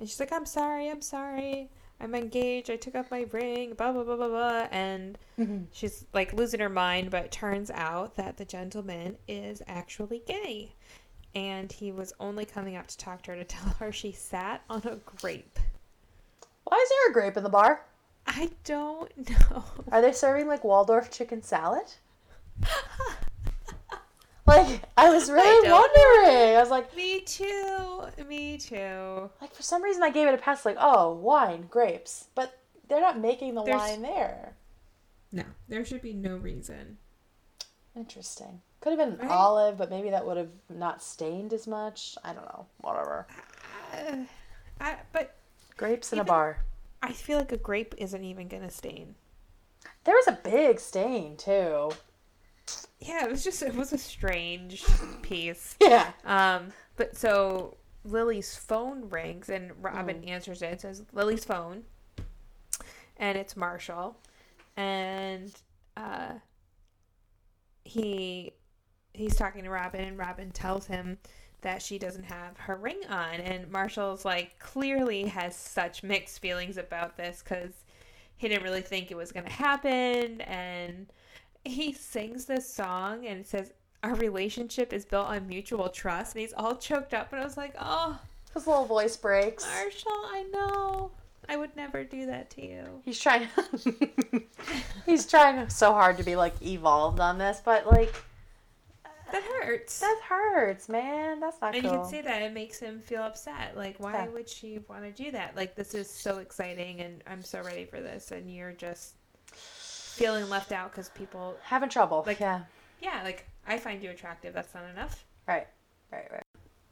And 0.00 0.08
she's 0.08 0.18
like, 0.18 0.32
I'm 0.32 0.46
sorry, 0.46 0.88
I'm 0.88 1.02
sorry. 1.02 1.70
I'm 2.04 2.14
engaged. 2.14 2.70
I 2.70 2.76
took 2.76 2.94
off 2.94 3.10
my 3.10 3.26
ring, 3.32 3.72
blah, 3.72 3.90
blah, 3.90 4.04
blah, 4.04 4.16
blah, 4.16 4.28
blah. 4.28 4.68
And 4.70 5.16
mm-hmm. 5.38 5.64
she's 5.72 6.04
like 6.12 6.34
losing 6.34 6.60
her 6.60 6.68
mind, 6.68 7.10
but 7.10 7.24
it 7.24 7.32
turns 7.32 7.70
out 7.70 8.16
that 8.16 8.36
the 8.36 8.44
gentleman 8.44 9.16
is 9.26 9.62
actually 9.66 10.22
gay. 10.26 10.74
And 11.34 11.72
he 11.72 11.92
was 11.92 12.12
only 12.20 12.44
coming 12.44 12.76
out 12.76 12.88
to 12.88 12.98
talk 12.98 13.22
to 13.22 13.30
her 13.30 13.36
to 13.38 13.44
tell 13.44 13.70
her 13.80 13.90
she 13.90 14.12
sat 14.12 14.62
on 14.68 14.82
a 14.84 14.96
grape. 14.96 15.58
Why 16.64 16.76
is 16.76 16.88
there 16.90 17.10
a 17.10 17.14
grape 17.14 17.38
in 17.38 17.42
the 17.42 17.48
bar? 17.48 17.86
I 18.26 18.50
don't 18.64 19.10
know. 19.30 19.64
Are 19.90 20.02
they 20.02 20.12
serving 20.12 20.46
like 20.46 20.62
Waldorf 20.62 21.10
chicken 21.10 21.42
salad? 21.42 21.86
Like 24.46 24.82
I 24.96 25.08
was 25.10 25.30
really 25.30 25.66
don't 25.68 25.90
wondering. 25.96 26.56
I 26.56 26.60
was 26.60 26.70
like, 26.70 26.94
Me 26.94 27.20
too. 27.22 28.02
Me 28.28 28.58
too. 28.58 29.30
like 29.40 29.54
for 29.54 29.62
some 29.62 29.82
reason 29.82 30.02
I 30.02 30.10
gave 30.10 30.28
it 30.28 30.34
a 30.34 30.38
pass. 30.38 30.64
Like, 30.66 30.76
oh, 30.78 31.14
wine, 31.14 31.66
grapes, 31.70 32.26
but 32.34 32.58
they're 32.88 33.00
not 33.00 33.18
making 33.18 33.54
the 33.54 33.62
There's- 33.62 33.80
wine 33.80 34.02
there. 34.02 34.56
No, 35.32 35.44
there 35.68 35.84
should 35.84 36.02
be 36.02 36.12
no 36.12 36.36
reason. 36.36 36.98
Interesting. 37.96 38.60
Could 38.80 38.98
have 38.98 38.98
been 38.98 39.18
Right. 39.18 39.30
olive, 39.30 39.78
but 39.78 39.88
maybe 39.90 40.10
that 40.10 40.26
would 40.26 40.36
have 40.36 40.50
not 40.68 41.02
stained 41.02 41.52
as 41.52 41.66
much. 41.66 42.16
I 42.22 42.32
don't 42.34 42.44
know. 42.44 42.66
Whatever. 42.82 43.26
Uh, 43.92 44.16
I, 44.80 44.96
but 45.12 45.34
Grapes 45.76 46.12
in 46.12 46.18
a 46.20 46.24
bar. 46.24 46.58
I 47.02 47.12
feel 47.12 47.38
like 47.38 47.50
a 47.52 47.56
grape 47.56 47.94
isn't 47.98 48.22
even 48.24 48.46
going 48.48 48.62
to 48.62 48.70
stain. 48.70 49.14
There 50.04 50.14
was 50.14 50.28
a 50.28 50.38
big 50.44 50.78
stain 50.80 51.36
too. 51.36 51.90
Yeah, 53.04 53.24
it 53.24 53.30
was 53.30 53.44
just 53.44 53.62
it 53.62 53.74
was 53.74 53.92
a 53.92 53.98
strange 53.98 54.82
piece. 55.22 55.76
Yeah. 55.80 56.12
Um, 56.24 56.72
but 56.96 57.16
so 57.16 57.76
Lily's 58.04 58.56
phone 58.56 59.10
rings 59.10 59.50
and 59.50 59.72
Robin 59.82 60.24
answers 60.24 60.62
it. 60.62 60.72
It 60.72 60.80
says 60.80 61.02
Lily's 61.12 61.44
phone, 61.44 61.82
and 63.18 63.36
it's 63.36 63.56
Marshall, 63.56 64.16
and 64.76 65.52
uh, 65.98 66.32
he 67.84 68.52
he's 69.12 69.36
talking 69.36 69.64
to 69.64 69.70
Robin, 69.70 70.00
and 70.02 70.18
Robin 70.18 70.50
tells 70.50 70.86
him 70.86 71.18
that 71.60 71.82
she 71.82 71.98
doesn't 71.98 72.24
have 72.24 72.56
her 72.56 72.76
ring 72.76 73.00
on, 73.10 73.34
and 73.34 73.70
Marshall's 73.70 74.24
like 74.24 74.58
clearly 74.58 75.24
has 75.26 75.54
such 75.54 76.02
mixed 76.02 76.40
feelings 76.40 76.78
about 76.78 77.16
this 77.18 77.42
because 77.42 77.72
he 78.36 78.48
didn't 78.48 78.64
really 78.64 78.82
think 78.82 79.10
it 79.10 79.16
was 79.16 79.30
gonna 79.30 79.50
happen, 79.50 80.40
and 80.42 81.06
he 81.64 81.92
sings 81.92 82.44
this 82.44 82.72
song 82.72 83.26
and 83.26 83.40
it 83.40 83.46
says 83.46 83.72
our 84.02 84.14
relationship 84.16 84.92
is 84.92 85.04
built 85.04 85.26
on 85.26 85.46
mutual 85.48 85.88
trust 85.88 86.34
and 86.34 86.40
he's 86.42 86.52
all 86.54 86.76
choked 86.76 87.14
up 87.14 87.32
and 87.32 87.40
i 87.40 87.44
was 87.44 87.56
like 87.56 87.74
oh 87.80 88.18
His 88.52 88.66
little 88.66 88.84
voice 88.84 89.16
breaks. 89.16 89.64
marshall 89.66 90.10
i 90.12 90.44
know 90.52 91.10
i 91.48 91.56
would 91.56 91.74
never 91.76 92.04
do 92.04 92.26
that 92.26 92.50
to 92.50 92.66
you 92.66 92.84
He's 93.04 93.18
trying. 93.18 93.48
he's 95.06 95.26
trying 95.26 95.68
so 95.68 95.92
hard 95.92 96.16
to 96.18 96.22
be 96.24 96.36
like 96.36 96.54
evolved 96.62 97.20
on 97.20 97.38
this, 97.38 97.60
but 97.64 97.86
like 97.86 98.14
that 99.32 99.42
hurts 99.62 100.00
that 100.00 100.20
hurts, 100.28 100.88
man. 100.88 101.40
That's 101.40 101.60
not 101.60 101.74
and 101.74 101.82
cool. 101.82 101.92
you 101.92 101.98
can 101.98 102.08
see 102.08 102.20
that 102.20 102.42
it 102.42 102.52
makes 102.52 102.78
him 102.78 103.00
feel 103.00 103.22
upset 103.22 103.76
like 103.76 103.96
why 103.98 104.12
Yeah. 104.12 104.28
would 104.28 104.48
she 104.48 104.78
want 104.88 105.02
to 105.02 105.10
do 105.24 105.30
that 105.32 105.56
like 105.56 105.74
this 105.74 105.94
is 105.94 106.08
so 106.08 106.38
exciting 106.38 107.00
and 107.00 107.22
i'm 107.26 107.42
so 107.42 107.60
ready 107.62 107.84
for 107.84 108.00
this 108.00 108.30
and 108.30 108.48
you're 108.54 108.72
just 108.72 109.14
feeling 110.14 110.48
left 110.48 110.72
out 110.72 110.90
because 110.90 111.08
people 111.10 111.56
Having 111.62 111.88
trouble. 111.90 112.22
Like- 112.26 112.40
yeah. 112.40 112.60
yeah 113.00 113.20
like 113.24 113.46
i 113.66 113.78
find 113.78 114.02
you 114.02 114.10
attractive 114.10 114.54
that's 114.54 114.74
not 114.74 114.84
enough 114.92 115.24
Right. 115.46 115.66
Right. 116.12 116.26
Right. 116.32 116.42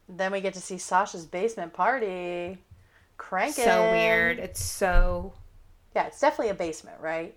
Then 0.08 0.30
we 0.32 0.40
get 0.42 0.52
to 0.54 0.60
see 0.60 0.76
Sasha's 0.76 1.24
basement 1.24 1.72
party. 1.72 2.58
Cranking. 3.16 3.64
so 3.64 3.90
weird 3.92 4.38
it's 4.38 4.62
so 4.62 5.32
Yeah, 5.94 6.06
it's 6.08 6.20
definitely 6.20 6.50
a 6.50 6.54
basement, 6.54 6.98
right? 7.00 7.34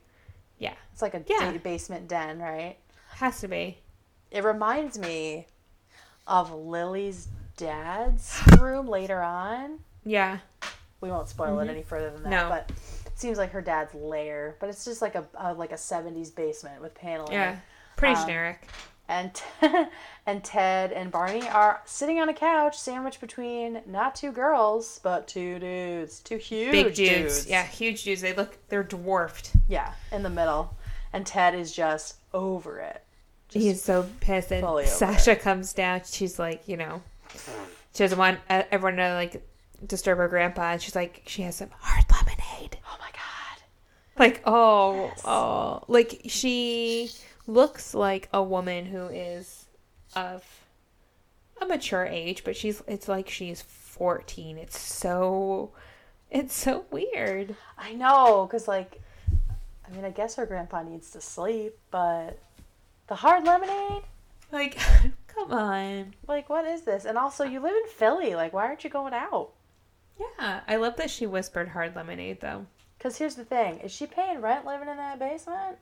yeah 0.57 0.73
It's 0.93 1.01
like 1.01 1.13
a 1.13 1.23
Yeah. 1.27 1.51
basement 1.57 2.07
den, 2.07 2.39
right? 2.39 2.77
has 3.11 3.39
to 3.41 3.47
be 3.47 3.77
It 4.31 4.43
reminds 4.43 4.97
me 4.99 5.47
of 6.27 6.51
Lily's 6.53 7.27
dad's 7.57 8.41
room 8.59 8.87
later 8.87 9.21
on. 9.21 9.79
yeah 10.03 10.39
We 11.01 11.09
won't 11.11 11.29
spoil 11.29 11.59
it 11.59 11.61
mm-hmm. 11.63 11.69
any 11.69 11.83
further 11.83 12.09
than 12.09 12.23
that, 12.23 12.29
No. 12.29 12.49
but 12.49 12.71
seems 13.15 13.37
like 13.37 13.51
her 13.51 13.61
dad's 13.61 13.93
lair. 13.93 14.55
But 14.59 14.69
it's 14.69 14.85
just 14.85 15.01
like 15.01 15.15
a, 15.15 15.25
a 15.35 15.53
like 15.53 15.71
a 15.71 15.75
'70s 15.75 16.33
basement 16.35 16.81
with 16.81 16.93
paneling. 16.95 17.31
Yeah, 17.33 17.57
pretty 17.97 18.15
Um, 18.15 18.21
generic. 18.27 18.67
And 19.07 19.39
and 20.25 20.43
Ted 20.43 20.91
and 20.91 21.11
Barney 21.11 21.47
are 21.47 21.81
sitting 21.85 22.19
on 22.19 22.27
a 22.29 22.33
couch, 22.33 22.75
sandwiched 22.77 23.21
between 23.21 23.81
not 23.85 24.15
two 24.15 24.31
girls, 24.31 24.99
but 25.03 25.27
two 25.27 25.59
dudes, 25.59 26.19
two 26.21 26.37
huge 26.37 26.71
Big 26.71 26.93
dudes. 26.95 27.45
Yeah, 27.47 27.63
huge 27.63 28.03
dudes. 28.03 28.21
They 28.21 28.33
look, 28.33 28.57
they're 28.69 28.81
dwarfed. 28.83 29.51
yeah, 29.67 29.93
in 30.11 30.23
the 30.23 30.29
middle. 30.31 30.75
And 31.13 31.25
Ted 31.25 31.53
is 31.53 31.71
just 31.71 32.15
over 32.33 32.79
it. 32.79 33.03
He's 33.49 33.81
so 33.81 34.09
pissed. 34.21 34.51
And 34.51 34.65
fully 34.65 34.83
over 34.85 34.91
Sasha 34.91 35.35
comes 35.35 35.71
down. 35.71 36.01
She's 36.03 36.39
like, 36.39 36.67
you 36.67 36.75
know, 36.75 37.03
she 37.93 38.03
doesn't 38.03 38.17
want 38.17 38.39
uh, 38.49 38.63
everyone 38.71 38.97
to 38.97 39.13
like 39.13 39.47
disturb 39.85 40.17
her 40.17 40.27
grandpa. 40.27 40.71
And 40.71 40.81
she's 40.81 40.95
like, 40.95 41.21
she 41.27 41.43
has 41.43 41.57
some 41.57 41.69
hard 41.79 42.05
lemonade. 42.11 42.79
Oh 42.91 42.97
my 42.99 43.11
god. 43.13 43.61
Like, 44.17 44.41
oh, 44.45 45.11
oh. 45.25 45.83
Like, 45.87 46.21
she 46.27 47.11
looks 47.47 47.93
like 47.93 48.29
a 48.33 48.41
woman 48.41 48.85
who 48.85 49.07
is 49.07 49.65
of 50.15 50.43
a 51.61 51.65
mature 51.65 52.05
age, 52.05 52.43
but 52.43 52.55
she's, 52.55 52.81
it's 52.87 53.07
like 53.07 53.29
she's 53.29 53.61
14. 53.61 54.57
It's 54.57 54.79
so, 54.79 55.71
it's 56.31 56.53
so 56.55 56.85
weird. 56.91 57.55
I 57.77 57.93
know, 57.93 58.47
cause 58.49 58.67
like, 58.67 59.01
I 59.87 59.93
mean, 59.93 60.05
I 60.05 60.09
guess 60.09 60.35
her 60.35 60.45
grandpa 60.45 60.83
needs 60.83 61.11
to 61.11 61.21
sleep, 61.21 61.77
but 61.91 62.39
the 63.07 63.15
hard 63.15 63.45
lemonade. 63.45 64.03
Like, 64.51 64.77
come 65.27 65.51
on. 65.51 66.13
Like, 66.27 66.49
what 66.49 66.65
is 66.65 66.81
this? 66.81 67.05
And 67.05 67.17
also, 67.17 67.43
you 67.43 67.59
live 67.59 67.75
in 67.75 67.89
Philly. 67.89 68.35
Like, 68.35 68.53
why 68.53 68.65
aren't 68.65 68.83
you 68.83 68.89
going 68.89 69.13
out? 69.13 69.51
Yeah, 70.19 70.61
I 70.67 70.77
love 70.77 70.95
that 70.97 71.09
she 71.09 71.25
whispered 71.25 71.69
hard 71.69 71.95
lemonade 71.95 72.39
though. 72.39 72.67
Because 73.05 73.19
here's 73.19 73.35
the 73.35 73.45
thing: 73.45 73.77
is 73.81 73.91
she 73.91 74.07
paying 74.07 74.41
rent 74.41 74.65
living 74.65 74.89
in 74.89 74.97
that 74.97 75.19
basement? 75.19 75.77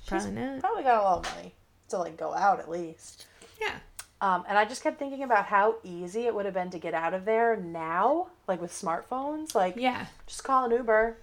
She's 0.00 0.08
Probably 0.08 0.30
not. 0.30 0.60
probably 0.60 0.82
got 0.82 1.02
a 1.02 1.04
lot 1.04 1.26
of 1.26 1.36
money 1.36 1.52
to 1.90 1.98
like 1.98 2.16
go 2.16 2.32
out 2.32 2.58
at 2.58 2.70
least. 2.70 3.26
Yeah. 3.60 3.74
Um, 4.22 4.44
and 4.48 4.56
I 4.56 4.64
just 4.64 4.82
kept 4.82 4.98
thinking 4.98 5.24
about 5.24 5.44
how 5.44 5.74
easy 5.84 6.24
it 6.24 6.34
would 6.34 6.46
have 6.46 6.54
been 6.54 6.70
to 6.70 6.78
get 6.78 6.94
out 6.94 7.12
of 7.12 7.26
there 7.26 7.54
now, 7.56 8.28
like 8.48 8.62
with 8.62 8.72
smartphones. 8.72 9.54
Like, 9.54 9.76
Yeah. 9.76 10.06
just 10.26 10.42
call 10.44 10.64
an 10.64 10.70
Uber. 10.70 11.18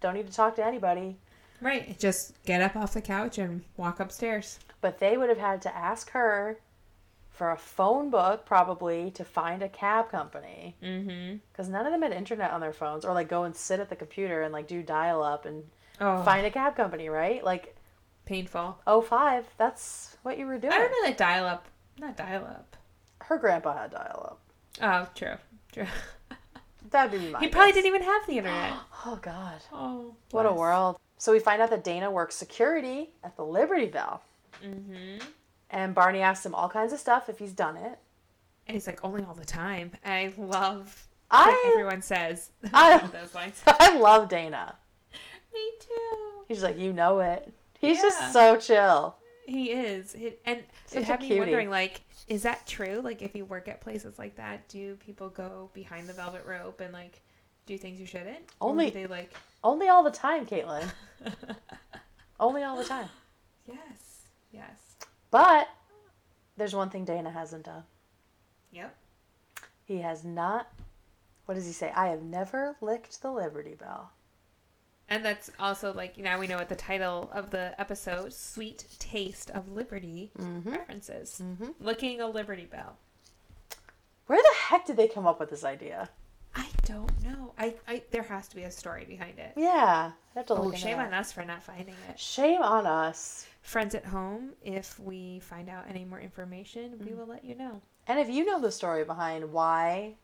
Don't 0.00 0.14
need 0.14 0.28
to 0.28 0.32
talk 0.32 0.54
to 0.56 0.64
anybody. 0.64 1.16
Right. 1.60 1.98
Just 1.98 2.40
get 2.44 2.62
up 2.62 2.76
off 2.76 2.94
the 2.94 3.02
couch 3.02 3.36
and 3.38 3.64
walk 3.76 3.98
upstairs. 3.98 4.60
But 4.80 5.00
they 5.00 5.16
would 5.16 5.28
have 5.28 5.38
had 5.38 5.60
to 5.62 5.76
ask 5.76 6.10
her 6.10 6.60
for 7.34 7.50
a 7.50 7.56
phone 7.56 8.08
book, 8.10 8.46
probably, 8.46 9.10
to 9.10 9.24
find 9.24 9.62
a 9.62 9.68
cab 9.68 10.08
company. 10.10 10.76
Mm-hmm. 10.82 11.36
Because 11.52 11.68
none 11.68 11.84
of 11.84 11.92
them 11.92 12.00
had 12.02 12.12
internet 12.12 12.52
on 12.52 12.60
their 12.60 12.72
phones, 12.72 13.04
or 13.04 13.12
like 13.12 13.28
go 13.28 13.42
and 13.44 13.54
sit 13.54 13.80
at 13.80 13.90
the 13.90 13.96
computer 13.96 14.42
and 14.42 14.52
like 14.52 14.66
do 14.68 14.82
dial 14.82 15.22
up 15.22 15.44
and 15.44 15.64
Oh, 16.00 16.22
find 16.24 16.44
a 16.46 16.50
cab 16.50 16.74
company, 16.76 17.08
right? 17.08 17.44
Like, 17.44 17.76
painful. 18.24 18.78
oh 18.86 19.00
five, 19.00 19.44
that's 19.58 20.16
what 20.22 20.38
you 20.38 20.46
were 20.46 20.58
doing. 20.58 20.72
I 20.72 20.78
don't 20.78 20.90
know 20.90 21.08
that 21.08 21.16
dial 21.18 21.44
up. 21.44 21.66
Not 21.98 22.16
dial 22.16 22.44
up. 22.44 22.76
Her 23.20 23.36
grandpa 23.38 23.76
had 23.82 23.90
dial 23.92 24.28
up. 24.32 24.40
Oh, 24.82 25.08
true. 25.14 25.36
True. 25.72 25.86
That'd 26.90 27.20
be 27.20 27.28
my 27.30 27.40
he 27.40 27.48
probably 27.48 27.72
didn't 27.72 27.86
even 27.86 28.02
have 28.02 28.26
the 28.26 28.38
internet. 28.38 28.72
Oh 29.06 29.18
God, 29.20 29.60
Oh, 29.72 30.14
what 30.30 30.46
a 30.46 30.52
world! 30.52 30.96
So 31.18 31.30
we 31.32 31.38
find 31.38 31.60
out 31.60 31.68
that 31.70 31.84
Dana 31.84 32.10
works 32.10 32.34
security 32.36 33.10
at 33.22 33.36
the 33.36 33.44
Liberty 33.44 33.86
Bell, 33.86 34.22
Mm-hmm. 34.64 35.18
And 35.74 35.94
Barney 35.94 36.20
asks 36.20 36.46
him 36.46 36.54
all 36.54 36.68
kinds 36.70 36.92
of 36.94 36.98
stuff 37.00 37.28
if 37.28 37.38
he's 37.38 37.52
done 37.52 37.76
it. 37.76 37.98
And 38.66 38.74
he's 38.74 38.86
like, 38.86 39.04
only 39.04 39.22
all 39.24 39.34
the 39.34 39.44
time. 39.44 39.90
I 40.06 40.32
love. 40.38 41.06
I- 41.30 41.70
everyone 41.72 42.00
says 42.00 42.50
I- 42.72 42.98
those 43.12 43.34
lines. 43.34 43.60
I 43.66 43.98
love 43.98 44.28
Dana. 44.30 44.76
Me 45.52 45.70
too. 45.80 46.44
He's 46.48 46.62
like, 46.62 46.78
you 46.78 46.92
know 46.92 47.20
it. 47.20 47.52
He's 47.78 47.96
Yeah. 47.98 48.02
just 48.02 48.32
so 48.32 48.56
chill. 48.56 49.16
He 49.46 49.70
is. 49.72 50.12
He, 50.14 50.32
and 50.46 50.62
Such 50.86 51.02
it 51.02 51.04
had 51.04 51.20
me 51.20 51.38
wondering, 51.38 51.68
like, 51.68 52.00
is 52.28 52.42
that 52.44 52.66
true? 52.66 53.00
Like, 53.04 53.20
if 53.20 53.34
you 53.34 53.44
work 53.44 53.68
at 53.68 53.80
places 53.82 54.18
like 54.18 54.36
that, 54.36 54.66
do 54.68 54.94
people 54.96 55.28
go 55.28 55.68
behind 55.74 56.06
the 56.08 56.14
velvet 56.14 56.46
rope 56.46 56.80
and, 56.80 56.92
like, 56.94 57.20
do 57.66 57.76
things 57.76 58.00
you 58.00 58.06
shouldn't? 58.06 58.38
Only- 58.60 58.88
they, 58.90 59.06
like, 59.06 59.34
Only 59.62 59.88
all 59.88 60.02
the 60.02 60.10
time, 60.10 60.46
Caitlin. 60.46 60.88
Only 62.40 62.62
all 62.62 62.76
the 62.76 62.84
time. 62.84 63.08
yes. 63.66 63.78
Yes. 64.52 64.80
But 65.34 65.68
there's 66.56 66.76
one 66.76 66.90
thing 66.90 67.04
Dana 67.04 67.28
hasn't 67.28 67.64
done. 67.64 67.82
Yep. 68.70 68.94
He 69.84 69.98
has 69.98 70.22
not. 70.22 70.68
What 71.46 71.56
does 71.56 71.66
he 71.66 71.72
say? 71.72 71.90
I 71.96 72.06
have 72.06 72.22
never 72.22 72.76
licked 72.80 73.20
the 73.20 73.32
Liberty 73.32 73.74
Bell. 73.74 74.12
And 75.08 75.24
that's 75.24 75.50
also, 75.58 75.92
like, 75.92 76.16
now 76.18 76.38
we 76.38 76.46
know 76.46 76.56
what 76.56 76.68
the 76.68 76.76
title 76.76 77.28
of 77.34 77.50
the 77.50 77.74
episode, 77.80 78.32
Sweet 78.32 78.86
Taste 79.00 79.50
of 79.50 79.72
Liberty, 79.72 80.30
Mm-hmm. 80.38 80.70
references. 80.70 81.42
Mm-hmm. 81.44 81.84
Licking 81.84 82.20
a 82.20 82.28
Liberty 82.28 82.66
Bell. 82.66 82.96
Where 84.28 84.40
the 84.40 84.54
heck 84.68 84.86
did 84.86 84.96
they 84.96 85.08
come 85.08 85.26
up 85.26 85.40
with 85.40 85.50
this 85.50 85.64
idea? 85.64 86.10
I 87.58 87.66
know. 87.66 87.74
I, 87.88 87.92
I 87.92 88.02
There 88.10 88.22
has 88.22 88.48
to 88.48 88.56
be 88.56 88.62
a 88.62 88.70
story 88.70 89.04
behind 89.04 89.38
it. 89.38 89.52
Yeah, 89.56 90.12
I 90.34 90.38
have 90.38 90.46
to 90.46 90.54
Oh, 90.54 90.62
look 90.62 90.74
into 90.74 90.78
shame 90.78 90.98
that. 90.98 91.08
on 91.08 91.14
us 91.14 91.32
for 91.32 91.44
not 91.44 91.62
finding 91.62 91.94
it. 92.08 92.18
Shame 92.18 92.62
on 92.62 92.86
us. 92.86 93.46
Friends 93.62 93.94
at 93.94 94.04
home, 94.04 94.50
if 94.62 94.98
we 95.00 95.40
find 95.40 95.68
out 95.68 95.84
any 95.88 96.04
more 96.04 96.20
information, 96.20 96.98
we 97.00 97.12
mm. 97.12 97.16
will 97.16 97.26
let 97.26 97.44
you 97.44 97.54
know. 97.54 97.80
And 98.06 98.18
if 98.18 98.28
you 98.28 98.44
know 98.44 98.60
the 98.60 98.70
story 98.70 99.04
behind 99.04 99.52
why 99.52 100.14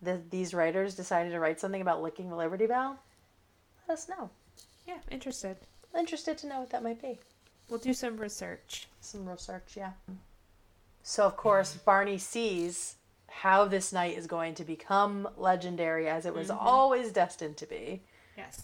the, 0.00 0.20
these 0.30 0.54
writers 0.54 0.94
decided 0.94 1.30
to 1.32 1.40
write 1.40 1.60
something 1.60 1.82
about 1.82 2.02
licking 2.02 2.30
the 2.30 2.36
Liberty 2.36 2.66
Bell, 2.66 2.98
let 3.86 3.98
us 3.98 4.08
know. 4.08 4.30
Yeah, 4.86 4.98
interested. 5.10 5.56
Interested 5.96 6.38
to 6.38 6.46
know 6.46 6.60
what 6.60 6.70
that 6.70 6.82
might 6.82 7.00
be. 7.00 7.18
We'll 7.68 7.78
do 7.78 7.94
some 7.94 8.16
research. 8.16 8.88
Some 9.00 9.26
research, 9.28 9.74
yeah. 9.76 9.92
So, 11.02 11.24
of 11.24 11.36
course, 11.36 11.74
Barney 11.74 12.18
sees 12.18 12.96
how 13.40 13.64
this 13.66 13.92
night 13.92 14.16
is 14.16 14.26
going 14.26 14.54
to 14.54 14.64
become 14.64 15.28
legendary 15.36 16.08
as 16.08 16.24
it 16.26 16.34
was 16.34 16.50
always 16.50 17.12
destined 17.12 17.56
to 17.58 17.66
be. 17.66 18.02
Yes. 18.36 18.62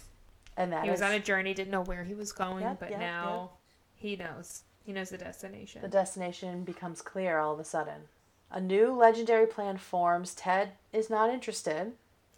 And 0.56 0.72
that 0.72 0.84
He 0.84 0.90
was 0.90 1.00
is 1.00 1.04
on 1.06 1.12
a 1.12 1.20
journey, 1.20 1.54
didn't 1.54 1.70
know 1.70 1.82
where 1.82 2.04
he 2.04 2.14
was 2.14 2.32
going, 2.32 2.62
Yep, 2.62 2.80
but 2.80 2.90
yep, 2.90 3.00
now 3.00 3.50
he 3.94 4.16
knows. 4.16 4.62
He 4.84 4.92
knows 4.92 5.10
the 5.10 5.18
destination. 5.18 5.82
the 5.82 5.88
destination 5.88 6.64
becomes 6.64 7.02
clear 7.02 7.38
all 7.38 7.52
of 7.54 7.60
a 7.60 7.64
sudden. 7.64 8.02
A 8.50 8.60
new 8.60 8.92
legendary 8.92 9.46
plan 9.46 9.76
forms. 9.76 10.34
Ted 10.34 10.72
is 10.92 11.08
not 11.10 11.30
interested. 11.30 11.92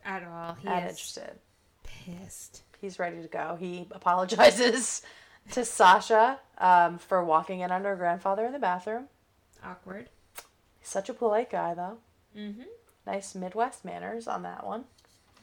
At 0.04 0.24
all. 0.24 0.54
He 0.60 0.66
Not 0.68 0.82
is 0.82 0.90
interested. 0.90 1.38
pissed. 1.84 2.62
He's 2.80 2.98
ready 2.98 3.22
to 3.22 3.28
go. 3.28 3.56
He 3.58 3.86
apologizes 3.92 5.02
to 5.52 5.64
Sasha 5.64 6.40
um, 6.58 6.98
for 6.98 7.24
walking 7.24 7.60
in 7.60 7.70
on 7.70 7.84
her 7.84 7.96
grandfather 7.96 8.44
in 8.44 8.52
the 8.52 8.58
bathroom. 8.58 9.04
Awkward. 9.64 10.08
He's 10.80 10.88
such 10.88 11.08
a 11.08 11.14
polite 11.14 11.50
guy, 11.50 11.72
though. 11.74 11.98
Mm-hmm. 12.36 12.62
Nice 13.06 13.34
Midwest 13.34 13.84
manners 13.84 14.26
on 14.26 14.42
that 14.42 14.66
one. 14.66 14.84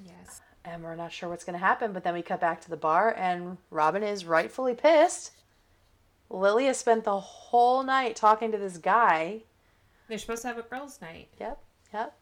Yes. 0.06 0.42
And 0.66 0.84
we're 0.84 0.96
not 0.96 1.12
sure 1.12 1.30
what's 1.30 1.44
going 1.44 1.58
to 1.58 1.66
happen, 1.66 1.94
but 1.94 2.04
then 2.04 2.14
we 2.14 2.22
cut 2.22 2.42
back 2.42 2.62
to 2.62 2.70
the 2.70 2.78
bar, 2.78 3.14
and 3.18 3.58
Robin 3.72 4.04
is 4.04 4.26
rightfully 4.26 4.76
pissed. 4.76 5.32
Lily 6.30 6.66
has 6.66 6.78
spent 6.78 7.04
the 7.04 7.20
whole 7.20 7.82
night 7.84 8.16
talking 8.16 8.52
to 8.52 8.58
this 8.58 8.78
guy. 8.78 9.42
They're 10.08 10.18
supposed 10.18 10.44
to 10.44 10.50
have 10.50 10.58
a 10.58 10.62
girls' 10.64 11.00
night. 11.02 11.30
Yep, 11.40 11.60
yep. 11.94 12.18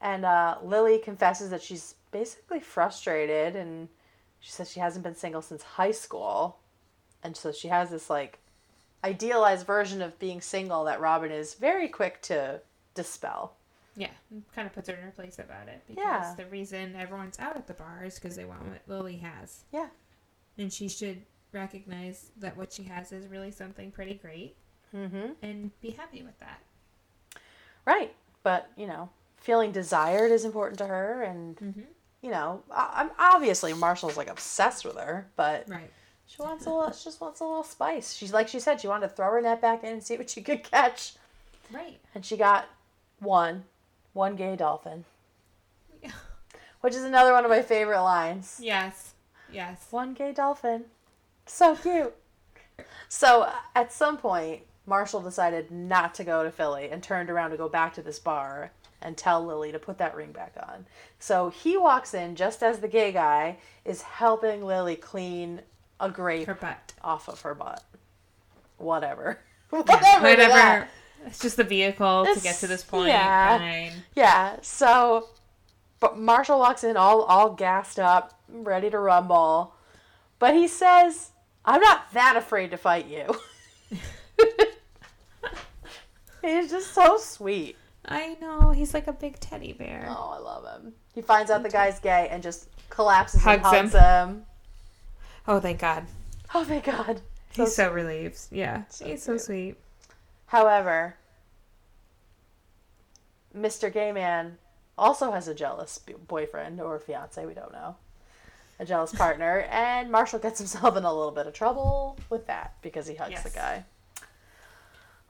And 0.00 0.24
uh, 0.24 0.58
Lily 0.62 0.98
confesses 0.98 1.50
that 1.50 1.62
she's 1.62 1.94
basically 2.10 2.60
frustrated, 2.60 3.56
and 3.56 3.88
she 4.40 4.50
says 4.50 4.70
she 4.70 4.80
hasn't 4.80 5.04
been 5.04 5.14
single 5.14 5.42
since 5.42 5.62
high 5.62 5.92
school. 5.92 6.58
And 7.22 7.36
so 7.36 7.52
she 7.52 7.68
has 7.68 7.90
this, 7.90 8.10
like, 8.10 8.40
idealized 9.04 9.66
version 9.66 10.02
of 10.02 10.18
being 10.18 10.40
single 10.40 10.84
that 10.84 11.00
Robin 11.00 11.30
is 11.30 11.54
very 11.54 11.88
quick 11.88 12.20
to 12.22 12.60
dispel. 12.94 13.54
Yeah, 13.94 14.10
kind 14.54 14.66
of 14.66 14.72
puts 14.74 14.88
her 14.88 14.94
in 14.94 15.02
her 15.02 15.10
place 15.10 15.38
about 15.38 15.68
it 15.68 15.82
because 15.86 16.02
Yeah. 16.02 16.34
the 16.36 16.46
reason 16.46 16.96
everyone's 16.96 17.38
out 17.38 17.56
at 17.56 17.66
the 17.66 17.74
bar 17.74 18.02
is 18.04 18.14
because 18.14 18.36
they 18.36 18.44
want 18.46 18.64
what 18.66 18.80
Lily 18.86 19.16
has. 19.18 19.64
Yeah. 19.70 19.88
And 20.56 20.72
she 20.72 20.88
should 20.88 21.22
recognize 21.52 22.30
that 22.38 22.56
what 22.56 22.72
she 22.72 22.84
has 22.84 23.12
is 23.12 23.26
really 23.26 23.50
something 23.50 23.90
pretty 23.90 24.14
great 24.14 24.56
Mm-hmm. 24.94 25.32
and 25.42 25.80
be 25.80 25.90
happy 25.90 26.22
with 26.22 26.38
that. 26.40 26.60
Right. 27.86 28.14
But, 28.42 28.70
you 28.76 28.86
know, 28.86 29.08
feeling 29.36 29.72
desired 29.72 30.30
is 30.30 30.44
important 30.44 30.78
to 30.78 30.86
her, 30.86 31.22
and 31.22 31.56
Mm-hmm. 31.56 31.80
you 32.22 32.30
know, 32.30 32.62
I- 32.70 32.92
I'm 32.96 33.10
obviously 33.18 33.72
Marshall's 33.74 34.16
like 34.16 34.28
obsessed 34.30 34.84
with 34.84 34.96
her, 34.96 35.30
but 35.36 35.68
Right. 35.68 35.90
she 36.26 36.40
wants 36.42 36.66
a 36.66 36.70
little, 36.70 36.92
she 36.92 37.04
just 37.04 37.20
wants 37.20 37.40
a 37.40 37.44
little 37.44 37.64
spice. 37.64 38.12
She's 38.14 38.32
like 38.32 38.48
she 38.48 38.60
said, 38.60 38.80
she 38.80 38.88
wanted 38.88 39.08
to 39.08 39.14
throw 39.14 39.30
her 39.32 39.40
net 39.40 39.60
back 39.60 39.82
in 39.84 39.92
and 39.92 40.02
see 40.02 40.16
what 40.16 40.30
she 40.30 40.42
could 40.42 40.62
catch, 40.62 41.14
Right. 41.70 42.00
and 42.14 42.24
she 42.24 42.36
got 42.36 42.66
one, 43.18 43.64
one 44.12 44.36
gay 44.36 44.56
dolphin, 44.56 45.04
Yeah. 46.02 46.10
which 46.80 46.94
is 46.94 47.02
another 47.04 47.32
one 47.32 47.44
of 47.44 47.50
my 47.50 47.62
favorite 47.62 48.02
lines. 48.02 48.58
Yes. 48.62 49.14
Yes. 49.50 49.86
One 49.90 50.14
gay 50.14 50.32
dolphin, 50.32 50.84
so 51.46 51.76
cute. 51.76 52.14
So 53.08 53.52
at 53.74 53.92
some 53.92 54.16
point, 54.16 54.62
Marshall 54.86 55.20
decided 55.20 55.70
not 55.70 56.14
to 56.14 56.24
go 56.24 56.42
to 56.42 56.50
Philly 56.50 56.90
and 56.90 57.02
turned 57.02 57.30
around 57.30 57.50
to 57.50 57.56
go 57.56 57.68
back 57.68 57.94
to 57.94 58.02
this 58.02 58.18
bar 58.18 58.72
and 59.00 59.16
tell 59.16 59.44
Lily 59.44 59.72
to 59.72 59.78
put 59.78 59.98
that 59.98 60.14
ring 60.16 60.32
back 60.32 60.54
on. 60.68 60.86
So 61.18 61.50
he 61.50 61.76
walks 61.76 62.14
in 62.14 62.34
just 62.36 62.62
as 62.62 62.78
the 62.80 62.88
gay 62.88 63.12
guy 63.12 63.58
is 63.84 64.02
helping 64.02 64.64
Lily 64.64 64.96
clean 64.96 65.60
a 66.00 66.08
grape 66.10 66.48
off 67.02 67.28
of 67.28 67.40
her 67.42 67.54
butt. 67.54 67.82
Whatever. 68.78 69.38
Yeah, 69.72 69.78
Whatever. 69.80 69.96
that. 70.20 70.22
Whatever. 70.22 70.88
It's 71.26 71.38
just 71.38 71.56
the 71.56 71.64
vehicle 71.64 72.26
to 72.32 72.40
get 72.40 72.56
to 72.56 72.66
this 72.66 72.82
point. 72.82 73.08
yeah. 73.08 73.58
Fine. 73.58 73.92
Yeah. 74.14 74.56
So, 74.62 75.28
but 76.00 76.18
Marshall 76.18 76.58
walks 76.58 76.84
in 76.84 76.96
all 76.96 77.22
all 77.22 77.50
gassed 77.54 77.98
up, 77.98 78.38
ready 78.48 78.90
to 78.90 78.98
rumble, 78.98 79.74
but 80.38 80.54
he 80.54 80.66
says, 80.68 81.30
"I'm 81.64 81.80
not 81.80 82.12
that 82.12 82.36
afraid 82.36 82.70
to 82.72 82.76
fight 82.76 83.06
you." 83.06 83.34
He's 86.42 86.70
just 86.70 86.92
so 86.92 87.18
sweet. 87.18 87.76
I 88.04 88.36
know. 88.40 88.70
He's 88.70 88.94
like 88.94 89.06
a 89.06 89.12
big 89.12 89.38
teddy 89.38 89.72
bear. 89.72 90.06
Oh, 90.10 90.30
I 90.34 90.38
love 90.38 90.64
him. 90.82 90.92
He 91.14 91.22
finds 91.22 91.50
out 91.52 91.62
the 91.62 91.68
guy's 91.70 92.00
gay 92.00 92.26
and 92.32 92.42
just 92.42 92.68
collapses 92.90 93.46
and 93.46 93.60
Hugs 93.62 93.92
hugs 93.92 93.94
him. 93.94 94.44
Oh, 95.46 95.60
thank 95.60 95.78
God. 95.78 96.04
Oh 96.54 96.64
thank 96.64 96.84
god. 96.84 97.20
So 97.52 97.64
He's 97.64 97.74
so 97.74 97.92
relieved. 97.92 98.38
Yeah. 98.50 98.82
So 98.88 99.06
He's 99.06 99.22
so 99.22 99.36
sweet. 99.36 99.76
However, 100.52 101.16
Mr. 103.56 103.90
Gay 103.90 104.12
Man 104.12 104.58
also 104.98 105.30
has 105.32 105.48
a 105.48 105.54
jealous 105.54 105.98
boyfriend 106.28 106.78
or 106.78 106.98
fiance, 106.98 107.46
we 107.46 107.54
don't 107.54 107.72
know. 107.72 107.96
A 108.78 108.84
jealous 108.84 109.14
partner, 109.14 109.60
and 109.70 110.12
Marshall 110.12 110.40
gets 110.40 110.58
himself 110.58 110.94
in 110.94 111.04
a 111.04 111.14
little 111.14 111.30
bit 111.30 111.46
of 111.46 111.54
trouble 111.54 112.18
with 112.28 112.46
that 112.48 112.74
because 112.82 113.06
he 113.06 113.14
hugs 113.14 113.42
the 113.42 113.48
guy. 113.48 113.84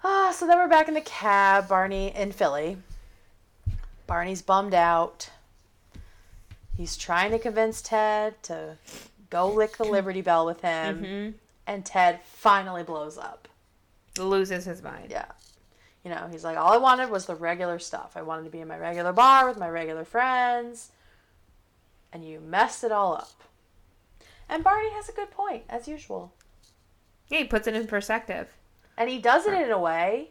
Ah, 0.02 0.34
so 0.36 0.44
then 0.44 0.58
we're 0.58 0.66
back 0.66 0.88
in 0.88 0.94
the 0.94 1.00
cab, 1.00 1.68
Barney 1.68 2.12
in 2.16 2.32
Philly. 2.32 2.78
Barney's 4.08 4.42
bummed 4.42 4.74
out. 4.74 5.30
He's 6.76 6.96
trying 6.96 7.30
to 7.30 7.38
convince 7.38 7.80
Ted 7.80 8.42
to 8.42 8.76
go 9.30 9.46
lick 9.46 9.76
the 9.76 9.84
Liberty 9.84 10.20
Bell 10.20 10.44
with 10.44 10.62
him, 10.62 11.04
hmm 11.04 11.30
and 11.64 11.86
Ted 11.86 12.18
finally 12.24 12.82
blows 12.82 13.16
up. 13.16 13.46
Loses 14.18 14.64
his 14.64 14.82
mind. 14.82 15.08
Yeah. 15.10 15.26
You 16.04 16.10
know, 16.10 16.28
he's 16.30 16.44
like, 16.44 16.56
all 16.58 16.72
I 16.72 16.76
wanted 16.78 17.10
was 17.10 17.26
the 17.26 17.34
regular 17.34 17.78
stuff. 17.78 18.12
I 18.16 18.22
wanted 18.22 18.44
to 18.44 18.50
be 18.50 18.60
in 18.60 18.68
my 18.68 18.78
regular 18.78 19.12
bar 19.12 19.48
with 19.48 19.58
my 19.58 19.68
regular 19.68 20.04
friends. 20.04 20.90
And 22.12 22.24
you 22.26 22.40
messed 22.40 22.84
it 22.84 22.92
all 22.92 23.14
up. 23.14 23.30
And 24.48 24.62
Barney 24.64 24.90
has 24.90 25.08
a 25.08 25.12
good 25.12 25.30
point, 25.30 25.62
as 25.68 25.88
usual. 25.88 26.32
Yeah, 27.28 27.38
he 27.38 27.44
puts 27.44 27.66
it 27.66 27.74
in 27.74 27.86
perspective. 27.86 28.48
And 28.98 29.08
he 29.08 29.18
does 29.18 29.46
it 29.46 29.54
in 29.54 29.70
a 29.70 29.78
way 29.78 30.30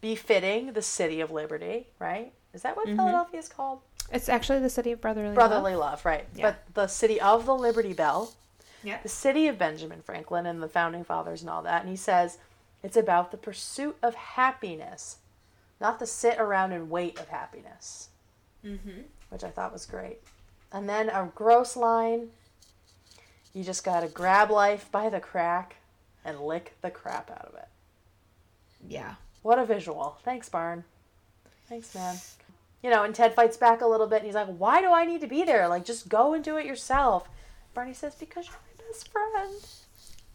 befitting 0.00 0.72
the 0.72 0.82
city 0.82 1.20
of 1.20 1.30
liberty, 1.30 1.86
right? 1.98 2.32
Is 2.52 2.62
that 2.62 2.76
what 2.76 2.86
Mhm. 2.86 2.96
Philadelphia 2.96 3.40
is 3.40 3.48
called? 3.48 3.80
It's 4.12 4.28
actually 4.28 4.58
the 4.58 4.68
city 4.70 4.92
of 4.92 5.00
brotherly, 5.00 5.34
Brotherly 5.34 5.74
love, 5.76 6.04
right. 6.04 6.26
Yeah. 6.34 6.50
But 6.50 6.74
the 6.74 6.86
city 6.88 7.20
of 7.20 7.46
the 7.46 7.54
Liberty 7.54 7.92
Bell, 7.92 8.32
Yeah. 8.82 8.98
the 9.02 9.08
city 9.08 9.46
of 9.46 9.56
Benjamin 9.56 10.02
Franklin 10.02 10.46
and 10.46 10.62
the 10.62 10.68
founding 10.68 11.04
fathers 11.04 11.40
and 11.42 11.48
all 11.50 11.62
that. 11.62 11.80
And 11.82 11.88
he 11.88 11.96
says 11.96 12.38
it's 12.82 12.96
about 12.96 13.30
the 13.30 13.36
pursuit 13.36 13.96
of 14.02 14.14
happiness, 14.14 15.18
not 15.80 15.98
the 15.98 16.06
sit 16.06 16.38
around 16.38 16.72
and 16.72 16.90
wait 16.90 17.18
of 17.18 17.28
happiness. 17.28 18.08
Mm-hmm. 18.64 19.00
which 19.30 19.42
I 19.42 19.48
thought 19.48 19.72
was 19.72 19.86
great. 19.86 20.18
And 20.70 20.86
then 20.86 21.08
a 21.08 21.32
gross 21.34 21.76
line 21.76 22.28
you 23.52 23.64
just 23.64 23.84
got 23.84 24.00
to 24.00 24.08
grab 24.08 24.50
life 24.50 24.90
by 24.92 25.08
the 25.08 25.20
crack 25.20 25.76
and 26.24 26.40
lick 26.40 26.76
the 26.82 26.90
crap 26.90 27.30
out 27.30 27.46
of 27.46 27.54
it. 27.54 27.68
Yeah. 28.88 29.14
What 29.42 29.58
a 29.58 29.64
visual. 29.64 30.18
Thanks, 30.24 30.48
Barn. 30.48 30.84
Thanks, 31.68 31.94
man. 31.94 32.16
You 32.82 32.90
know, 32.90 33.02
and 33.02 33.14
Ted 33.14 33.34
fights 33.34 33.56
back 33.56 33.80
a 33.80 33.86
little 33.86 34.06
bit 34.06 34.18
and 34.18 34.26
he's 34.26 34.34
like, 34.34 34.48
Why 34.48 34.80
do 34.80 34.92
I 34.92 35.04
need 35.04 35.20
to 35.22 35.26
be 35.26 35.42
there? 35.42 35.68
Like, 35.68 35.84
just 35.84 36.08
go 36.08 36.34
and 36.34 36.44
do 36.44 36.56
it 36.56 36.66
yourself. 36.66 37.28
Barney 37.74 37.92
says, 37.92 38.14
Because 38.14 38.46
you're 38.46 38.54
my 38.54 38.84
best 38.86 39.08
friend. 39.10 39.66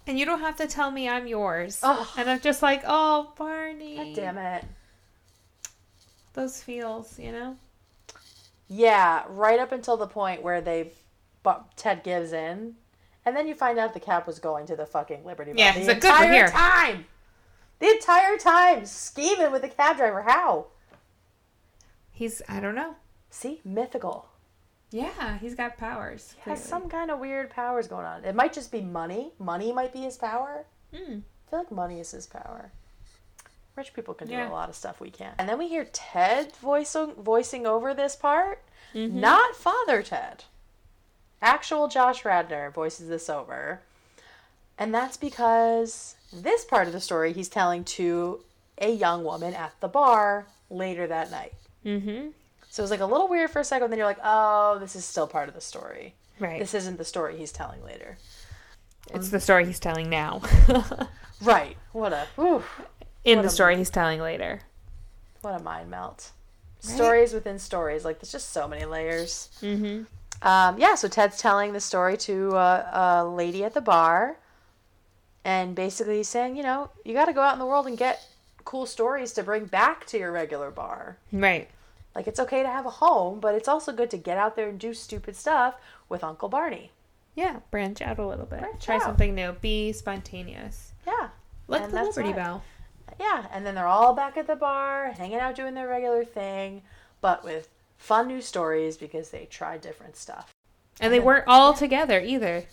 And 0.07 0.19
you 0.19 0.25
don't 0.25 0.41
have 0.41 0.57
to 0.57 0.67
tell 0.67 0.91
me 0.91 1.09
I'm 1.09 1.27
yours. 1.27 1.79
Ugh. 1.81 2.07
And 2.17 2.29
I'm 2.29 2.39
just 2.39 2.61
like, 2.61 2.83
oh, 2.85 3.33
Barney. 3.37 3.95
God 3.97 4.15
damn 4.15 4.37
it. 4.37 4.65
Those 6.33 6.61
feels, 6.61 7.17
you 7.17 7.31
know? 7.31 7.57
Yeah, 8.67 9.23
right 9.29 9.59
up 9.59 9.71
until 9.71 9.97
the 9.97 10.07
point 10.07 10.43
where 10.43 10.61
they, 10.61 10.91
but 11.43 11.75
Ted 11.77 12.03
gives 12.03 12.33
in, 12.33 12.75
and 13.25 13.35
then 13.35 13.47
you 13.47 13.55
find 13.55 13.79
out 13.79 13.93
the 13.93 13.99
cab 13.99 14.27
was 14.27 14.39
going 14.39 14.65
to 14.67 14.75
the 14.75 14.85
fucking 14.85 15.23
Liberty 15.23 15.53
Bell 15.53 15.59
Yeah, 15.59 15.71
the 15.73 15.79
he's 15.79 15.87
like, 15.87 16.01
"Good, 16.01 16.09
entire 16.11 16.33
here." 16.33 16.47
time. 16.47 17.05
The 17.79 17.87
entire 17.87 18.37
time, 18.37 18.85
scheming 18.85 19.51
with 19.51 19.61
the 19.61 19.69
cab 19.69 19.97
driver. 19.97 20.23
How? 20.23 20.67
He's, 22.11 22.41
I 22.47 22.59
don't 22.59 22.75
know. 22.75 22.95
See, 23.29 23.61
mythical. 23.65 24.27
Yeah, 24.95 25.37
he's 25.39 25.55
got 25.55 25.77
powers. 25.77 26.35
He 26.43 26.49
has 26.49 26.63
some 26.63 26.87
kind 26.87 27.11
of 27.11 27.19
weird 27.19 27.49
powers 27.49 27.85
going 27.87 28.05
on. 28.05 28.23
It 28.23 28.33
might 28.33 28.53
just 28.53 28.71
be 28.71 28.79
money. 28.79 29.33
Money 29.39 29.73
might 29.73 29.91
be 29.91 29.99
his 29.99 30.15
power. 30.15 30.65
Mm. 30.93 31.21
I 31.21 31.49
feel 31.49 31.59
like 31.59 31.71
money 31.71 31.99
is 31.99 32.11
his 32.11 32.27
power. 32.27 32.71
Rich 33.75 33.93
people 33.93 34.13
can 34.13 34.27
do 34.29 34.33
Yeah. 34.35 34.49
a 34.49 34.53
lot 34.53 34.69
of 34.69 34.75
stuff 34.75 35.01
we 35.01 35.11
can't. 35.11 35.35
And 35.37 35.49
then 35.49 35.57
we 35.57 35.67
hear 35.67 35.83
Ted 35.91 36.55
voicing 36.61 37.11
voicing 37.15 37.67
over 37.67 37.93
this 37.93 38.15
part. 38.15 38.61
Mm-hmm. 38.93 39.19
Not 39.19 39.57
Father 39.57 40.01
Ted. 40.01 40.45
Actual 41.41 41.89
Josh 41.89 42.23
Radnor 42.23 42.71
voices 42.71 43.09
this 43.09 43.29
over. 43.29 43.81
And 44.77 44.95
that's 44.95 45.17
because 45.17 46.15
this 46.31 46.63
part 46.63 46.87
of 46.87 46.93
the 46.93 47.01
story 47.01 47.33
he's 47.33 47.49
telling 47.49 47.83
to 47.83 48.39
a 48.77 48.91
young 48.93 49.25
woman 49.25 49.53
at 49.53 49.73
the 49.81 49.89
bar 49.89 50.47
later 50.69 51.05
that 51.05 51.31
night. 51.31 51.53
Mm-hmm. 51.85 52.29
So 52.75 52.81
it 52.81 52.83
was 52.83 52.91
like 52.91 52.99
a 52.99 53.05
little 53.05 53.29
weird 53.29 53.51
for 53.51 53.61
a 53.61 53.63
second, 53.63 53.85
and 53.85 53.93
then 53.93 53.99
you're 53.99 54.05
like, 54.05 54.19
oh, 54.21 54.79
this 54.79 54.97
is 54.97 55.05
still 55.05 55.27
part 55.27 55.47
of 55.47 55.55
the 55.55 55.61
story. 55.61 56.13
Right. 56.41 56.59
This 56.59 56.73
isn't 56.73 56.97
the 56.97 57.05
story 57.05 57.37
he's 57.37 57.53
telling 57.53 57.81
later. 57.85 58.17
it's 59.13 59.29
the 59.29 59.39
story 59.39 59.65
he's 59.65 59.79
telling 59.79 60.09
now. 60.09 60.41
Right. 61.41 61.77
What 61.93 62.11
a 62.11 62.27
whew, 62.35 62.63
In 63.23 63.37
What 63.37 63.43
the 63.43 63.47
a- 63.47 63.51
story 63.51 63.77
he's 63.77 63.89
telling 63.89 64.19
later. 64.19 64.59
what 65.39 65.57
a 65.57 65.63
mind 65.63 65.89
melt. 65.89 66.31
Right? 66.85 66.95
Stories 66.95 67.31
within 67.33 67.59
stories. 67.59 68.03
Like 68.03 68.19
there's 68.19 68.33
just 68.33 68.51
so 68.51 68.67
many 68.67 68.83
layers. 68.83 69.49
Mm-hmm. 69.61 70.03
Um, 70.45 70.77
yeah, 70.77 70.95
so 70.95 71.07
Ted's 71.07 71.37
telling 71.37 71.71
the 71.71 71.79
story 71.79 72.17
to 72.17 72.57
uh, 72.57 72.89
a 73.23 73.25
lady 73.25 73.63
at 73.63 73.73
the 73.73 73.79
bar, 73.79 74.37
and 75.45 75.75
basically 75.75 76.17
he's 76.17 76.27
saying, 76.27 76.57
you 76.57 76.63
know, 76.63 76.89
you 77.05 77.13
got 77.13 77.25
to 77.25 77.33
go 77.33 77.41
out 77.41 77.53
in 77.53 77.59
the 77.59 77.65
world 77.65 77.87
and 77.87 77.97
get 77.97 78.21
cool 78.65 78.85
stories 78.85 79.31
to 79.33 79.43
bring 79.43 79.63
back 79.63 80.05
to 80.07 80.17
your 80.17 80.33
regular 80.33 80.71
bar. 80.71 81.17
Right. 81.31 81.69
Like 82.15 82.27
it's 82.27 82.39
okay 82.39 82.63
to 82.63 82.69
have 82.69 82.85
a 82.85 82.89
home, 82.91 83.39
but 83.39 83.55
it's 83.55 83.67
also 83.67 83.91
good 83.91 84.09
to 84.11 84.17
get 84.17 84.37
out 84.37 84.55
there 84.55 84.69
and 84.69 84.79
do 84.79 84.93
stupid 84.93 85.35
stuff 85.35 85.75
with 86.07 86.23
Uncle 86.23 86.47
Barney. 86.49 86.91
Yeah, 87.35 87.57
branch 87.69 88.01
out 88.01 88.17
a 88.17 88.25
little 88.25 88.45
bit. 88.45 88.61
Branch 88.61 88.83
Try 88.83 88.95
out. 88.95 89.01
something 89.03 89.35
new. 89.35 89.51
Be 89.59 89.91
spontaneous. 89.91 90.93
Yeah, 91.05 91.29
Like 91.67 91.81
And 91.83 91.91
the 91.91 92.03
Liberty 92.03 92.27
right. 92.29 92.35
Bell. 92.35 92.63
yeah, 93.19 93.47
and 93.51 93.65
then 93.65 93.75
they're 93.75 93.85
all 93.87 94.13
back 94.13 94.37
at 94.37 94.47
the 94.47 94.55
bar, 94.55 95.11
hanging 95.11 95.39
out, 95.39 95.55
doing 95.55 95.73
their 95.73 95.87
regular 95.89 96.23
thing, 96.23 96.81
but 97.19 97.43
with 97.43 97.67
fun 97.97 98.27
new 98.27 98.39
stories 98.41 98.95
because 98.95 99.31
they 99.31 99.45
tried 99.45 99.81
different 99.81 100.15
stuff. 100.15 100.53
And 101.01 101.11
they 101.11 101.19
weren't 101.19 101.47
all 101.47 101.73
together 101.73 102.21
either. 102.21 102.63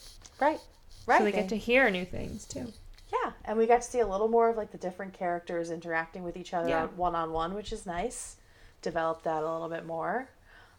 Right, 0.40 0.60
right. 1.06 1.18
So 1.18 1.24
they 1.24 1.32
get 1.32 1.48
to 1.48 1.56
hear 1.56 1.90
new 1.90 2.04
things 2.04 2.44
too. 2.44 2.72
Yeah, 3.12 3.32
and 3.44 3.58
we 3.58 3.66
got 3.66 3.82
to 3.82 3.88
see 3.88 3.98
a 3.98 4.06
little 4.06 4.28
more 4.28 4.48
of 4.48 4.56
like 4.56 4.70
the 4.70 4.78
different 4.78 5.12
characters 5.12 5.70
interacting 5.72 6.22
with 6.22 6.36
each 6.36 6.54
other 6.54 6.88
one 6.94 7.16
on 7.16 7.32
one, 7.32 7.54
which 7.54 7.72
is 7.72 7.84
nice. 7.84 8.36
Develop 8.82 9.22
that 9.22 9.42
a 9.42 9.50
little 9.52 9.68
bit 9.68 9.86
more. 9.86 10.28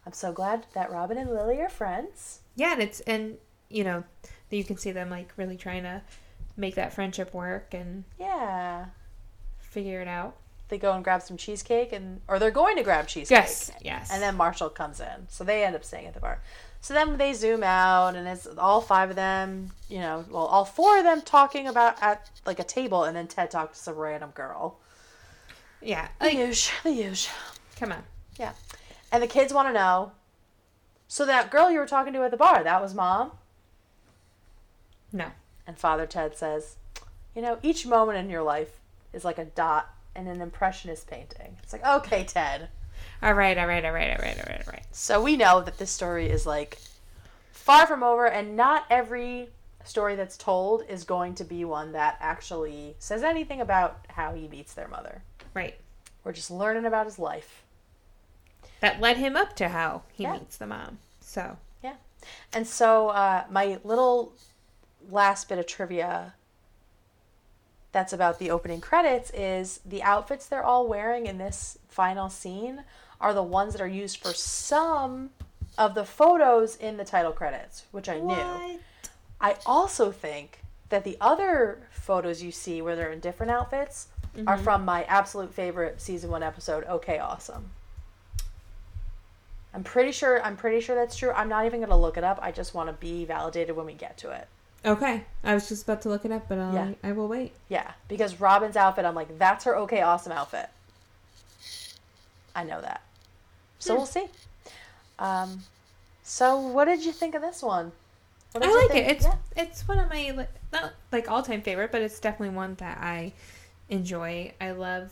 I'm 0.06 0.12
so 0.12 0.32
glad 0.32 0.66
that 0.74 0.92
Robin 0.92 1.16
and 1.18 1.30
Lily 1.30 1.60
are 1.62 1.68
friends. 1.70 2.40
Yeah, 2.54 2.72
and 2.74 2.82
it's 2.82 3.00
and 3.00 3.38
you 3.70 3.82
know, 3.84 4.04
you 4.50 4.62
can 4.64 4.76
see 4.76 4.92
them 4.92 5.10
like 5.10 5.32
really 5.36 5.56
trying 5.56 5.82
to 5.84 6.02
make 6.56 6.74
that 6.76 6.92
friendship 6.92 7.34
work 7.34 7.74
and 7.74 8.04
Yeah. 8.18 8.86
figure 9.58 10.00
it 10.00 10.06
out. 10.08 10.36
They 10.68 10.78
go 10.78 10.92
and 10.92 11.02
grab 11.02 11.22
some 11.22 11.36
cheesecake 11.36 11.92
and 11.92 12.20
or 12.28 12.38
they're 12.38 12.50
going 12.50 12.76
to 12.76 12.82
grab 12.82 13.06
cheesecake. 13.08 13.36
Yes, 13.38 13.70
yes. 13.82 14.10
And 14.12 14.22
then 14.22 14.36
Marshall 14.36 14.70
comes 14.70 15.00
in. 15.00 15.26
So 15.28 15.42
they 15.44 15.64
end 15.64 15.74
up 15.74 15.84
staying 15.84 16.06
at 16.06 16.14
the 16.14 16.20
bar. 16.20 16.40
So 16.80 16.92
then 16.94 17.16
they 17.16 17.32
zoom 17.32 17.62
out 17.62 18.14
and 18.14 18.28
it's 18.28 18.46
all 18.58 18.80
five 18.82 19.08
of 19.10 19.16
them, 19.16 19.70
you 19.88 19.98
know, 20.00 20.24
well 20.30 20.44
all 20.46 20.64
four 20.66 20.98
of 20.98 21.04
them 21.04 21.22
talking 21.22 21.66
about 21.66 22.00
at 22.02 22.30
like 22.46 22.58
a 22.60 22.64
table 22.64 23.04
and 23.04 23.16
then 23.16 23.26
Ted 23.26 23.50
talks 23.50 23.78
to 23.78 23.84
some 23.84 23.96
random 23.96 24.30
girl. 24.30 24.78
yeah, 25.80 26.08
The 26.20 26.26
like 26.26 26.34
huge, 26.36 26.70
the 26.82 26.92
huge. 26.92 27.28
Come 27.76 27.92
on. 27.92 28.04
Yeah. 28.38 28.52
And 29.12 29.22
the 29.22 29.28
kids 29.28 29.52
want 29.52 29.68
to 29.68 29.72
know. 29.72 30.12
So 31.06 31.24
that 31.26 31.50
girl 31.50 31.70
you 31.70 31.78
were 31.78 31.86
talking 31.86 32.12
to 32.12 32.22
at 32.22 32.30
the 32.30 32.36
bar, 32.36 32.64
that 32.64 32.82
was 32.82 32.94
mom? 32.94 33.32
No. 35.12 35.26
And 35.66 35.78
Father 35.78 36.06
Ted 36.06 36.36
says, 36.36 36.76
You 37.34 37.42
know, 37.42 37.58
each 37.62 37.86
moment 37.86 38.18
in 38.18 38.30
your 38.30 38.42
life 38.42 38.80
is 39.12 39.24
like 39.24 39.38
a 39.38 39.44
dot 39.44 39.94
in 40.16 40.26
an 40.26 40.40
impressionist 40.40 41.06
painting. 41.06 41.56
It's 41.62 41.72
like, 41.72 41.84
okay, 41.84 42.24
Ted. 42.24 42.68
All 43.22 43.34
right, 43.34 43.56
all 43.56 43.66
right, 43.66 43.84
all 43.84 43.92
right, 43.92 44.10
all 44.10 44.24
right, 44.24 44.36
all 44.36 44.44
right, 44.48 44.62
all 44.66 44.72
right. 44.72 44.86
So 44.92 45.22
we 45.22 45.36
know 45.36 45.60
that 45.62 45.78
this 45.78 45.90
story 45.90 46.28
is 46.28 46.46
like 46.46 46.78
far 47.52 47.86
from 47.86 48.02
over, 48.02 48.26
and 48.26 48.56
not 48.56 48.84
every 48.90 49.48
story 49.84 50.16
that's 50.16 50.36
told 50.36 50.84
is 50.88 51.04
going 51.04 51.34
to 51.36 51.44
be 51.44 51.64
one 51.64 51.92
that 51.92 52.16
actually 52.20 52.96
says 52.98 53.22
anything 53.22 53.60
about 53.60 54.04
how 54.08 54.34
he 54.34 54.48
meets 54.48 54.74
their 54.74 54.88
mother. 54.88 55.22
Right. 55.52 55.74
We're 56.24 56.32
just 56.32 56.50
learning 56.50 56.86
about 56.86 57.06
his 57.06 57.18
life. 57.18 57.62
That 58.80 59.00
led 59.00 59.18
him 59.18 59.36
up 59.36 59.54
to 59.56 59.68
how 59.68 60.02
he 60.12 60.24
Yeah. 60.24 60.32
meets 60.32 60.56
the 60.56 60.66
mom. 60.66 60.98
So 61.20 61.58
Yeah. 61.82 61.96
And 62.52 62.66
so 62.66 63.10
uh, 63.10 63.44
my 63.50 63.78
little 63.84 64.32
last 65.10 65.48
bit 65.48 65.58
of 65.58 65.66
trivia 65.66 66.32
that's 67.92 68.12
about 68.12 68.38
the 68.40 68.50
opening 68.50 68.80
credits 68.80 69.30
is 69.30 69.78
the 69.84 70.02
outfits 70.02 70.46
they're 70.46 70.64
all 70.64 70.88
wearing 70.88 71.26
in 71.26 71.38
this 71.38 71.78
final 71.88 72.28
scene 72.28 72.82
are 73.20 73.32
the 73.32 73.42
ones 73.42 73.72
that 73.72 73.80
are 73.80 73.86
used 73.86 74.16
for 74.18 74.34
some 74.34 75.30
of 75.78 75.94
the 75.94 76.04
photos 76.04 76.74
in 76.76 76.96
the 76.96 77.04
title 77.04 77.30
credits, 77.32 77.84
which 77.92 78.08
I 78.08 78.18
knew. 78.18 78.78
I 79.40 79.56
also 79.64 80.10
think 80.10 80.60
that 80.88 81.04
the 81.04 81.16
other 81.20 81.86
photos 81.90 82.42
you 82.42 82.50
see 82.50 82.82
where 82.82 82.96
they're 82.96 83.12
in 83.12 83.20
different 83.20 83.52
outfits 83.52 84.08
are 84.46 84.58
from 84.58 84.84
my 84.84 85.04
absolute 85.04 85.52
favorite 85.54 86.00
season 86.00 86.30
1 86.30 86.42
episode, 86.42 86.84
Okay 86.84 87.18
Awesome. 87.18 87.70
I'm 89.72 89.82
pretty 89.82 90.12
sure 90.12 90.40
I'm 90.42 90.56
pretty 90.56 90.80
sure 90.80 90.94
that's 90.94 91.16
true. 91.16 91.32
I'm 91.32 91.48
not 91.48 91.66
even 91.66 91.80
going 91.80 91.90
to 91.90 91.96
look 91.96 92.16
it 92.16 92.22
up. 92.24 92.38
I 92.40 92.52
just 92.52 92.74
want 92.74 92.88
to 92.88 92.92
be 92.94 93.24
validated 93.24 93.74
when 93.76 93.86
we 93.86 93.92
get 93.94 94.16
to 94.18 94.30
it. 94.30 94.46
Okay. 94.84 95.24
I 95.42 95.54
was 95.54 95.68
just 95.68 95.82
about 95.82 96.02
to 96.02 96.08
look 96.08 96.24
it 96.24 96.30
up, 96.30 96.48
but 96.48 96.58
I'll, 96.58 96.74
Yeah. 96.74 96.92
I 97.02 97.10
will 97.12 97.26
wait. 97.26 97.52
Yeah, 97.68 97.90
because 98.06 98.38
Robin's 98.40 98.76
outfit, 98.76 99.04
I'm 99.04 99.14
like, 99.16 99.36
that's 99.38 99.64
her 99.64 99.76
okay 99.78 100.00
awesome 100.02 100.30
outfit. 100.32 100.68
I 102.54 102.62
know 102.62 102.80
that. 102.82 103.00
So 103.80 103.94
Hmm. 103.94 103.98
we'll 103.98 104.06
see. 104.06 104.26
Um, 105.18 105.64
so 106.22 106.56
what 106.58 106.84
did 106.84 107.04
you 107.04 107.12
think 107.12 107.34
of 107.34 107.42
this 107.42 107.62
one? 107.62 107.92
What 108.52 108.62
did 108.62 108.68
I 108.68 108.72
you 108.72 108.80
like 108.82 108.90
think? 108.92 109.08
it. 109.08 109.16
It's 109.16 109.24
yeah. 109.24 109.34
it's 109.56 109.88
one 109.88 109.98
of 109.98 110.08
my 110.08 110.46
not 110.72 110.92
like 111.10 111.28
all 111.28 111.42
time 111.42 111.62
favorite, 111.62 111.90
but 111.90 112.00
it's 112.02 112.20
definitely 112.20 112.54
one 112.54 112.76
that 112.76 112.98
I 113.00 113.32
enjoy. 113.94 114.52
I 114.60 114.72
love 114.72 115.10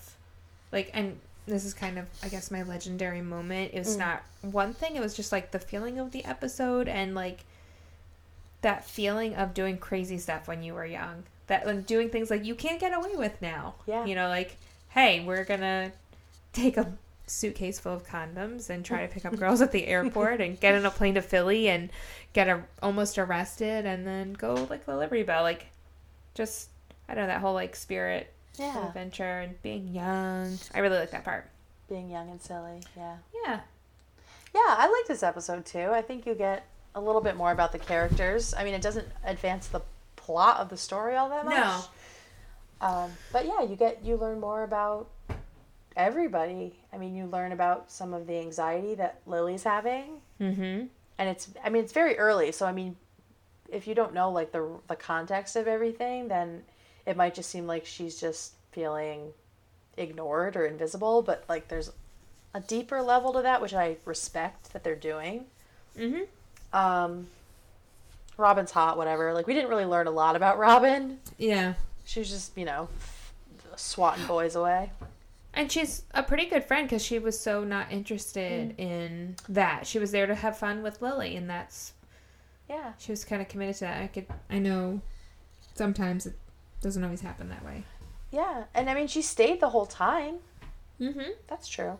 like 0.72 0.90
and 0.94 1.18
this 1.46 1.64
is 1.64 1.74
kind 1.74 1.98
of 1.98 2.06
I 2.22 2.28
guess 2.28 2.50
my 2.50 2.62
legendary 2.62 3.22
moment. 3.22 3.72
It 3.74 3.78
was 3.78 3.96
Mm. 3.96 4.00
not 4.00 4.22
one 4.42 4.74
thing, 4.74 4.96
it 4.96 5.00
was 5.00 5.14
just 5.14 5.32
like 5.32 5.50
the 5.50 5.58
feeling 5.58 5.98
of 5.98 6.12
the 6.12 6.24
episode 6.24 6.88
and 6.88 7.14
like 7.14 7.44
that 8.62 8.84
feeling 8.84 9.34
of 9.34 9.54
doing 9.54 9.76
crazy 9.78 10.18
stuff 10.18 10.46
when 10.46 10.62
you 10.62 10.74
were 10.74 10.86
young. 10.86 11.24
That 11.48 11.66
like 11.66 11.86
doing 11.86 12.10
things 12.10 12.30
like 12.30 12.44
you 12.44 12.54
can't 12.54 12.80
get 12.80 12.92
away 12.94 13.16
with 13.16 13.40
now. 13.42 13.74
Yeah. 13.86 14.04
You 14.04 14.14
know, 14.14 14.28
like, 14.28 14.56
hey, 14.90 15.24
we're 15.24 15.44
gonna 15.44 15.92
take 16.52 16.76
a 16.76 16.92
suitcase 17.26 17.80
full 17.80 17.94
of 17.94 18.06
condoms 18.06 18.68
and 18.70 18.84
try 18.84 19.04
to 19.06 19.12
pick 19.12 19.24
up 19.24 19.36
girls 19.36 19.60
at 19.60 19.72
the 19.72 19.86
airport 19.88 20.40
and 20.40 20.58
get 20.60 20.74
on 20.74 20.84
a 20.86 20.90
plane 20.90 21.14
to 21.14 21.22
Philly 21.22 21.68
and 21.68 21.90
get 22.32 22.48
a, 22.48 22.62
almost 22.82 23.18
arrested 23.18 23.84
and 23.86 24.06
then 24.06 24.32
go 24.34 24.54
like 24.70 24.86
the 24.86 24.96
Liberty 24.96 25.22
Bell. 25.24 25.42
Like, 25.42 25.66
just 26.34 26.68
I 27.08 27.14
don't 27.14 27.24
know 27.24 27.28
that 27.28 27.40
whole 27.40 27.54
like 27.54 27.74
spirit 27.74 28.31
Yeah. 28.58 28.88
adventure 28.88 29.40
and 29.40 29.60
being 29.62 29.88
young. 29.94 30.58
I 30.74 30.80
really 30.80 30.98
like 30.98 31.10
that 31.12 31.24
part. 31.24 31.48
Being 31.88 32.10
young 32.10 32.30
and 32.30 32.40
silly. 32.40 32.82
Yeah. 32.96 33.16
Yeah. 33.44 33.60
Yeah, 34.54 34.60
I 34.66 34.90
like 34.94 35.08
this 35.08 35.22
episode 35.22 35.64
too. 35.64 35.90
I 35.92 36.02
think 36.02 36.26
you 36.26 36.34
get 36.34 36.66
a 36.94 37.00
little 37.00 37.22
bit 37.22 37.36
more 37.36 37.50
about 37.52 37.72
the 37.72 37.78
characters. 37.78 38.52
I 38.54 38.64
mean, 38.64 38.74
it 38.74 38.82
doesn't 38.82 39.08
advance 39.24 39.66
the 39.68 39.80
plot 40.16 40.58
of 40.60 40.68
the 40.68 40.76
story 40.76 41.16
all 41.16 41.30
that 41.30 41.44
much. 41.46 41.54
No. 41.56 42.86
Um, 42.86 43.10
but 43.32 43.46
yeah, 43.46 43.62
you 43.62 43.76
get 43.76 44.04
you 44.04 44.16
learn 44.16 44.40
more 44.40 44.62
about 44.64 45.08
everybody. 45.96 46.78
I 46.92 46.98
mean, 46.98 47.14
you 47.14 47.26
learn 47.26 47.52
about 47.52 47.90
some 47.90 48.12
of 48.14 48.26
the 48.26 48.38
anxiety 48.38 48.94
that 48.96 49.20
Lily's 49.26 49.64
having, 49.64 50.20
Mm-hmm. 50.40 50.86
and 51.18 51.28
it's 51.28 51.48
I 51.64 51.70
mean 51.70 51.84
it's 51.84 51.92
very 51.92 52.18
early, 52.18 52.50
so 52.52 52.66
I 52.66 52.72
mean, 52.72 52.96
if 53.70 53.86
you 53.86 53.94
don't 53.94 54.12
know 54.14 54.30
like 54.30 54.52
the 54.52 54.78
the 54.88 54.96
context 54.96 55.54
of 55.56 55.68
everything, 55.68 56.28
then 56.28 56.62
it 57.06 57.16
might 57.16 57.34
just 57.34 57.50
seem 57.50 57.66
like 57.66 57.86
she's 57.86 58.20
just 58.20 58.52
feeling 58.72 59.32
ignored 59.96 60.56
or 60.56 60.66
invisible. 60.66 61.22
But 61.22 61.44
like, 61.48 61.68
there's 61.68 61.90
a 62.54 62.60
deeper 62.60 63.02
level 63.02 63.32
to 63.34 63.42
that, 63.42 63.60
which 63.62 63.74
I 63.74 63.96
respect 64.04 64.72
that 64.72 64.84
they're 64.84 64.94
doing. 64.94 65.46
Mm-hmm. 65.98 66.76
Um, 66.76 67.26
Robin's 68.36 68.70
hot, 68.70 68.96
whatever. 68.96 69.32
Like 69.32 69.46
we 69.46 69.54
didn't 69.54 69.70
really 69.70 69.84
learn 69.84 70.06
a 70.06 70.10
lot 70.10 70.36
about 70.36 70.58
Robin. 70.58 71.18
Yeah. 71.38 71.74
She 72.04 72.20
was 72.20 72.30
just, 72.30 72.56
you 72.56 72.64
know, 72.64 72.88
swatting 73.76 74.26
boys 74.26 74.56
away. 74.56 74.90
And 75.54 75.70
she's 75.70 76.02
a 76.12 76.22
pretty 76.22 76.46
good 76.46 76.64
friend 76.64 76.88
because 76.88 77.04
she 77.04 77.18
was 77.18 77.38
so 77.38 77.62
not 77.62 77.92
interested 77.92 78.74
in 78.78 79.36
that. 79.50 79.86
She 79.86 79.98
was 79.98 80.10
there 80.10 80.26
to 80.26 80.34
have 80.34 80.58
fun 80.58 80.82
with 80.82 81.02
Lily, 81.02 81.36
and 81.36 81.48
that's 81.48 81.92
Yeah. 82.70 82.92
she 82.98 83.12
was 83.12 83.24
kind 83.24 83.42
of 83.42 83.48
committed 83.48 83.74
to 83.76 83.80
that. 83.84 84.02
I 84.02 84.06
could, 84.06 84.26
I 84.48 84.58
know, 84.58 85.02
sometimes 85.74 86.24
it 86.26 86.34
doesn't 86.82 87.02
always 87.02 87.20
happen 87.20 87.48
that 87.48 87.64
way. 87.64 87.84
Yeah. 88.30 88.64
And 88.74 88.90
I 88.90 88.94
mean, 88.94 89.06
she 89.06 89.22
stayed 89.22 89.60
the 89.60 89.70
whole 89.70 89.86
time. 89.86 90.36
Mm-hmm. 91.00 91.30
That's 91.48 91.68
true. 91.68 91.98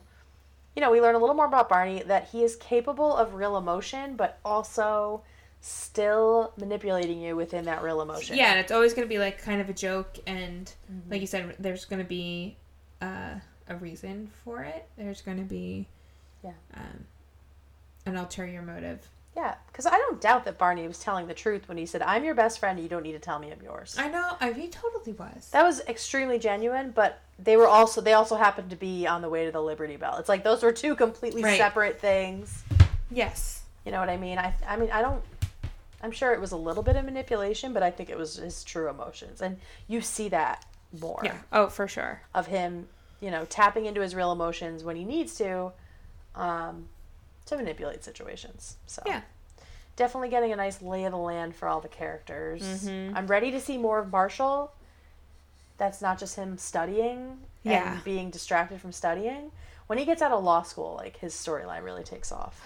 You 0.76 0.80
know, 0.80 0.90
we 0.90 1.00
learn 1.00 1.14
a 1.14 1.18
little 1.18 1.34
more 1.34 1.46
about 1.46 1.68
Barney 1.68 2.02
that 2.04 2.28
he 2.30 2.42
is 2.42 2.56
capable 2.56 3.14
of 3.16 3.34
real 3.34 3.56
emotion, 3.56 4.16
but 4.16 4.38
also 4.44 5.22
still 5.60 6.52
manipulating 6.56 7.20
you 7.20 7.36
within 7.36 7.64
that 7.66 7.82
real 7.82 8.00
emotion. 8.00 8.36
Yeah, 8.36 8.50
and 8.52 8.58
it's 8.60 8.72
always 8.72 8.94
going 8.94 9.06
to 9.06 9.08
be 9.08 9.18
like 9.18 9.40
kind 9.42 9.60
of 9.60 9.68
a 9.68 9.72
joke, 9.74 10.18
and 10.26 10.72
like 11.10 11.20
you 11.20 11.26
said, 11.26 11.54
there's 11.58 11.84
going 11.84 12.00
to 12.02 12.08
be 12.08 12.56
uh, 13.00 13.34
a 13.68 13.76
reason 13.76 14.30
for 14.44 14.62
it. 14.62 14.88
There's 14.96 15.20
going 15.20 15.36
to 15.38 15.44
be, 15.44 15.86
Yeah. 16.42 16.52
um, 16.74 17.04
an 18.06 18.16
ulterior 18.16 18.62
motive. 18.62 19.06
Yeah. 19.36 19.54
Because 19.68 19.86
I 19.86 19.92
don't 19.96 20.20
doubt 20.20 20.44
that 20.44 20.58
Barney 20.58 20.86
was 20.86 20.98
telling 20.98 21.26
the 21.26 21.34
truth 21.34 21.66
when 21.68 21.78
he 21.78 21.86
said, 21.86 22.02
I'm 22.02 22.22
your 22.24 22.34
best 22.34 22.58
friend. 22.58 22.78
And 22.78 22.82
you 22.84 22.88
don't 22.90 23.02
need 23.02 23.12
to 23.12 23.18
tell 23.18 23.38
me 23.38 23.50
I'm 23.50 23.62
yours. 23.62 23.96
I 23.98 24.08
know, 24.08 24.36
I 24.40 24.52
he 24.52 24.68
totally 24.68 25.12
was. 25.12 25.48
That 25.52 25.62
was 25.62 25.80
extremely 25.88 26.38
genuine, 26.38 26.90
but 26.90 27.20
they 27.38 27.56
were 27.56 27.66
also 27.68 28.00
they 28.00 28.12
also 28.12 28.36
happened 28.36 28.70
to 28.70 28.76
be 28.76 29.06
on 29.06 29.22
the 29.22 29.28
way 29.30 29.46
to 29.46 29.50
the 29.52 29.62
Liberty 29.62 29.96
Bell. 29.96 30.16
It's 30.18 30.28
like 30.28 30.44
those 30.44 30.62
were 30.62 30.72
two 30.72 30.94
completely 30.94 31.42
Right. 31.42 31.56
separate 31.58 31.98
things. 32.00 32.62
yes. 33.10 33.62
You 33.84 33.90
know 33.90 33.98
what 34.00 34.10
I 34.10 34.16
mean? 34.16 34.38
I 34.38 34.54
I 34.68 34.76
mean 34.76 34.90
I 34.92 35.00
don't 35.02 35.22
I'm 36.02 36.12
sure 36.12 36.32
it 36.32 36.40
was 36.40 36.52
a 36.52 36.56
little 36.56 36.82
bit 36.82 36.96
of 36.96 37.04
manipulation, 37.04 37.72
but 37.72 37.82
I 37.82 37.90
think 37.90 38.10
it 38.10 38.18
was 38.18 38.36
his 38.36 38.62
true 38.64 38.88
emotions. 38.88 39.40
And 39.40 39.56
you 39.88 40.00
see 40.02 40.28
that 40.28 40.64
more 41.00 41.20
Yeah. 41.24 41.38
Oh, 41.52 41.68
for 41.68 41.88
sure. 41.88 42.20
of 42.34 42.46
him, 42.48 42.86
you 43.20 43.30
know, 43.30 43.44
tapping 43.46 43.86
into 43.86 44.00
his 44.02 44.14
real 44.14 44.30
emotions 44.30 44.84
when 44.84 44.94
he 44.96 45.04
needs 45.04 45.34
to 45.38 45.72
um 46.34 46.88
to 47.46 47.56
manipulate 47.56 48.04
situations. 48.04 48.76
So 48.86 49.02
Yeah. 49.06 49.22
definitely 49.96 50.28
getting 50.30 50.52
a 50.52 50.56
nice 50.56 50.80
lay 50.82 51.04
of 51.04 51.12
the 51.12 51.18
land 51.18 51.54
for 51.54 51.68
all 51.68 51.80
the 51.80 51.88
characters. 51.88 52.62
Mhm. 52.62 53.14
I'm 53.16 53.26
ready 53.26 53.50
to 53.50 53.60
see 53.60 53.76
more 53.78 53.98
of 53.98 54.10
Marshall. 54.10 54.72
That's 55.78 56.00
not 56.00 56.18
just 56.18 56.36
him 56.36 56.56
studying 56.58 57.40
Yeah. 57.62 57.94
and 57.94 58.04
being 58.04 58.30
distracted 58.30 58.80
from 58.80 58.92
studying. 58.92 59.50
When 59.88 59.98
he 59.98 60.04
gets 60.04 60.22
out 60.22 60.32
of 60.32 60.42
law 60.44 60.62
school, 60.62 60.94
like 60.94 61.16
his 61.18 61.34
storyline 61.34 61.82
really 61.84 62.04
takes 62.04 62.30
off. 62.32 62.60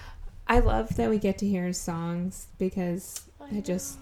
I 0.47 0.61
love 0.61 0.95
that 0.97 1.11
we 1.11 1.18
get 1.18 1.39
to 1.39 1.47
hear 1.47 1.66
his 1.66 1.81
songs 1.81 2.47
because 2.59 3.22
I, 3.41 3.61
just. 3.61 3.99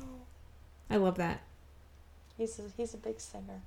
I 0.90 0.96
love 0.96 1.16
that. 1.16 1.40
he's 2.36 2.58
a, 2.58 2.62
he's 2.76 2.92
a 2.92 2.98
big 2.98 3.20
singer. 3.20 3.62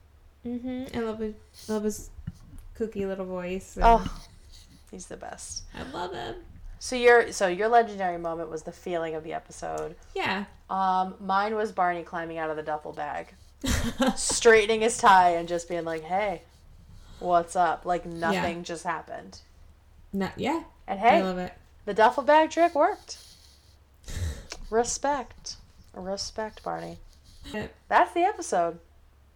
Mm-hmm. 0.46 0.96
I 0.96 1.02
love 1.02 1.20
his 1.20 1.34
love 1.68 1.84
his 1.84 2.10
kooky 2.78 3.08
little 3.08 3.26
voice. 3.26 3.76
and 3.78 3.86
Oh, 3.86 4.20
he's 4.92 5.08
the 5.08 5.18
best. 5.18 5.64
I 5.74 5.84
love 5.84 6.14
him. 6.14 6.36
So 6.80 6.96
your 6.96 7.32
so 7.32 7.48
your 7.48 7.68
legendary 7.68 8.18
moment 8.18 8.50
was 8.50 8.64
the 8.64 8.72
feeling 8.72 9.16
of 9.16 9.24
the 9.24 9.34
episode. 9.34 9.96
Yeah. 10.16 10.46
Um, 10.70 11.16
mine 11.20 11.56
was 11.56 11.72
Barney 11.72 12.04
climbing 12.04 12.38
out 12.38 12.50
of 12.50 12.56
the 12.56 12.64
duffel 12.64 12.94
bag, 12.94 13.34
straightening 14.16 14.82
his 14.82 14.98
tie, 14.98 15.32
and 15.32 15.48
just 15.48 15.70
being 15.70 15.86
like, 15.86 16.04
"Hey, 16.04 16.44
what's 17.20 17.56
up?" 17.56 17.86
Like 17.86 18.06
nothing 18.06 18.64
just 18.64 18.84
happened. 18.84 19.40
Not 20.14 20.34
yeah. 20.38 20.64
And 20.88 21.00
I 21.00 21.10
hey, 21.10 21.24
love 21.24 21.38
it. 21.38 21.54
the 21.86 21.94
duffel 21.94 22.24
bag 22.24 22.52
trick 22.52 22.76
worked. 22.76 23.18
Respect, 24.70 25.56
respect, 25.94 26.64
Barney. 26.64 26.98
That's 27.88 28.14
the 28.14 28.22
episode. 28.22 28.80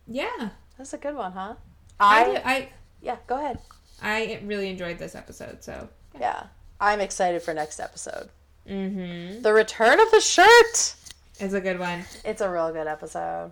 Yeah. 0.08 0.50
That's 0.78 0.94
a 0.94 0.98
good 0.98 1.16
one, 1.16 1.32
huh? 1.32 1.56
I 2.00 2.22
I, 2.22 2.26
do, 2.26 2.42
I 2.44 2.70
yeah. 3.02 3.18
Go 3.28 3.38
ahead. 3.38 3.60
I 4.02 4.42
really 4.44 4.70
enjoyed 4.70 4.98
this 4.98 5.16
episode. 5.16 5.64
So. 5.64 5.88
Yeah, 6.20 6.48
I'm 6.82 7.00
excited 7.00 7.42
for 7.44 7.54
next 7.54 7.80
episode. 7.80 8.30
Mm-hmm. 8.68 9.44
The 9.44 9.54
return 9.54 10.00
of 10.00 10.12
the 10.12 10.20
shirt. 10.20 10.96
is 11.40 11.54
a 11.54 11.62
good 11.62 11.80
one. 11.80 12.04
It's 12.26 12.42
a 12.42 12.50
real 12.50 12.72
good 12.74 12.88
episode. 12.88 13.52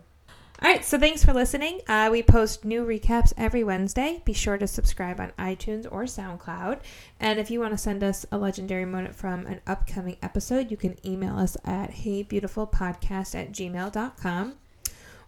All 0.62 0.70
right, 0.70 0.84
so 0.84 1.00
thanks 1.00 1.24
for 1.24 1.32
listening. 1.32 1.80
Uh, 1.88 2.10
we 2.12 2.22
post 2.22 2.66
new 2.66 2.86
recaps 2.86 3.32
every 3.38 3.64
Wednesday. 3.64 4.22
Be 4.26 4.34
sure 4.34 4.58
to 4.58 4.68
subscribe 4.68 5.20
on 5.22 5.32
iTunes 5.40 5.88
or 5.90 6.04
SoundCloud. 6.04 6.80
And 7.18 7.40
if 7.40 7.50
you 7.50 7.62
want 7.62 7.72
to 7.72 7.78
send 7.78 8.04
us 8.04 8.26
a 8.30 8.38
legendary 8.38 8.84
moment 8.84 9.16
from 9.16 9.46
an 9.46 9.62
upcoming 9.66 10.18
episode, 10.22 10.70
you 10.70 10.76
can 10.76 10.98
email 11.08 11.38
us 11.38 11.56
at 11.64 11.92
heybeautifulpodcast 11.92 13.36
at 13.36 13.54
gmail.com 13.54 14.56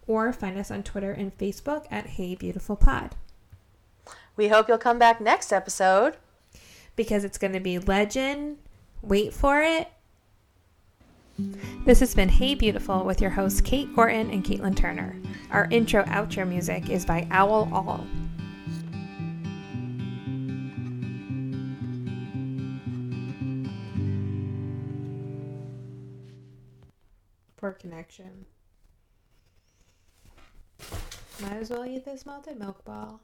or 0.05 0.33
find 0.33 0.57
us 0.57 0.69
on 0.69 0.83
Twitter 0.83 1.11
and 1.11 1.37
Facebook 1.37 1.85
at 1.89 2.07
heybeautifulpod 2.07 3.11
We 4.35 4.49
hope 4.49 4.67
you'll 4.67 4.77
come 4.79 4.99
back 4.99 5.21
next 5.21 5.53
episode. 5.53 6.17
Because 7.01 7.23
it's 7.23 7.39
going 7.39 7.53
to 7.53 7.59
be 7.59 7.79
legend. 7.79 8.59
Wait 9.01 9.33
for 9.33 9.59
it. 9.59 9.87
This 11.83 11.99
has 11.99 12.13
been 12.13 12.29
Hey 12.29 12.53
Beautiful 12.53 13.03
with 13.03 13.19
your 13.19 13.31
hosts 13.31 13.59
Kate 13.59 13.91
Gorton 13.95 14.29
and 14.29 14.45
Caitlin 14.45 14.75
Turner. 14.75 15.15
Our 15.49 15.67
intro 15.71 16.03
outro 16.03 16.47
music 16.47 16.91
is 16.91 17.03
by 17.03 17.27
Owl 17.31 17.67
All. 17.73 18.05
Poor 27.57 27.71
connection. 27.71 28.45
Might 31.41 31.53
as 31.53 31.71
well 31.71 31.83
eat 31.83 32.05
this 32.05 32.27
melted 32.27 32.59
milk 32.59 32.85
ball. 32.85 33.19